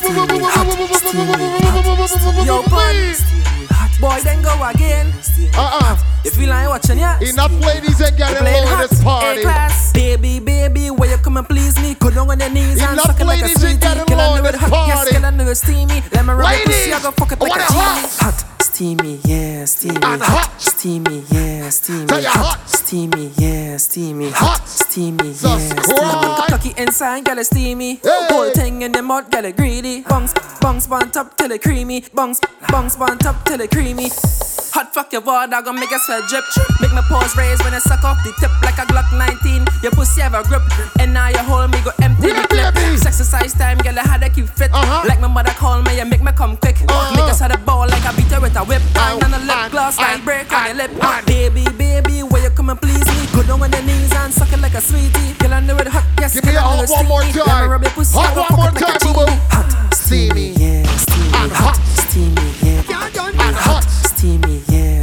yeah. 0.03 0.11
Steamy, 0.11 0.39
hot, 0.45 0.67
steamy, 0.99 1.25
hot. 1.27 2.47
Yo, 2.47 2.63
pun. 2.63 2.97
Boy, 4.01 4.21
then 4.25 4.43
go 4.43 4.53
again. 4.69 5.13
Uh-uh. 5.57 5.97
You 6.25 6.31
feel 6.31 6.49
like 6.49 6.69
watching, 6.69 6.99
yeah? 6.99 7.19
Enough 7.21 7.53
ladies 7.61 8.01
ain't 8.03 8.17
getting 8.17 8.37
Playing 8.39 8.57
low 8.57 8.63
in 8.63 8.69
hot, 8.77 8.91
this 8.91 9.03
party. 9.03 9.41
A-class. 9.41 9.93
Baby, 9.93 10.41
baby, 10.41 10.91
where 10.91 11.11
you 11.11 11.17
come 11.19 11.37
and 11.37 11.49
please 11.49 11.79
me? 11.81 11.95
Go 11.95 12.11
down 12.11 12.29
on 12.31 12.41
your 12.41 12.51
knees 12.51 12.81
and 12.83 12.93
Enough 12.95 13.07
suck 13.07 13.21
it 13.21 13.25
like 13.25 13.39
a 13.41 13.43
ladies 13.45 13.61
sweetie. 13.61 13.73
ain't 13.75 13.81
getting 13.81 14.05
Girl, 14.07 14.21
I 14.21 14.27
low 14.29 14.35
in 14.37 14.43
know 14.43 14.49
it 14.49 14.53
this 14.53 14.61
hot, 14.63 14.87
yes, 14.89 14.97
party. 14.97 15.13
girl, 15.13 15.25
I 15.27 15.31
know 15.31 15.49
it 15.49 15.55
steamy. 15.55 16.03
Let 16.13 16.25
me 16.27 16.33
rub 16.33 16.51
your 16.51 16.65
pussy, 16.65 16.93
I 16.93 16.99
Ladies, 16.99 17.03
go 17.05 17.11
fuck 17.13 17.33
it 17.33 17.39
I 17.41 17.45
like 17.45 17.51
want 17.51 17.61
a 17.61 17.65
it 17.65 17.71
hot. 17.71 17.95
genie. 17.95 18.09
Hot, 18.21 18.45
steamy, 18.75 19.21
yeah, 19.25 19.65
steamy. 19.67 20.01
And 20.03 20.21
hot. 20.21 20.61
Steamy, 20.61 21.23
yeah, 21.31 21.69
steamy. 21.71 22.07
You're 22.11 22.29
hot. 22.29 22.69
Steamy, 22.69 23.31
yeah, 23.37 23.77
steamy. 23.77 24.31
Hot. 24.31 24.67
Steamy, 24.67 25.29
yeah, 25.29 25.59
steamy. 25.59 26.49
Cocky 26.49 26.75
inside, 26.77 27.29
it 27.29 27.47
steamy. 27.47 28.01
Whole 28.05 28.51
thing 28.51 28.83
in 28.83 28.91
the 28.91 29.01
mud, 29.01 29.33
it 29.45 29.57
greedy. 29.57 30.03
Bungs, 30.03 30.35
bungs, 30.61 30.89
bun 30.89 31.13
top 31.13 31.37
till 31.37 31.53
it 31.53 31.63
creamy. 31.63 32.05
Bungs, 32.13 32.41
bungs, 32.69 32.97
bun 32.97 33.17
top 33.19 33.45
till 33.45 33.61
it 33.61 33.71
creamy. 33.71 34.11
Hot 34.75 34.93
fuck 34.93 35.13
your 35.13 35.23
water, 35.23 35.63
gonna 35.63 35.79
make 35.79 35.91
your 35.91 36.01
sweat 36.03 36.27
drip. 36.27 36.43
Make 36.83 36.91
my 36.93 37.03
paws 37.07 37.37
raise 37.39 37.63
when 37.63 37.73
I 37.75 37.79
suck 37.79 38.03
off 38.03 38.19
the 38.27 38.35
tip 38.43 38.51
like 38.67 38.75
a 38.75 38.83
Glock 38.91 39.07
19. 39.15 39.63
Your 39.87 39.93
pussy 39.93 40.21
have 40.21 40.35
a 40.35 40.43
grip, 40.43 40.63
and 40.99 41.15
now 41.15 41.29
you 41.29 41.39
hold 41.39 41.71
me, 41.71 41.79
go 41.87 41.93
empty 42.03 42.35
the 42.35 42.43
clip. 42.51 42.75
Exercise 43.07 43.55
time, 43.55 43.79
girl, 43.79 43.95
I 43.97 44.03
had 44.03 44.19
to 44.27 44.31
keep 44.31 44.49
fit. 44.51 44.75
Uh-huh. 44.75 45.07
Like 45.07 45.21
my 45.21 45.29
mother 45.29 45.53
call 45.55 45.81
me, 45.83 45.97
you 45.97 46.05
make 46.05 46.23
me 46.27 46.33
come 46.35 46.57
quick. 46.57 46.75
Uh-huh. 46.91 47.15
Make 47.15 47.31
us 47.31 47.39
had 47.39 47.55
a 47.55 47.59
ball 47.59 47.87
like 47.87 48.03
I 48.03 48.11
beat 48.19 48.27
her 48.35 48.41
with 48.41 48.57
a 48.57 48.65
whip. 48.67 48.83
Oh, 48.99 49.15
and 49.23 49.23
on 49.23 49.39
a 49.39 49.39
lip 49.47 49.71
gloss, 49.71 49.95
like 49.97 50.25
break 50.25 50.51
on 50.51 50.67
your 50.75 50.91
lip. 50.91 50.91
Baby, 51.27 51.71
baby, 51.79 52.23
where 52.27 52.43
you 52.43 52.51
come 52.51 52.71
and 52.71 52.81
please 52.83 53.07
me? 53.07 53.31
Go 53.31 53.47
down 53.47 53.63
on 53.63 53.71
your 53.71 53.83
knees 53.87 54.11
and 54.11 54.35
suck 54.35 54.51
it 54.53 54.59
like 54.59 54.75
a 54.75 54.81
sweetie. 54.83 55.39
Girl, 55.39 55.55
I 55.55 55.61
know 55.63 55.77
it 55.79 55.87
hot, 55.87 56.03
yes, 56.19 56.35
Give 56.35 56.51
me 56.51 56.57
a 56.57 56.59
I 56.59 56.83
hot 56.83 56.91
one 56.91 57.07
more 57.07 57.23
steamy. 57.23 57.39
Let 57.39 57.47
me 57.47 57.53
time. 57.63 57.71
rub 57.71 57.83
your 57.87 57.93
pussy, 57.95 58.19
Hot 58.19 58.27
I 58.27 58.43
one 58.43 58.49
fuck 58.51 58.59
more 58.59 58.75
time, 58.75 58.99
genie. 58.99 59.39
Hot, 59.55 59.95
Steamy. 59.95 60.51
yeah, 60.59 60.83
steamy. 60.99 61.55
Hot. 61.63 61.79
steamy, 62.11 62.35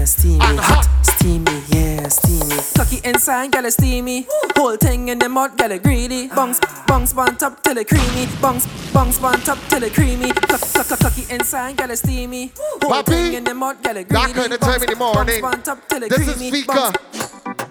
yeah, 0.02 0.06
steamy. 0.06 0.40
Hot. 0.40 1.06
Steamy, 1.06 1.64
yeah, 1.70 2.08
steamy. 2.08 2.58
Cocky 2.76 3.08
inside, 3.08 3.54
it 3.54 3.72
steamy. 3.72 4.26
Whole 4.56 4.76
thing 4.78 5.10
in 5.10 5.20
the 5.20 5.30
mud, 5.30 5.60
it 5.60 5.84
greedy. 5.84 6.28
Ah. 6.32 6.36
Bungs, 6.36 6.60
bungs, 6.88 7.14
bun 7.14 7.38
top 7.38 7.62
till 7.62 7.78
it 7.78 7.88
creamy. 7.88 8.28
Bungs, 8.42 8.66
bungs, 8.92 9.20
bun 9.20 9.40
top 9.42 9.60
till 9.70 9.84
it 9.84 9.94
creamy. 9.94 10.32
Cock, 10.32 10.62
cock, 10.74 10.88
cock, 10.88 11.00
Cocky 11.00 11.26
inside, 11.30 11.80
it 11.80 11.98
steamy. 11.98 12.52
Whole 12.82 13.04
Papi, 13.04 13.06
thing 13.06 13.34
in 13.34 13.44
the 13.44 13.54
mud, 13.54 13.78
it 13.98 14.08
greedy. 14.10 14.10
That 14.10 14.34
kind 14.34 14.54
of 14.54 14.60
time 14.60 14.82
in 14.82 14.90
the 14.90 14.96
morning. 14.96 15.42
Bungs, 15.42 15.56
bun 15.56 15.62
top 15.64 15.88
till 15.88 16.04
it 16.04 16.10
This 16.10 16.28
is 16.28 16.36
creamy. 16.36 16.52
Fika. 16.52 16.94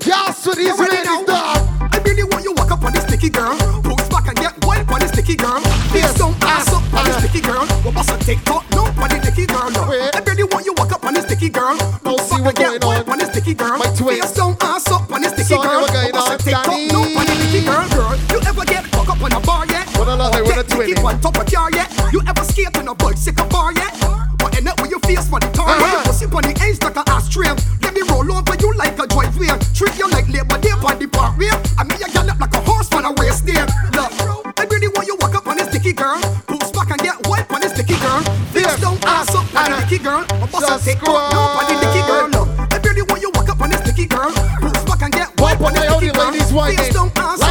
Y'all 0.06 0.32
so 0.32 0.52
these 0.52 0.78
ready 0.78 0.96
ladies 0.96 1.26
now? 1.26 1.54
dog. 1.54 1.89
I 2.00 2.02
really 2.08 2.24
want 2.24 2.44
you 2.44 2.52
walk 2.56 2.70
up 2.72 2.82
on 2.82 2.92
this 2.92 3.04
sticky 3.04 3.28
girl. 3.28 3.56
Pose 3.84 4.08
back 4.08 4.26
and 4.28 4.36
get 4.36 4.56
wild 4.64 4.88
on 4.90 5.00
this 5.00 5.10
sticky 5.12 5.36
girl. 5.36 5.60
Face 5.92 6.14
down, 6.16 6.34
ass 6.42 6.72
up 6.72 6.82
on 6.94 7.04
this 7.04 7.16
sticky 7.20 7.40
girl. 7.44 7.66
What 7.84 7.94
bust 7.94 8.10
a 8.10 8.16
TikTok? 8.24 8.64
No, 8.72 8.84
on 8.88 9.08
this 9.10 9.20
sticky 9.22 9.46
girl. 9.46 9.68
No. 9.70 9.82
I 9.92 10.20
really 10.26 10.44
want 10.44 10.64
you 10.64 10.72
walk 10.78 10.92
up 10.92 11.04
on 11.04 11.14
this 11.14 11.24
sticky 11.24 11.50
girl. 11.50 11.76
Pose 12.02 12.24
back 12.30 12.46
and 12.46 12.56
get 12.56 12.84
wild 12.84 13.08
on 13.08 13.18
this 13.18 13.28
sticky 13.28 13.54
girl. 13.54 13.78
Face 13.80 14.32
down, 14.32 14.56
ass 14.60 14.88
up 14.90 15.12
on 15.12 15.20
this 15.20 15.32
sticky 15.36 15.60
girl. 15.60 15.76
you 15.76 15.80
were 15.84 15.92
going 15.92 16.12
What 16.12 16.24
bust 16.24 16.28
a 16.28 16.32
on, 16.32 16.38
TikTok? 16.40 16.92
No, 16.92 17.00
on 17.04 17.26
this 17.28 17.38
sticky 17.44 17.60
girl. 17.68 17.84
Girl, 17.92 18.16
you 18.32 18.38
ever 18.48 18.64
get 18.64 18.84
fuck 18.88 19.08
up 19.12 19.20
on 19.22 19.32
a 19.32 19.40
bar 19.44 19.66
yet? 19.68 19.84
What 19.98 20.08
a 20.08 20.16
lot, 20.16 20.32
Or 20.32 20.40
they 20.40 20.42
were 20.42 20.56
get 20.56 20.68
the 20.68 20.76
naked 20.80 20.96
twinning. 20.96 21.04
on 21.04 21.20
top 21.20 21.36
of 21.36 21.46
car 21.52 21.68
yet? 21.76 21.88
You 22.12 22.20
ever 22.26 22.44
skate 22.48 22.76
in 22.80 22.88
a 22.88 22.94
bicycle 22.94 23.46
bar 23.52 23.72
yet? 23.76 23.92
But 24.40 24.56
end 24.56 24.68
up 24.68 24.80
with 24.80 24.90
your 24.90 25.00
face 25.04 25.28
for 25.28 25.38
the. 25.38 25.48
Uh-huh. 25.52 25.68
When 25.68 25.92
you 25.92 26.00
pussy 26.08 26.24
on 26.24 26.42
the 26.48 26.54
edge 26.64 26.80
like 26.82 26.96
a 26.96 27.04
ass 27.12 27.28
trail. 27.28 27.54
Let 27.84 27.92
me 27.92 27.99
roll 28.22 28.38
over 28.38 28.54
you 28.60 28.72
like 28.74 28.98
a 28.98 29.06
driveway. 29.06 29.48
Treat 29.74 29.96
you 29.98 30.08
like 30.10 30.28
labor 30.28 30.58
day 30.58 30.70
on 30.70 30.98
the 30.98 31.08
parkway. 31.08 31.50
I 31.78 31.84
mean 31.84 31.98
you 31.98 32.08
gallop 32.12 32.40
like 32.40 32.54
a 32.54 32.60
horse 32.60 32.92
on 32.92 33.04
a 33.04 33.12
race 33.20 33.40
day. 33.40 33.60
Look, 33.96 34.12
I 34.58 34.64
really 34.70 34.88
want 34.88 35.06
you 35.06 35.16
walk 35.20 35.34
up 35.34 35.46
on 35.46 35.56
this 35.56 35.68
sticky 35.68 35.92
girl. 35.92 36.20
Poops 36.46 36.70
back 36.72 36.90
and 36.90 37.00
get 37.00 37.16
wipe 37.28 37.50
on 37.52 37.60
this 37.60 37.72
sticky 37.72 37.96
girl. 38.00 38.20
Face 38.52 38.80
down, 38.80 38.98
ass 39.04 39.34
up 39.34 39.46
on 39.54 39.70
the 39.70 39.76
sticky 39.86 40.02
girl. 40.02 40.22
Or 40.40 40.48
bust 40.48 40.68
a 40.68 40.76
take 40.84 41.02
up, 41.02 41.32
no 41.32 41.40
on 41.60 41.64
the 41.68 41.74
sticky 41.80 42.02
girl. 42.06 42.28
Look, 42.28 42.48
I 42.72 42.76
really 42.84 43.02
want 43.02 43.22
you 43.22 43.30
walk 43.34 43.48
up 43.48 43.60
on 43.60 43.70
this 43.70 43.80
sticky 43.80 44.06
girl. 44.06 44.32
Poops 44.60 44.84
back 44.84 45.02
and 45.02 45.12
get 45.12 45.28
wipe 45.40 45.60
on 45.60 45.76
All 45.76 45.98
sticky 45.98 46.12
girl. 46.12 46.32
Face 46.32 46.92
down, 46.92 47.10
ass 47.16 47.40
up 47.40 47.49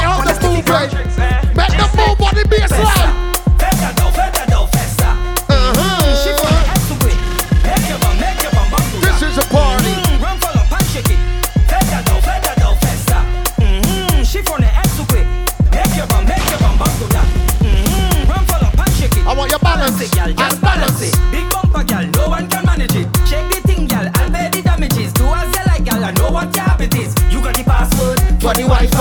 password 28.53 28.89
For 28.89 28.98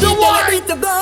take 0.00 1.01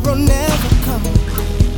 tomorrow 0.00 0.18
never 0.18 0.68
come. 0.84 1.02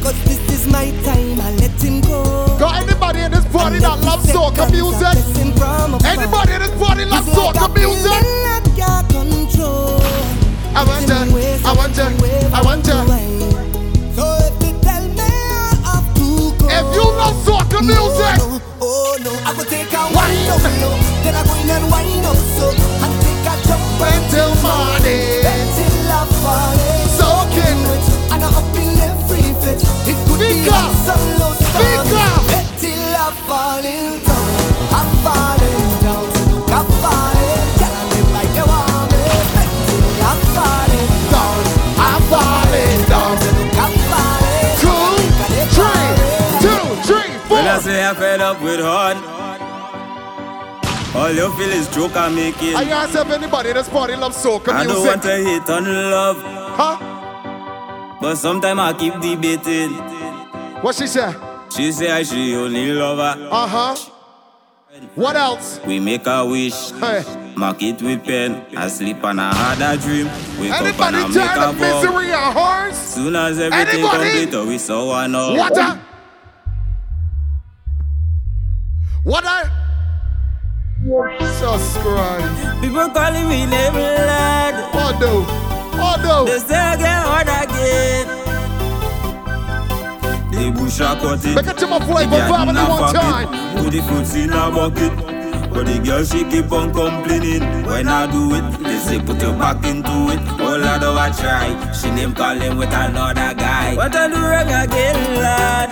Cause 0.02 0.18
this 0.24 0.40
is 0.50 0.66
my 0.66 0.90
time, 1.04 1.40
I 1.40 1.52
let 1.56 1.82
him 1.82 2.00
go. 2.00 2.56
Got 2.58 2.82
anybody 2.82 3.20
in 3.20 3.30
this 3.32 3.44
party 3.46 3.78
that 3.78 4.00
loves 4.00 4.26
soca 4.26 4.70
music? 4.70 5.14
Anybody 6.04 6.52
in 6.54 6.60
this 6.60 6.74
party 6.78 7.04
loves 7.04 7.28
soca 7.28 7.72
music? 7.74 8.12
I 10.74 10.84
want 10.84 11.06
to, 11.06 11.14
I 11.64 11.72
want 11.74 11.94
to, 11.96 12.04
I 12.54 12.62
want 12.62 12.84
to. 12.84 12.92
So 14.14 14.24
if 14.46 14.54
you 14.62 14.72
tell 14.80 15.04
me 15.08 15.20
I 15.20 15.74
have 15.84 16.08
to 16.14 16.54
go. 16.58 16.66
If 16.70 16.86
you 16.94 17.04
love 17.18 17.36
soca 17.44 17.80
music, 17.82 18.38
oh 18.80 19.18
no, 19.22 19.32
I 19.44 19.52
will 19.56 19.64
take 19.64 19.92
a 19.92 19.98
up, 19.98 20.10
no. 20.80 20.90
Then 21.22 21.34
I 21.34 21.42
go 21.44 21.54
in 21.54 21.70
and 21.70 21.90
wind 21.90 22.26
up, 22.26 22.36
so 22.36 22.88
fed 48.39 48.57
up 48.57 48.62
with 48.62 48.80
hard, 48.80 49.16
all 51.16 51.32
you 51.32 51.51
feel 51.57 51.70
is 51.70 51.89
joke 51.89 52.16
I 52.16 52.28
make 52.28 52.62
it. 52.62 52.76
I 52.76 52.84
ask 52.84 53.14
if 53.14 53.28
anybody 53.30 53.70
in 53.70 53.76
this 53.76 53.89
party 53.89 54.14
loves 54.16 54.36
soca 54.36 54.68
I 54.68 54.84
don't 54.84 54.95
music. 54.95 55.07
want 55.07 55.22
to 55.22 55.36
hate 55.36 55.70
on 55.70 55.84
love, 56.11 56.36
Huh? 56.78 58.18
but 58.20 58.36
sometimes 58.36 58.78
I 58.80 58.93
keep 58.93 59.14
debating. 59.14 59.91
What 60.82 60.95
she 60.95 61.07
say? 61.07 61.34
She 61.74 61.91
say 61.93 62.11
I 62.11 62.22
she 62.22 62.55
only 62.55 62.93
love 62.93 63.18
her. 63.18 63.49
Uh 63.51 63.66
huh. 63.66 63.97
What 65.14 65.36
else? 65.36 65.80
We 65.86 66.01
make 66.01 66.26
a 66.26 66.45
wish, 66.45 66.91
Hey. 66.93 67.22
mark 67.57 67.82
it 67.82 68.01
with 68.03 68.24
pen. 68.24 68.64
I 68.76 68.89
sleep 68.89 69.22
and 69.22 69.41
I 69.41 69.55
had 69.55 69.95
a 69.95 70.01
dream. 70.01 70.28
We 70.61 70.70
wake 70.70 70.72
up 70.72 70.80
and 70.80 71.16
Anybody 71.16 71.18
I 71.18 71.28
make 71.28 71.57
a 71.57 71.72
misery 71.80 72.32
and 72.32 72.55
horse? 72.59 72.97
Soon 73.14 73.36
as 73.36 73.59
everything 73.59 74.05
Anybody? 74.05 74.47
complete, 74.47 74.66
we 74.68 74.78
saw 74.78 75.07
one. 75.09 75.32
What 75.32 75.76
a? 75.76 75.99
What 79.28 79.44
a? 79.44 79.70
Jesus 81.04 81.96
Christ. 82.00 82.80
People 82.80 83.08
calling 83.10 83.46
me 83.48 83.66
name 83.66 83.92
lad. 83.92 84.74
Oh 84.94 85.12
no. 85.20 85.44
Oh 86.00 86.16
no. 86.22 86.44
They 86.46 86.58
say 86.58 86.74
I 86.76 86.96
get 86.96 87.22
hard 87.28 87.48
again. 87.48 88.26
The 90.50 90.70
bush 90.72 91.00
are 91.00 91.16
cutting. 91.20 91.54
Make 91.54 91.66
it 91.66 91.76
to 91.76 91.86
my 91.86 91.98
flavor 92.00 92.30
The 92.30 92.48
garden 92.48 92.74
family 92.74 92.80
a 92.80 92.88
one 92.88 93.02
faggot. 93.02 93.20
time. 93.20 93.84
Put 93.84 93.92
the 93.92 94.00
fruits 94.02 94.34
in 94.34 94.50
a 94.50 94.70
bucket. 94.72 95.12
But 95.74 95.84
the 95.86 95.98
girl 96.02 96.24
she 96.24 96.44
keep 96.44 96.72
on 96.72 96.92
complaining. 96.94 97.62
When 97.84 98.08
I 98.08 98.24
do 98.32 98.54
it, 98.56 98.64
they 98.82 98.96
say 98.98 99.20
put 99.20 99.42
your 99.42 99.52
back 99.52 99.84
into 99.84 100.32
it. 100.32 100.40
Oh 100.58 100.76
Lord, 100.80 101.02
oh 101.04 101.18
I 101.18 101.30
try. 101.36 101.68
She 101.92 102.10
name 102.10 102.32
calling 102.34 102.76
with 102.78 102.88
another 102.92 103.52
guy. 103.54 103.94
What 103.94 104.14
I 104.16 104.26
do 104.28 104.40
wrong 104.40 104.72
again, 104.72 105.16
lad? 105.42 105.90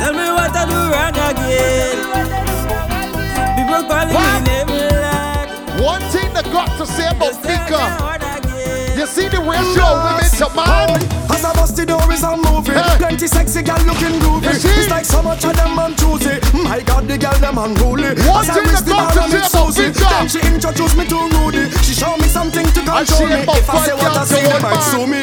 Tell 0.00 0.12
me 0.14 0.26
what 0.32 0.56
I 0.56 0.64
do 0.64 0.74
wrong 0.92 1.15
again. 1.60 1.98
People 3.56 3.82
calling 3.88 4.14
What? 4.14 4.42
me 4.42 4.48
name, 4.48 4.68
lad. 4.68 5.80
One 5.80 6.02
thing 6.12 6.32
that 6.34 6.44
got 6.52 6.68
to 6.78 6.86
say 6.86 7.08
about 7.08 7.36
Nika. 7.44 8.16
You 8.96 9.06
see 9.06 9.28
the 9.28 9.40
ratio 9.44 9.84
of 9.84 10.04
women 10.08 10.30
to 10.40 10.48
man? 10.56 10.88
As 11.28 11.44
I 11.44 11.52
bust 11.52 11.76
the 11.76 11.84
door 11.84 12.00
is 12.10 12.22
a 12.24 12.32
movie 12.34 12.72
Hey. 12.72 12.96
Plenty 12.96 13.26
sexy 13.26 13.60
gal 13.62 13.76
looking 13.84 14.16
groovy 14.24 14.56
It's 14.56 14.88
like 14.88 15.04
so 15.04 15.20
much 15.22 15.44
of 15.44 15.54
them 15.54 15.76
man 15.76 15.94
choosy 15.96 16.40
My 16.64 16.80
God 16.80 17.06
the 17.06 17.18
gal 17.18 17.36
them 17.38 17.58
unruly 17.58 18.16
One 18.24 18.40
As 18.40 18.48
I 18.48 18.54
thing 18.56 18.64
reach 18.64 18.72
that 18.72 18.84
the 18.88 18.92
got 18.96 19.12
bar 19.12 19.12
to 19.12 19.20
and 19.20 19.30
say 19.32 19.36
meet 19.36 19.52
about 19.52 19.68
Susie 19.68 19.82
Victor. 19.92 20.08
Then 20.08 20.28
she 20.32 20.40
introduced 20.48 20.96
me 20.96 21.04
to 21.12 21.18
Rudy 21.36 21.68
She 21.84 21.92
show 21.92 22.16
me 22.16 22.24
something 22.24 22.64
to 22.72 22.80
control 22.80 23.28
me 23.28 23.44
If 23.52 23.68
I 23.68 23.84
say 23.84 23.92
what 23.92 24.08
I 24.08 24.14
girls 24.16 24.28
say 24.32 24.40
to 24.40 24.48
they 24.48 24.52
one 24.56 24.62
might 24.64 24.80
sue 24.80 25.06
me 25.06 25.22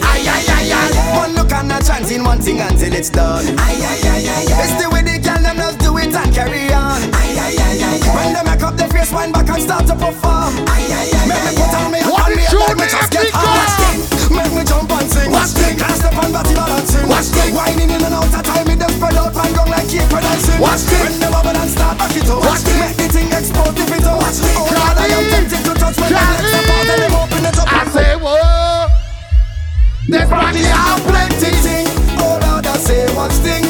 Ay, 0.00 0.24
ay, 0.24 0.44
ay, 0.48 0.72
ay. 0.72 1.16
One 1.20 1.34
look 1.36 1.52
and 1.52 1.70
a 1.70 1.78
chanting 1.84 2.24
one 2.24 2.40
thing 2.40 2.60
until 2.60 2.92
it's 2.92 3.08
done. 3.10 3.44
Ay, 3.60 3.76
ay, 3.78 4.00
ay, 4.02 4.26
ay, 4.26 4.46
ay. 4.50 4.64
It's 4.66 4.82
the 4.82 4.90
way 4.90 5.02
the 5.02 5.19
it 6.10 6.16
and 6.16 6.34
carry 6.34 6.72
on. 6.74 6.98
Ay, 7.14 7.38
ay, 7.38 7.54
ay, 7.54 7.78
ay, 7.78 8.00
ay. 8.02 8.14
When 8.14 8.34
they 8.34 8.42
make 8.42 8.62
up 8.62 8.74
their 8.76 8.88
face, 8.90 9.12
wind 9.12 9.32
back 9.32 9.48
and 9.48 9.62
start 9.62 9.86
to 9.86 9.94
perform. 9.94 10.52
Ay, 10.66 10.90
ay, 10.90 11.08
ay, 11.14 11.26
Make 11.30 11.42
me 11.46 11.52
put 11.54 11.74
on 11.78 11.90
me 11.94 11.98
hat 12.02 12.10
What 12.10 12.26
and 12.26 12.36
me 12.36 12.42
is 12.42 12.50
head 12.50 12.58
your 12.58 12.66
like 12.66 12.76
me 12.76 12.86
name, 12.86 12.94
just 12.98 13.10
get 13.14 13.22
Nico? 13.30 13.38
hot. 13.38 14.30
Make 14.30 14.52
me 14.54 14.62
jump 14.66 14.90
and 14.90 15.08
sing. 15.10 15.30
Watch 15.30 15.52
thing. 15.54 15.74
Can't 15.78 15.96
step 15.98 16.16
on 16.18 16.30
body 16.34 16.54
balancing. 16.54 17.06
Watch 17.06 17.28
thing. 17.30 17.54
Whining 17.54 17.90
in 17.94 18.02
and 18.02 18.14
out 18.14 18.26
of 18.26 18.42
time, 18.42 18.66
me 18.66 18.74
them 18.74 18.90
spread 18.90 19.16
out 19.18 19.34
and 19.34 19.52
go 19.54 19.62
like 19.70 19.86
cake 19.90 20.10
when 20.10 20.22
dancing. 20.22 20.58
Watch 20.60 20.82
thing. 20.90 21.02
When 21.06 21.14
they 21.20 21.30
bubble 21.30 21.54
and 21.54 21.70
start 21.70 21.94
back 21.98 22.14
it 22.16 22.26
up. 22.30 22.42
Watch 22.42 22.62
thing. 22.66 22.78
Make 22.82 22.96
the 22.98 23.06
thing 23.14 23.28
explode 23.30 23.76
if 23.78 23.90
it 23.94 24.06
up. 24.06 24.18
Watch 24.18 24.38
thing. 24.42 24.56
Oh 24.58 24.66
Lord, 24.70 24.96
I 24.98 25.06
am 25.14 25.24
tempted 25.30 25.62
to 25.66 25.72
touch 25.78 25.96
when 25.98 26.10
they 26.10 26.18
Charlie. 26.18 26.42
let 26.42 26.50
step 26.50 26.70
out 26.74 26.90
and 26.90 27.00
them 27.06 27.14
open 27.22 27.42
it 27.46 27.58
up. 27.58 27.68
I 27.70 27.82
say, 27.94 28.10
whoa. 28.18 28.88
There's 30.10 30.30
money 30.30 30.64
out 30.74 31.00
plenty. 31.06 31.50
thing. 31.62 31.86
Oh 32.18 32.38
Lord, 32.42 32.66
I 32.66 32.74
say 32.82 33.06
one 33.14 33.30
thing. 33.46 33.69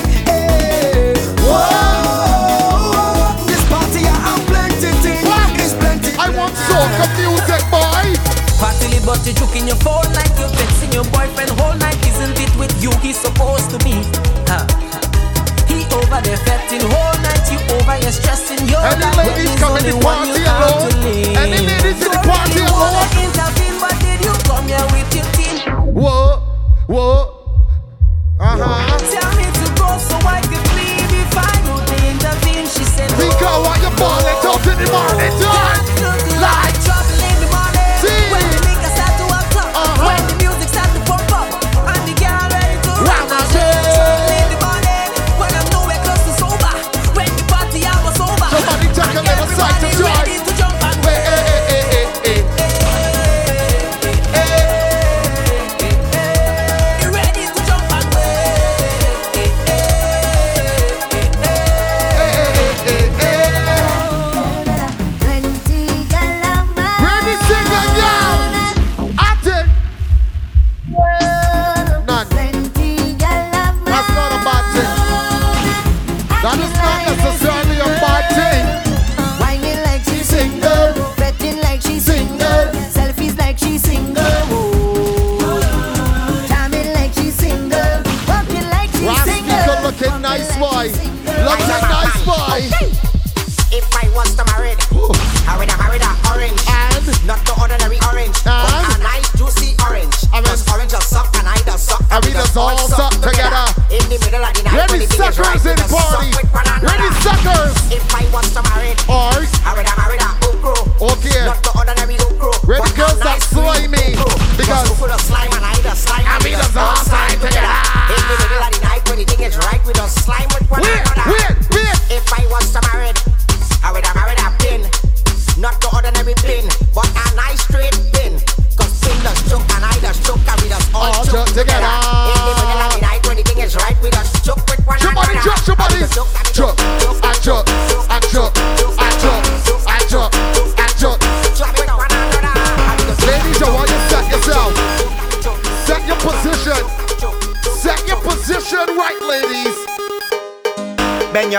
Want 6.71 6.93
soca 6.97 7.07
music, 7.19 7.63
boy. 7.71 8.09
Partly 8.61 9.01
but 9.05 9.21
you 9.27 9.33
joke 9.35 9.57
in 9.57 9.67
your 9.67 9.77
phone 9.81 10.07
like 10.15 10.31
you're 10.39 10.53
texting 10.53 10.93
your 10.95 11.05
boyfriend 11.11 11.51
whole 11.59 11.75
night. 11.77 11.97
Isn't 12.07 12.39
it 12.39 12.53
with 12.57 12.73
you 12.83 12.91
he's 13.01 13.19
supposed 13.19 13.71
to 13.71 13.79
be? 13.85 13.97
Huh. 14.47 14.65
He 15.67 15.87
over 15.97 16.21
there 16.21 16.37
fetting 16.45 16.83
whole 16.85 17.17
night. 17.25 17.43
You 17.51 17.59
over 17.75 17.97
here 17.99 18.13
stressing 18.13 18.63
your 18.69 18.81
Any 18.85 19.01
life. 19.05 19.17
ladies 19.17 19.55
come 19.59 19.77
in 19.79 19.85
the 19.89 19.97
party 20.05 20.43
alone? 20.45 20.93
Any 21.41 21.67
ladies 21.67 22.01
in 22.05 22.11
the 22.13 22.21
party 22.23 22.61
alone? 22.61 23.01
intervene, 23.25 23.77
but 23.81 23.95
did 24.05 24.21
you 24.25 24.35
come 24.45 24.67
here 24.69 24.87
with 24.93 25.09
your 25.17 25.27
team? 25.35 25.57
Whoa, 25.97 26.45
whoa. 26.87 27.37
Uh 28.39 28.57
huh. 28.61 28.99
Tell 29.09 29.31
me 29.37 29.45
to 29.49 29.67
go 29.81 29.89
so 29.99 30.17
I 30.29 30.41
can 30.45 30.65
leave 30.77 31.13
if 31.17 31.33
I 31.33 31.53
would 31.65 31.89
intervene. 32.05 32.67
She 32.69 32.85
said, 32.85 33.09
Nika, 33.17 33.49
why 33.65 33.77
you 33.81 33.91
balling 33.97 34.41
out 34.45 34.65
in 34.69 34.77
the 34.85 34.87
morning 34.93 35.33
time? 35.41 36.00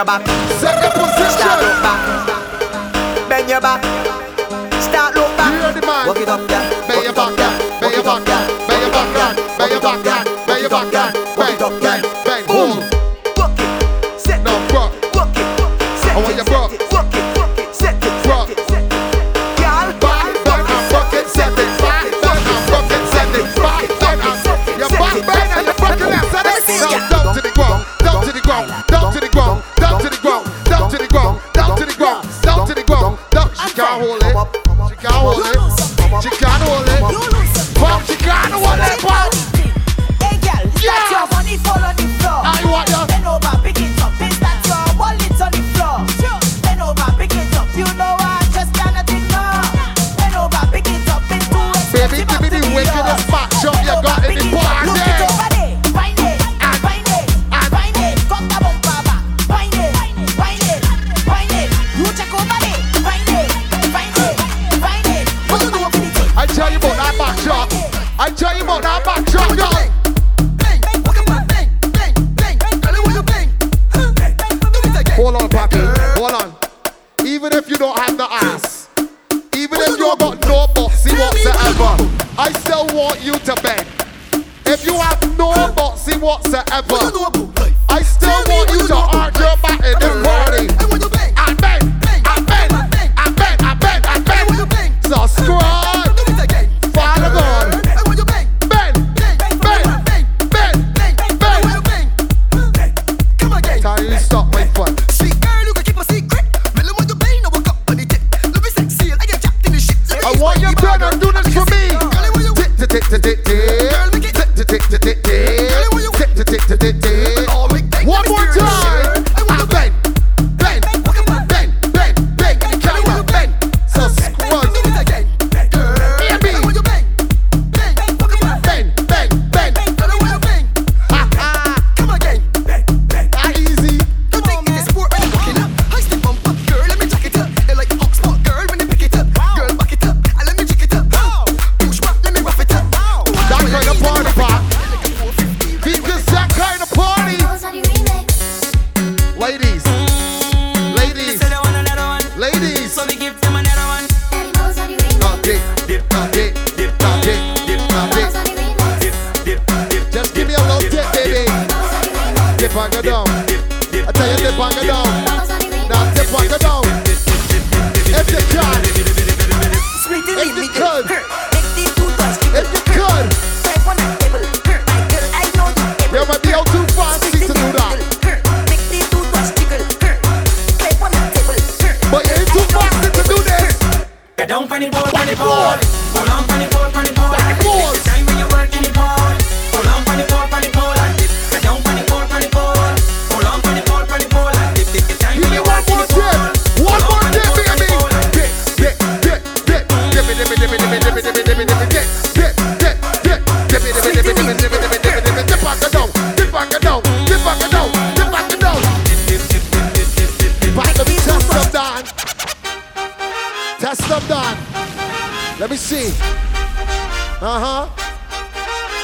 your 0.01 0.05
back. 0.05 0.25
Second 0.59 0.93
position. 0.93 1.31
Start 1.31 1.61
look 1.61 1.81
back. 1.83 3.29
Bend 3.29 3.49
your 3.49 3.61
back. 3.61 3.83
Start 4.81 5.15
look 5.15 5.37
back. 5.37 6.07
Work 6.07 6.17
it 6.17 6.29
up, 6.29 6.49
yeah. 6.49 6.70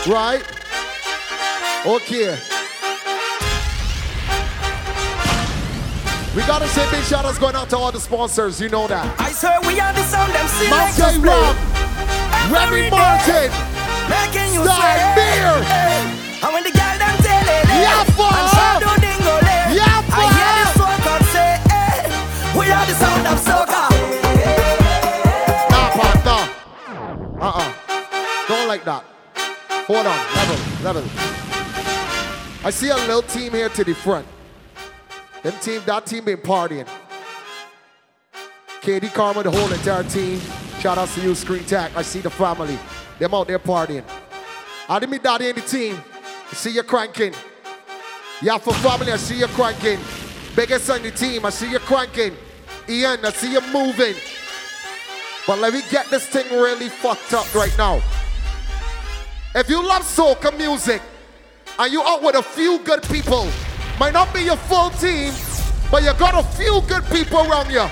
Right? 0.08 0.41
Okay. 1.86 2.39
We 6.34 6.43
gotta 6.47 6.68
say 6.70 6.89
big 6.91 7.03
shout 7.03 7.26
outs 7.26 7.38
going 7.38 7.55
out 7.55 7.70
to 7.72 7.78
all 7.78 7.91
the 7.91 7.99
sponsors, 7.99 8.62
you 8.62 8.70
know 8.70 8.88
that. 8.88 9.03
I 9.20 9.32
swear 9.34 9.60
we 9.68 9.82
are 9.82 9.91
the 9.91 10.03
sound 10.03 10.32
MC 10.32 10.70
Matthew 10.70 11.20
Rob, 11.20 11.58
Remy 12.47 12.88
Martin, 12.88 13.51
making 14.08 14.55
you 14.55 14.64
Stein 14.64 15.12
Beer. 15.12 15.60
And 16.39 16.53
when 16.55 16.64
the 16.64 16.72
girl 16.72 16.95
them 17.03 17.16
tell 17.20 17.43
it, 17.43 17.68
yeah, 17.68 18.08
for 18.16 18.32
and 18.32 18.47
Shadow 18.55 18.95
Dingo, 19.03 19.36
yeah, 19.76 20.08
for 20.08 20.24
I 20.24 20.32
hear 20.32 20.51
this 20.55 20.78
one 20.80 21.24
say, 21.36 21.60
hey, 21.68 22.08
we 22.55 22.72
are 22.72 22.86
the 22.88 22.95
sound 22.95 23.28
of 23.28 23.39
soca. 23.43 23.76
Hold 29.88 30.06
on, 30.06 30.36
level, 30.36 30.84
level. 30.84 31.04
I 32.66 32.72
see 32.72 32.90
a 32.90 32.96
little 32.96 33.22
team 33.22 33.54
here 33.54 33.70
to 33.70 33.86
the 33.86 33.94
front. 33.94 34.28
Them 35.44 35.54
team, 35.62 35.82
that 35.86 36.06
team 36.06 36.26
been 36.26 36.40
partying. 36.40 36.86
KD 38.82 39.14
Karma, 39.14 39.44
the 39.44 39.52
whole 39.52 39.72
entire 39.72 40.04
team. 40.04 40.42
Shout 40.82 40.98
out 40.98 41.08
to 41.08 41.22
you, 41.22 41.34
Screen 41.34 41.64
Tag. 41.64 41.94
I 41.96 42.02
see 42.02 42.20
the 42.20 42.30
family. 42.30 42.78
Them 43.18 43.34
out 43.34 43.48
there 43.48 43.60
partying. 43.60 44.04
I 44.90 45.00
didn't 45.00 45.14
meet 45.14 45.24
daddy 45.24 45.48
in 45.48 45.56
the 45.56 45.62
team. 45.62 45.98
I 46.52 46.54
see 46.54 46.72
you 46.72 46.84
cranking. 46.84 47.34
Yeah, 48.42 48.58
for 48.58 48.74
family, 48.74 49.14
I 49.14 49.16
see 49.16 49.40
you 49.40 49.48
cranking. 49.48 50.00
Biggest 50.54 50.90
on 50.90 51.02
the 51.02 51.12
team, 51.12 51.46
I 51.46 51.50
see 51.50 51.72
you 51.72 51.80
cranking. 51.80 52.36
Ian, 52.90 53.26
I 53.26 53.32
see 53.32 53.54
you 53.54 53.62
moving. 53.72 54.16
But 55.48 55.60
let 55.60 55.72
me 55.72 55.82
get 55.90 56.08
this 56.10 56.28
thing 56.28 56.46
really 56.52 56.90
fucked 56.90 57.34
up 57.34 57.56
right 57.56 57.74
now. 57.78 58.02
If 59.56 59.70
you 59.70 59.82
love 59.86 60.04
soca 60.04 60.56
music 60.58 61.02
and 61.80 61.91
you 61.91 62.02
out 62.04 62.22
with 62.22 62.36
a 62.36 62.43
few 62.43 62.80
good 62.80 63.02
people, 63.04 63.48
might 64.00 64.14
not 64.14 64.34
be 64.34 64.41
your 64.41 64.58
full 64.58 64.89
team, 64.91 65.34
but 65.89 66.04
you 66.04 66.14
got 66.14 66.36
a 66.36 66.43
few 66.56 66.82
good 66.88 67.04
people 67.06 67.39
around 67.39 67.72
you. 67.72 67.88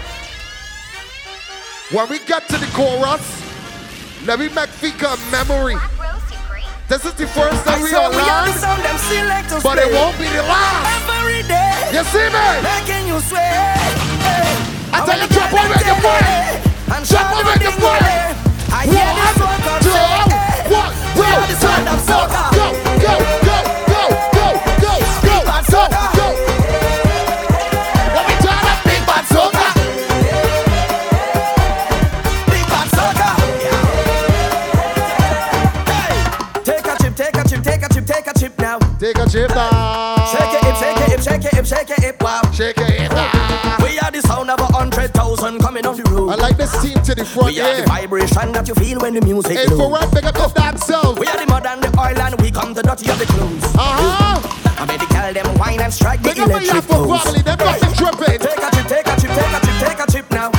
When 1.96 2.10
we 2.10 2.20
get 2.20 2.48
to 2.50 2.58
the 2.58 2.68
chorus, 2.74 3.24
let 4.26 4.40
me 4.40 4.50
make 4.50 4.70
Fika 4.70 5.08
a 5.08 5.18
memory. 5.32 5.76
This 6.88 7.04
is 7.06 7.14
the 7.14 7.26
first 7.26 7.66
time 7.66 7.80
I 7.80 7.84
we 7.84 7.90
saw 7.90 8.06
are 8.06 8.12
we 8.12 8.18
are 8.18 8.46
the 8.46 8.62
live, 8.62 8.84
them 8.84 8.98
selectors 9.10 9.64
but 9.64 9.78
it 9.80 9.90
won't 9.92 10.18
be 10.20 10.26
the 10.30 10.44
last. 10.46 11.10
Every 11.10 11.42
day. 11.50 11.90
You 11.94 12.04
see 12.14 12.30
me? 12.30 12.46
Making 12.62 13.10
you 13.10 13.18
sweat. 13.26 13.74
I 14.94 15.02
tell 15.02 15.18
you, 15.18 15.28
jump 15.34 15.50
over 15.50 15.82
the 15.82 15.96
foot. 15.98 16.26
Jump 17.10 17.30
over 17.38 17.58
the 17.58 17.72
foot. 17.74 18.06
I 18.70 18.86
hear 18.86 19.02
the 19.02 19.26
soul 19.38 19.58
come 19.66 19.82
two, 19.82 19.94
say, 19.94 20.70
one, 20.74 20.94
Take 39.06 39.18
a 39.20 39.30
chip 39.30 39.50
now. 39.50 40.26
Shake 40.32 40.64
it, 40.64 40.78
shake 40.78 41.10
it, 41.12 41.24
shake 41.24 41.54
it, 41.54 41.68
shake 41.68 42.04
it, 42.04 42.24
wow. 42.24 42.42
Shake 42.52 42.78
it 42.80 42.95
hundred 44.86 45.14
thousand 45.14 45.60
coming 45.60 45.86
off 45.86 45.98
the 45.98 46.06
road. 46.12 46.30
I 46.30 46.36
like 46.36 46.58
this 46.58 46.70
team 46.82 47.02
to 47.10 47.16
the 47.16 47.26
front, 47.26 47.50
We 47.50 47.60
are 47.60 47.74
yeah. 47.74 47.82
the 47.82 47.88
vibration 47.88 48.52
that 48.54 48.68
you 48.68 48.76
feel 48.76 49.00
when 49.00 49.16
the 49.16 49.22
music 49.22 49.58
Hey, 49.58 49.66
for 49.66 49.90
rap, 49.90 50.12
pick 50.14 50.26
up 50.26 50.54
dance 50.54 50.86
sound. 50.86 51.18
We 51.18 51.26
are 51.26 51.40
the 51.42 51.48
mud 51.50 51.66
and 51.66 51.82
the 51.82 51.90
oil 51.98 52.14
and 52.14 52.40
we 52.40 52.52
come 52.52 52.74
the 52.78 52.84
dirty 52.84 53.10
of 53.10 53.18
the 53.18 53.26
clothes. 53.26 53.66
Uh-huh. 53.74 54.38
I 54.78 54.86
made 54.86 55.02
the 55.02 55.10
girl 55.10 55.34
them 55.34 55.50
wine 55.58 55.82
and 55.82 55.90
strike 55.92 56.22
the 56.22 56.38
my 56.38 56.62
electric 56.62 56.86
pose. 56.86 57.18
family, 57.18 57.42
them 57.42 57.58
got 57.58 57.82
them 57.82 57.94
tripping. 57.98 58.38
Take 58.46 58.62
a 58.62 58.70
chip, 58.78 58.86
take 58.86 59.10
a 59.10 59.14
chip, 59.18 59.32
take 59.34 59.54
a 59.58 59.60
chip, 59.66 59.78
take 59.82 60.00
a 60.00 60.06
chip 60.06 60.28
now. 60.30 60.50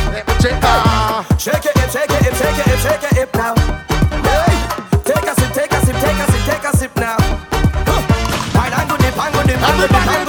Chip. 0.42 0.58
Shake 1.38 1.66
it, 1.70 1.76
shake 1.94 2.10
it, 2.10 2.34
shake 2.34 2.60
it, 2.66 2.78
shake 2.82 3.06
it, 3.06 3.14
hip 3.14 3.30
now. 3.38 3.54
Hey, 4.26 4.58
take 5.06 5.22
a 5.22 5.34
sip, 5.38 5.50
take 5.54 5.70
a 5.70 5.78
sip, 5.86 5.96
take 6.02 6.18
a 6.18 6.26
sip, 6.26 6.42
take 6.50 6.66
a 6.66 6.70
sip 6.74 6.92
now. 6.98 7.14
Huh. 7.86 8.02
Wine 8.58 8.74
and 8.74 8.90
good 8.90 9.00
dip, 9.06 9.14
and 9.14 9.30
good 9.38 9.46
dip, 9.46 9.62
and 9.62 9.76
good 9.78 9.90
dip, 9.94 10.25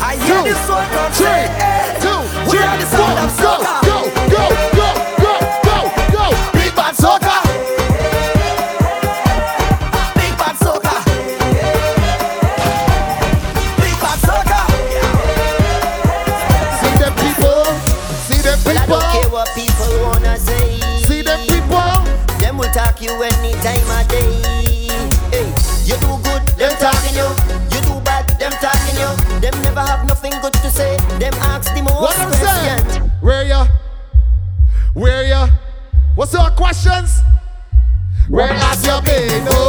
I 0.00 0.16
hear 0.16 0.42
this 0.44 0.68
one 0.68 0.88
country. 0.96 1.44
Two, 2.00 2.24
three, 2.48 2.64
two, 2.64 2.86
three, 2.86 3.36
four, 3.36 3.82
go. 3.82 3.87
What 31.98 32.16
I'm 32.20 32.32
saying? 32.32 33.10
Where 33.20 33.44
ya? 33.44 33.66
Where 34.94 35.24
ya? 35.24 35.48
What's 36.14 36.32
your 36.32 36.48
questions? 36.50 37.20
Where 38.28 38.46
has 38.46 38.86
you 38.86 39.00
been? 39.02 39.46
Oh, 39.50 39.67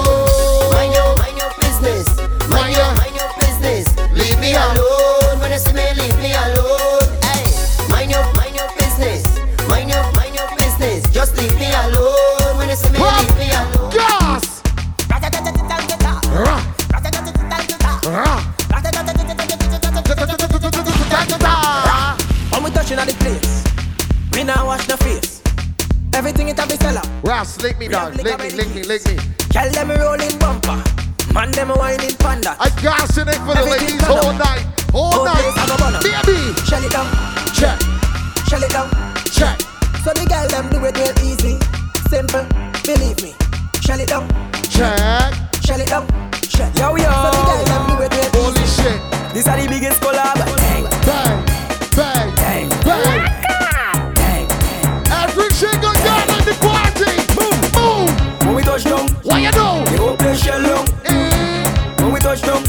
Touch 62.30 62.42
down, 62.44 62.62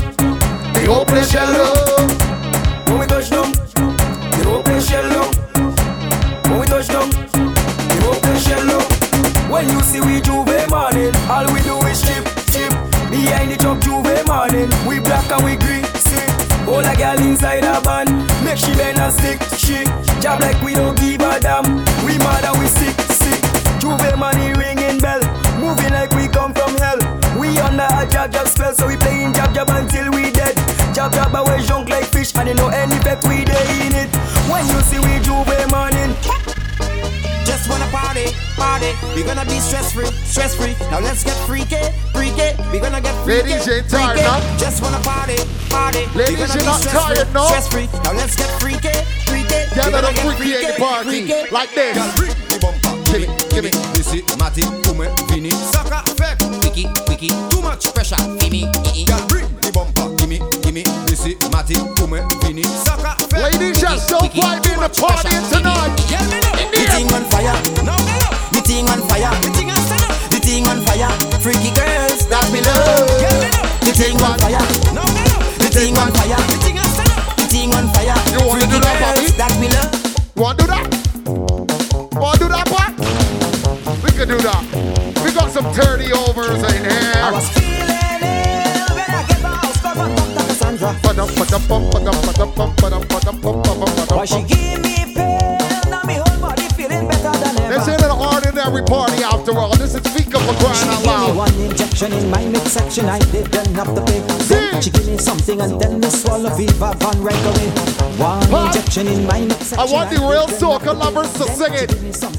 The 0.73 0.87
whole 0.89 1.05
place 1.05 1.35
yellow. 1.35 1.77
when 2.89 2.99
we 2.99 3.07
touch 3.07 3.29
down, 3.29 3.53
the 3.53 4.43
whole 4.49 4.63
place 4.63 4.89
shell 4.89 5.05
down. 5.13 5.29
When 6.49 6.61
we 6.61 6.67
touch 6.67 6.89
down, 6.89 7.11
the 7.11 8.01
whole 8.01 8.17
place 8.25 8.41
shell 8.41 8.65
down. 8.65 8.81
When 9.53 9.69
you 9.69 9.81
see 9.83 10.01
we 10.01 10.23
J'ouvert 10.23 10.71
morning, 10.71 11.13
all 11.29 11.45
we 11.53 11.61
do 11.61 11.77
is 11.93 12.01
chip, 12.01 12.25
chip. 12.49 12.73
Behind 13.13 13.53
the 13.53 13.59
truck 13.61 13.81
J'ouvert 13.81 14.25
morning, 14.27 14.71
we 14.89 14.99
black 14.99 15.31
and 15.31 15.45
we 15.45 15.57
green, 15.57 15.85
see. 15.93 16.25
All 16.65 16.81
a 16.81 16.97
girl 16.97 17.21
inside 17.21 17.65
a 17.65 17.83
band, 17.83 18.17
make 18.43 18.57
she 18.57 18.73
bend 18.73 18.97
and 18.97 19.13
stick, 19.13 19.43
she. 19.61 19.85
Job 20.23 20.41
like 20.41 20.57
we 20.63 20.73
don't 20.73 20.97
party, 38.27 38.93
party. 38.93 39.17
We 39.17 39.23
gonna 39.23 39.45
be 39.45 39.59
stress 39.61 39.93
free, 39.93 40.07
stress 40.25 40.55
free. 40.55 40.75
Now 40.91 41.01
let's 41.01 41.25
get 41.25 41.37
freaky, 41.47 41.81
freaky. 42.13 42.53
We're 42.73 42.81
gonna 42.81 43.01
get 43.01 43.15
freaky, 43.25 43.51
Ladies, 43.51 43.69
ain't 43.69 43.89
tired, 43.89 44.19
freaky. 44.19 44.29
no? 44.29 44.59
Just 44.59 44.83
wanna 44.83 44.99
party, 45.01 45.37
party. 45.69 46.07
Ladies, 46.15 46.55
you're 46.55 46.65
not 46.65 46.83
tired, 46.83 47.19
free, 47.19 47.35
no? 47.35 47.47
Stress 47.47 47.69
free. 47.69 47.89
Now 48.05 48.13
let's 48.13 48.37
get 48.37 48.51
freaky, 48.61 48.93
freaky. 49.27 49.61
Get 49.75 49.87
a 49.87 49.91
little 49.91 50.13
freaky 50.37 50.55
in 50.55 50.73
the 50.73 50.77
party. 50.79 51.27
freaky. 51.27 51.51
Like 51.53 51.75
this. 51.75 51.97
Give 53.11 53.27
me, 53.27 53.37
give 53.51 53.65
me, 53.65 53.71
this 53.99 54.15
is 54.15 54.23
Matty, 54.39 54.63
Kume, 54.87 55.11
Vini, 55.29 55.51
Saka, 55.51 55.99
Effect, 56.13 56.43
Wiki, 56.63 56.87
Wiki, 57.09 57.27
too 57.51 57.61
much 57.61 57.93
pressure, 57.93 58.15
Vini, 58.39 58.71
Girl, 59.03 59.19
the 59.59 59.71
bumper, 59.75 60.15
gimme, 60.15 60.39
gimme, 60.63 60.85
this 61.11 61.27
is 61.27 61.35
Matty, 61.51 61.75
Kume, 61.99 62.23
Vini, 62.41 62.63
Saka, 62.63 63.17
Effect, 63.19 63.43
Ladies, 63.43 63.81
just 63.81 64.09
don't 64.09 64.31
vibe 64.31 64.63
in 64.63 64.79
the 64.79 64.89
party 64.95 65.35
tonight. 65.51 65.91
The 66.07 66.23
thing 66.55 66.60
thing 74.01 74.17
on 74.23 74.39
fire, 74.41 74.65
no, 74.97 75.05
no, 75.05 75.23
no. 75.29 75.39
The 75.61 75.69
thing 75.69 75.93
on 76.01 76.09
fire, 76.17 76.41
the 76.49 76.57
thing 76.65 76.79
on 76.81 76.89
fire, 76.97 77.21
the 77.37 77.45
thing 77.53 77.71
on 77.77 77.87
fire. 77.93 78.17
You 78.33 78.41
wanna 78.49 78.65
do 78.65 78.81
that, 78.81 78.97
Bobby? 78.97 79.29
That 79.37 79.53
me 79.61 79.69
love. 79.69 79.93
Wanna 80.41 80.57
do 80.57 80.67
that? 80.73 80.89
Wanna 82.17 82.39
do 82.41 82.49
that, 82.49 82.65
part? 82.73 82.97
We 84.01 84.11
can 84.17 84.29
do 84.29 84.39
that. 84.41 84.65
We 85.21 85.29
got 85.37 85.53
some 85.53 85.69
dirty 85.77 86.09
overs 86.17 86.65
in 86.73 86.81
here. 86.81 87.13
I 87.21 87.29
was 87.31 87.45
feeling 87.53 88.25
ill 88.25 88.89
when 88.97 89.05
I 89.05 89.21
get 89.29 89.45
house, 89.45 89.77
come 89.85 90.01
on, 90.01 90.17
Dr. 90.17 90.49
Cassandra. 90.49 90.97
Why 94.17 94.25
she 94.25 94.41
give 94.49 94.81
me 94.81 95.13
pain, 95.13 95.61
now 95.93 96.03
me 96.09 96.15
whole 96.25 96.41
body 96.41 96.69
feeling 96.73 97.05
better 97.07 97.37
than 97.37 97.53
ever. 97.61 97.75
This 97.75 97.89
ain't 97.89 98.01
an 98.01 98.17
ordinary 98.17 98.83
party 98.83 99.23
after 99.25 99.53
all 99.59 99.80
up 100.49 100.57
for 100.57 100.65
crying 100.65 100.89
out 100.89 101.05
loud. 101.05 101.37
One 101.37 101.55
injection 101.61 102.13
in 102.13 102.31
my 102.31 102.45
midsection, 102.47 103.07
I 103.07 103.19
didn't 103.19 103.75
have 103.75 103.95
to 103.95 104.03
pay. 104.05 104.21
Then 104.49 104.83
she 104.83 104.91
gave 104.91 105.07
me 105.07 105.19
something 105.19 105.61
and 105.61 105.81
then 105.81 106.01
me 106.01 106.09
swallow 106.09 106.51
fever, 106.51 106.93
Van 106.99 107.19
Regorin. 107.23 108.19
One 108.19 108.67
injection 108.67 109.07
in 109.09 109.27
my 109.27 109.41
midsection. 109.41 109.79
I 109.79 109.93
want 109.93 110.11
the 110.11 110.21
real 110.21 110.47
soca 110.47 110.97
lovers 110.97 111.33
to 111.35 111.45
sing 111.45 111.75
it. 111.75 111.91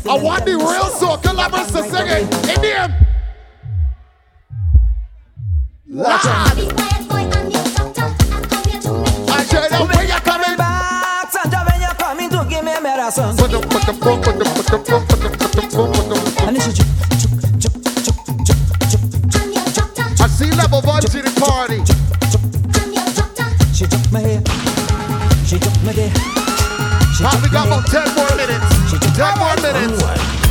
I 0.07 0.17
want 0.21 0.45
the 0.45 0.57
real 0.57 0.89
soca 0.99 1.33
lovers 1.33 1.71
to 1.71 1.83
sing 1.83 2.07
it. 2.07 2.55
In 2.55 2.61
the 2.61 2.79
end. 2.79 3.00
baby. 26.01 26.13
We 27.43 27.49
got 27.49 27.67
about 27.67 27.85
10 27.85 28.15
more 28.15 28.35
minutes? 28.35 29.15
10 29.15 29.39
more 29.39 29.55
minutes. 29.61 30.50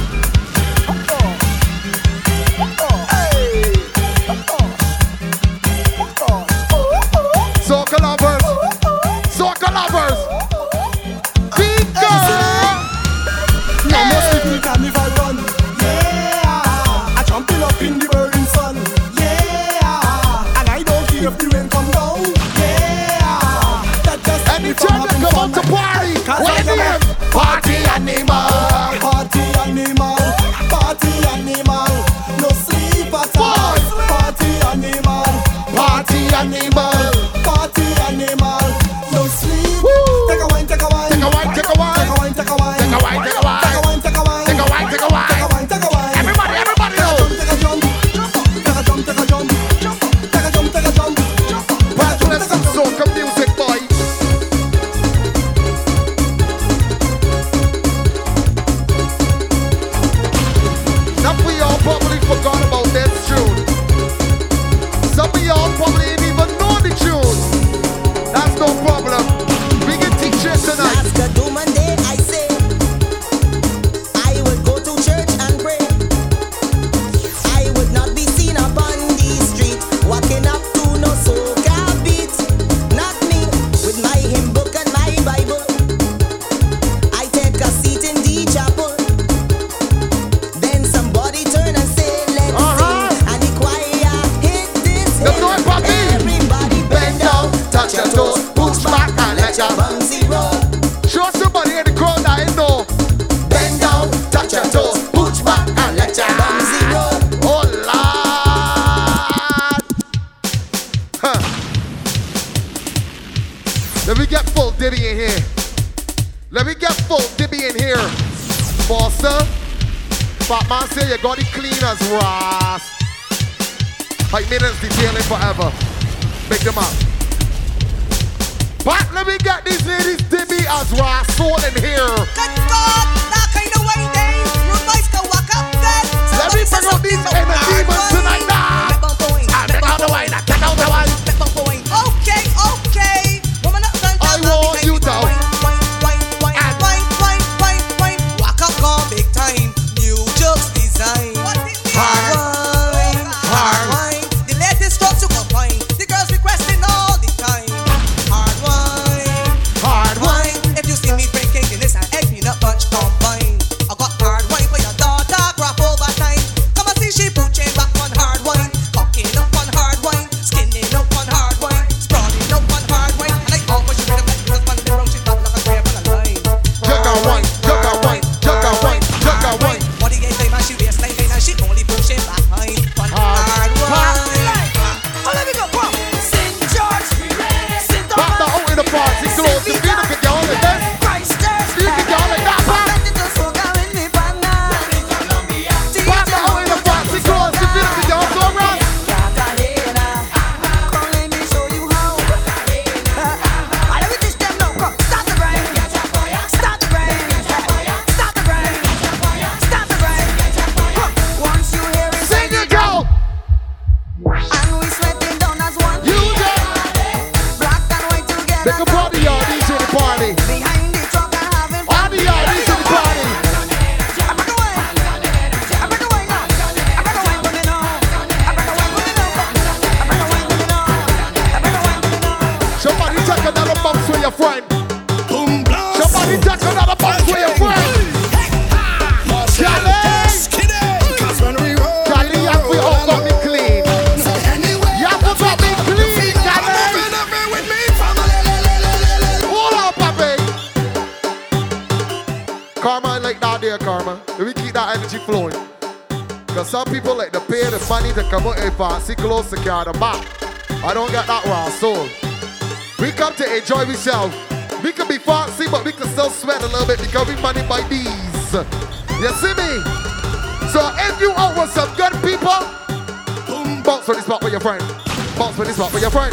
Bounce 275.92 275.98
with 275.98 276.02
the 276.02 276.04
spot 276.04 276.04
with 276.04 276.04
your 276.04 276.12
friend. 276.12 276.30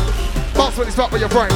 Bounce 0.55 0.77
with 0.77 0.87
the 0.87 0.93
spot 0.93 1.11
with 1.11 1.21
your 1.21 1.29
friend. 1.29 1.49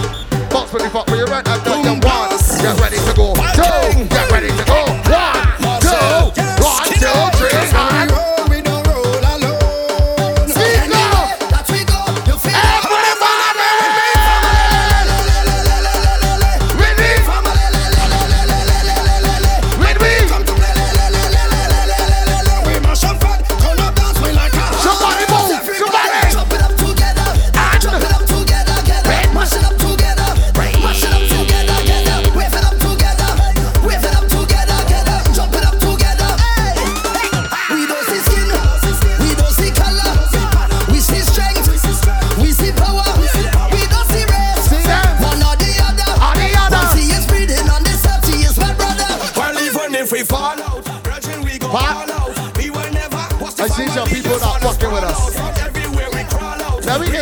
Bounce 0.50 0.74
with 0.74 0.82
the 0.82 0.90
spot 0.90 1.10
with 1.10 1.20
your 1.20 1.28
friend. 1.28 1.48
And 1.48 1.62
then 1.64 1.84
you 1.84 1.92
one, 2.02 2.30
get 2.62 2.80
ready 2.80 2.98
to 2.98 3.14
go. 3.16 3.36
Two, 3.54 4.10
get 4.10 4.32
ready 4.32 4.50
to 4.50 4.66
go. 4.66 4.86
One, 5.62 5.82
two, 5.82 6.42
one, 6.64 6.88
two, 6.98 7.38
three, 7.38 7.54
and 7.54 8.31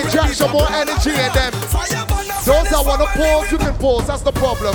Inject 0.09 0.41
some 0.41 0.49
more 0.49 0.65
energy 0.73 1.13
in 1.13 1.29
them. 1.37 1.53
Those 2.41 2.65
that 2.73 2.81
want 2.81 2.97
to 2.97 3.05
pause, 3.13 3.45
you 3.53 3.61
can 3.61 3.77
pause. 3.77 4.09
That's 4.09 4.25
the 4.25 4.33
problem. 4.33 4.73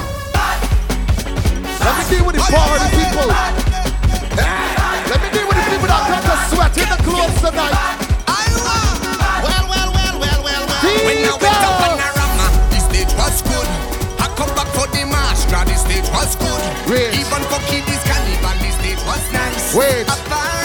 Let 1.83 1.95
me 1.99 2.05
deal 2.07 2.23
with 2.23 2.39
the 2.39 2.47
party 2.47 2.87
people. 2.95 3.27
Let 5.11 5.19
me 5.19 5.29
deal 5.35 5.43
with 5.51 5.59
the 5.59 5.67
people 5.75 5.91
that 5.91 6.07
come 6.07 6.23
to 6.23 6.39
sweat 6.55 6.71
in 6.79 6.87
the 6.87 7.03
clubs 7.03 7.35
tonight. 7.43 7.75
Well, 8.31 9.67
well, 9.67 9.91
well, 9.91 10.15
well, 10.23 10.39
well, 10.47 10.63
well. 10.71 10.87
When 11.03 11.27
I 11.27 11.35
went 11.35 11.67
up 11.67 11.83
on 11.83 11.99
the 11.99 12.07
the 12.71 12.79
stage 12.87 13.11
was 13.19 13.43
good. 13.43 13.67
I 14.23 14.31
come 14.39 14.55
back 14.55 14.71
for 14.71 14.87
the 14.87 15.03
now 15.03 15.67
the 15.67 15.75
stage 15.75 16.07
was 16.15 16.39
good. 16.39 16.63
Even 17.11 17.43
for 17.51 17.59
kiddies 17.67 18.07
carnival, 18.07 18.55
the 18.63 18.71
stage 18.79 19.03
was 19.03 19.25
nice. 19.35 19.75
Wait. 19.75 20.64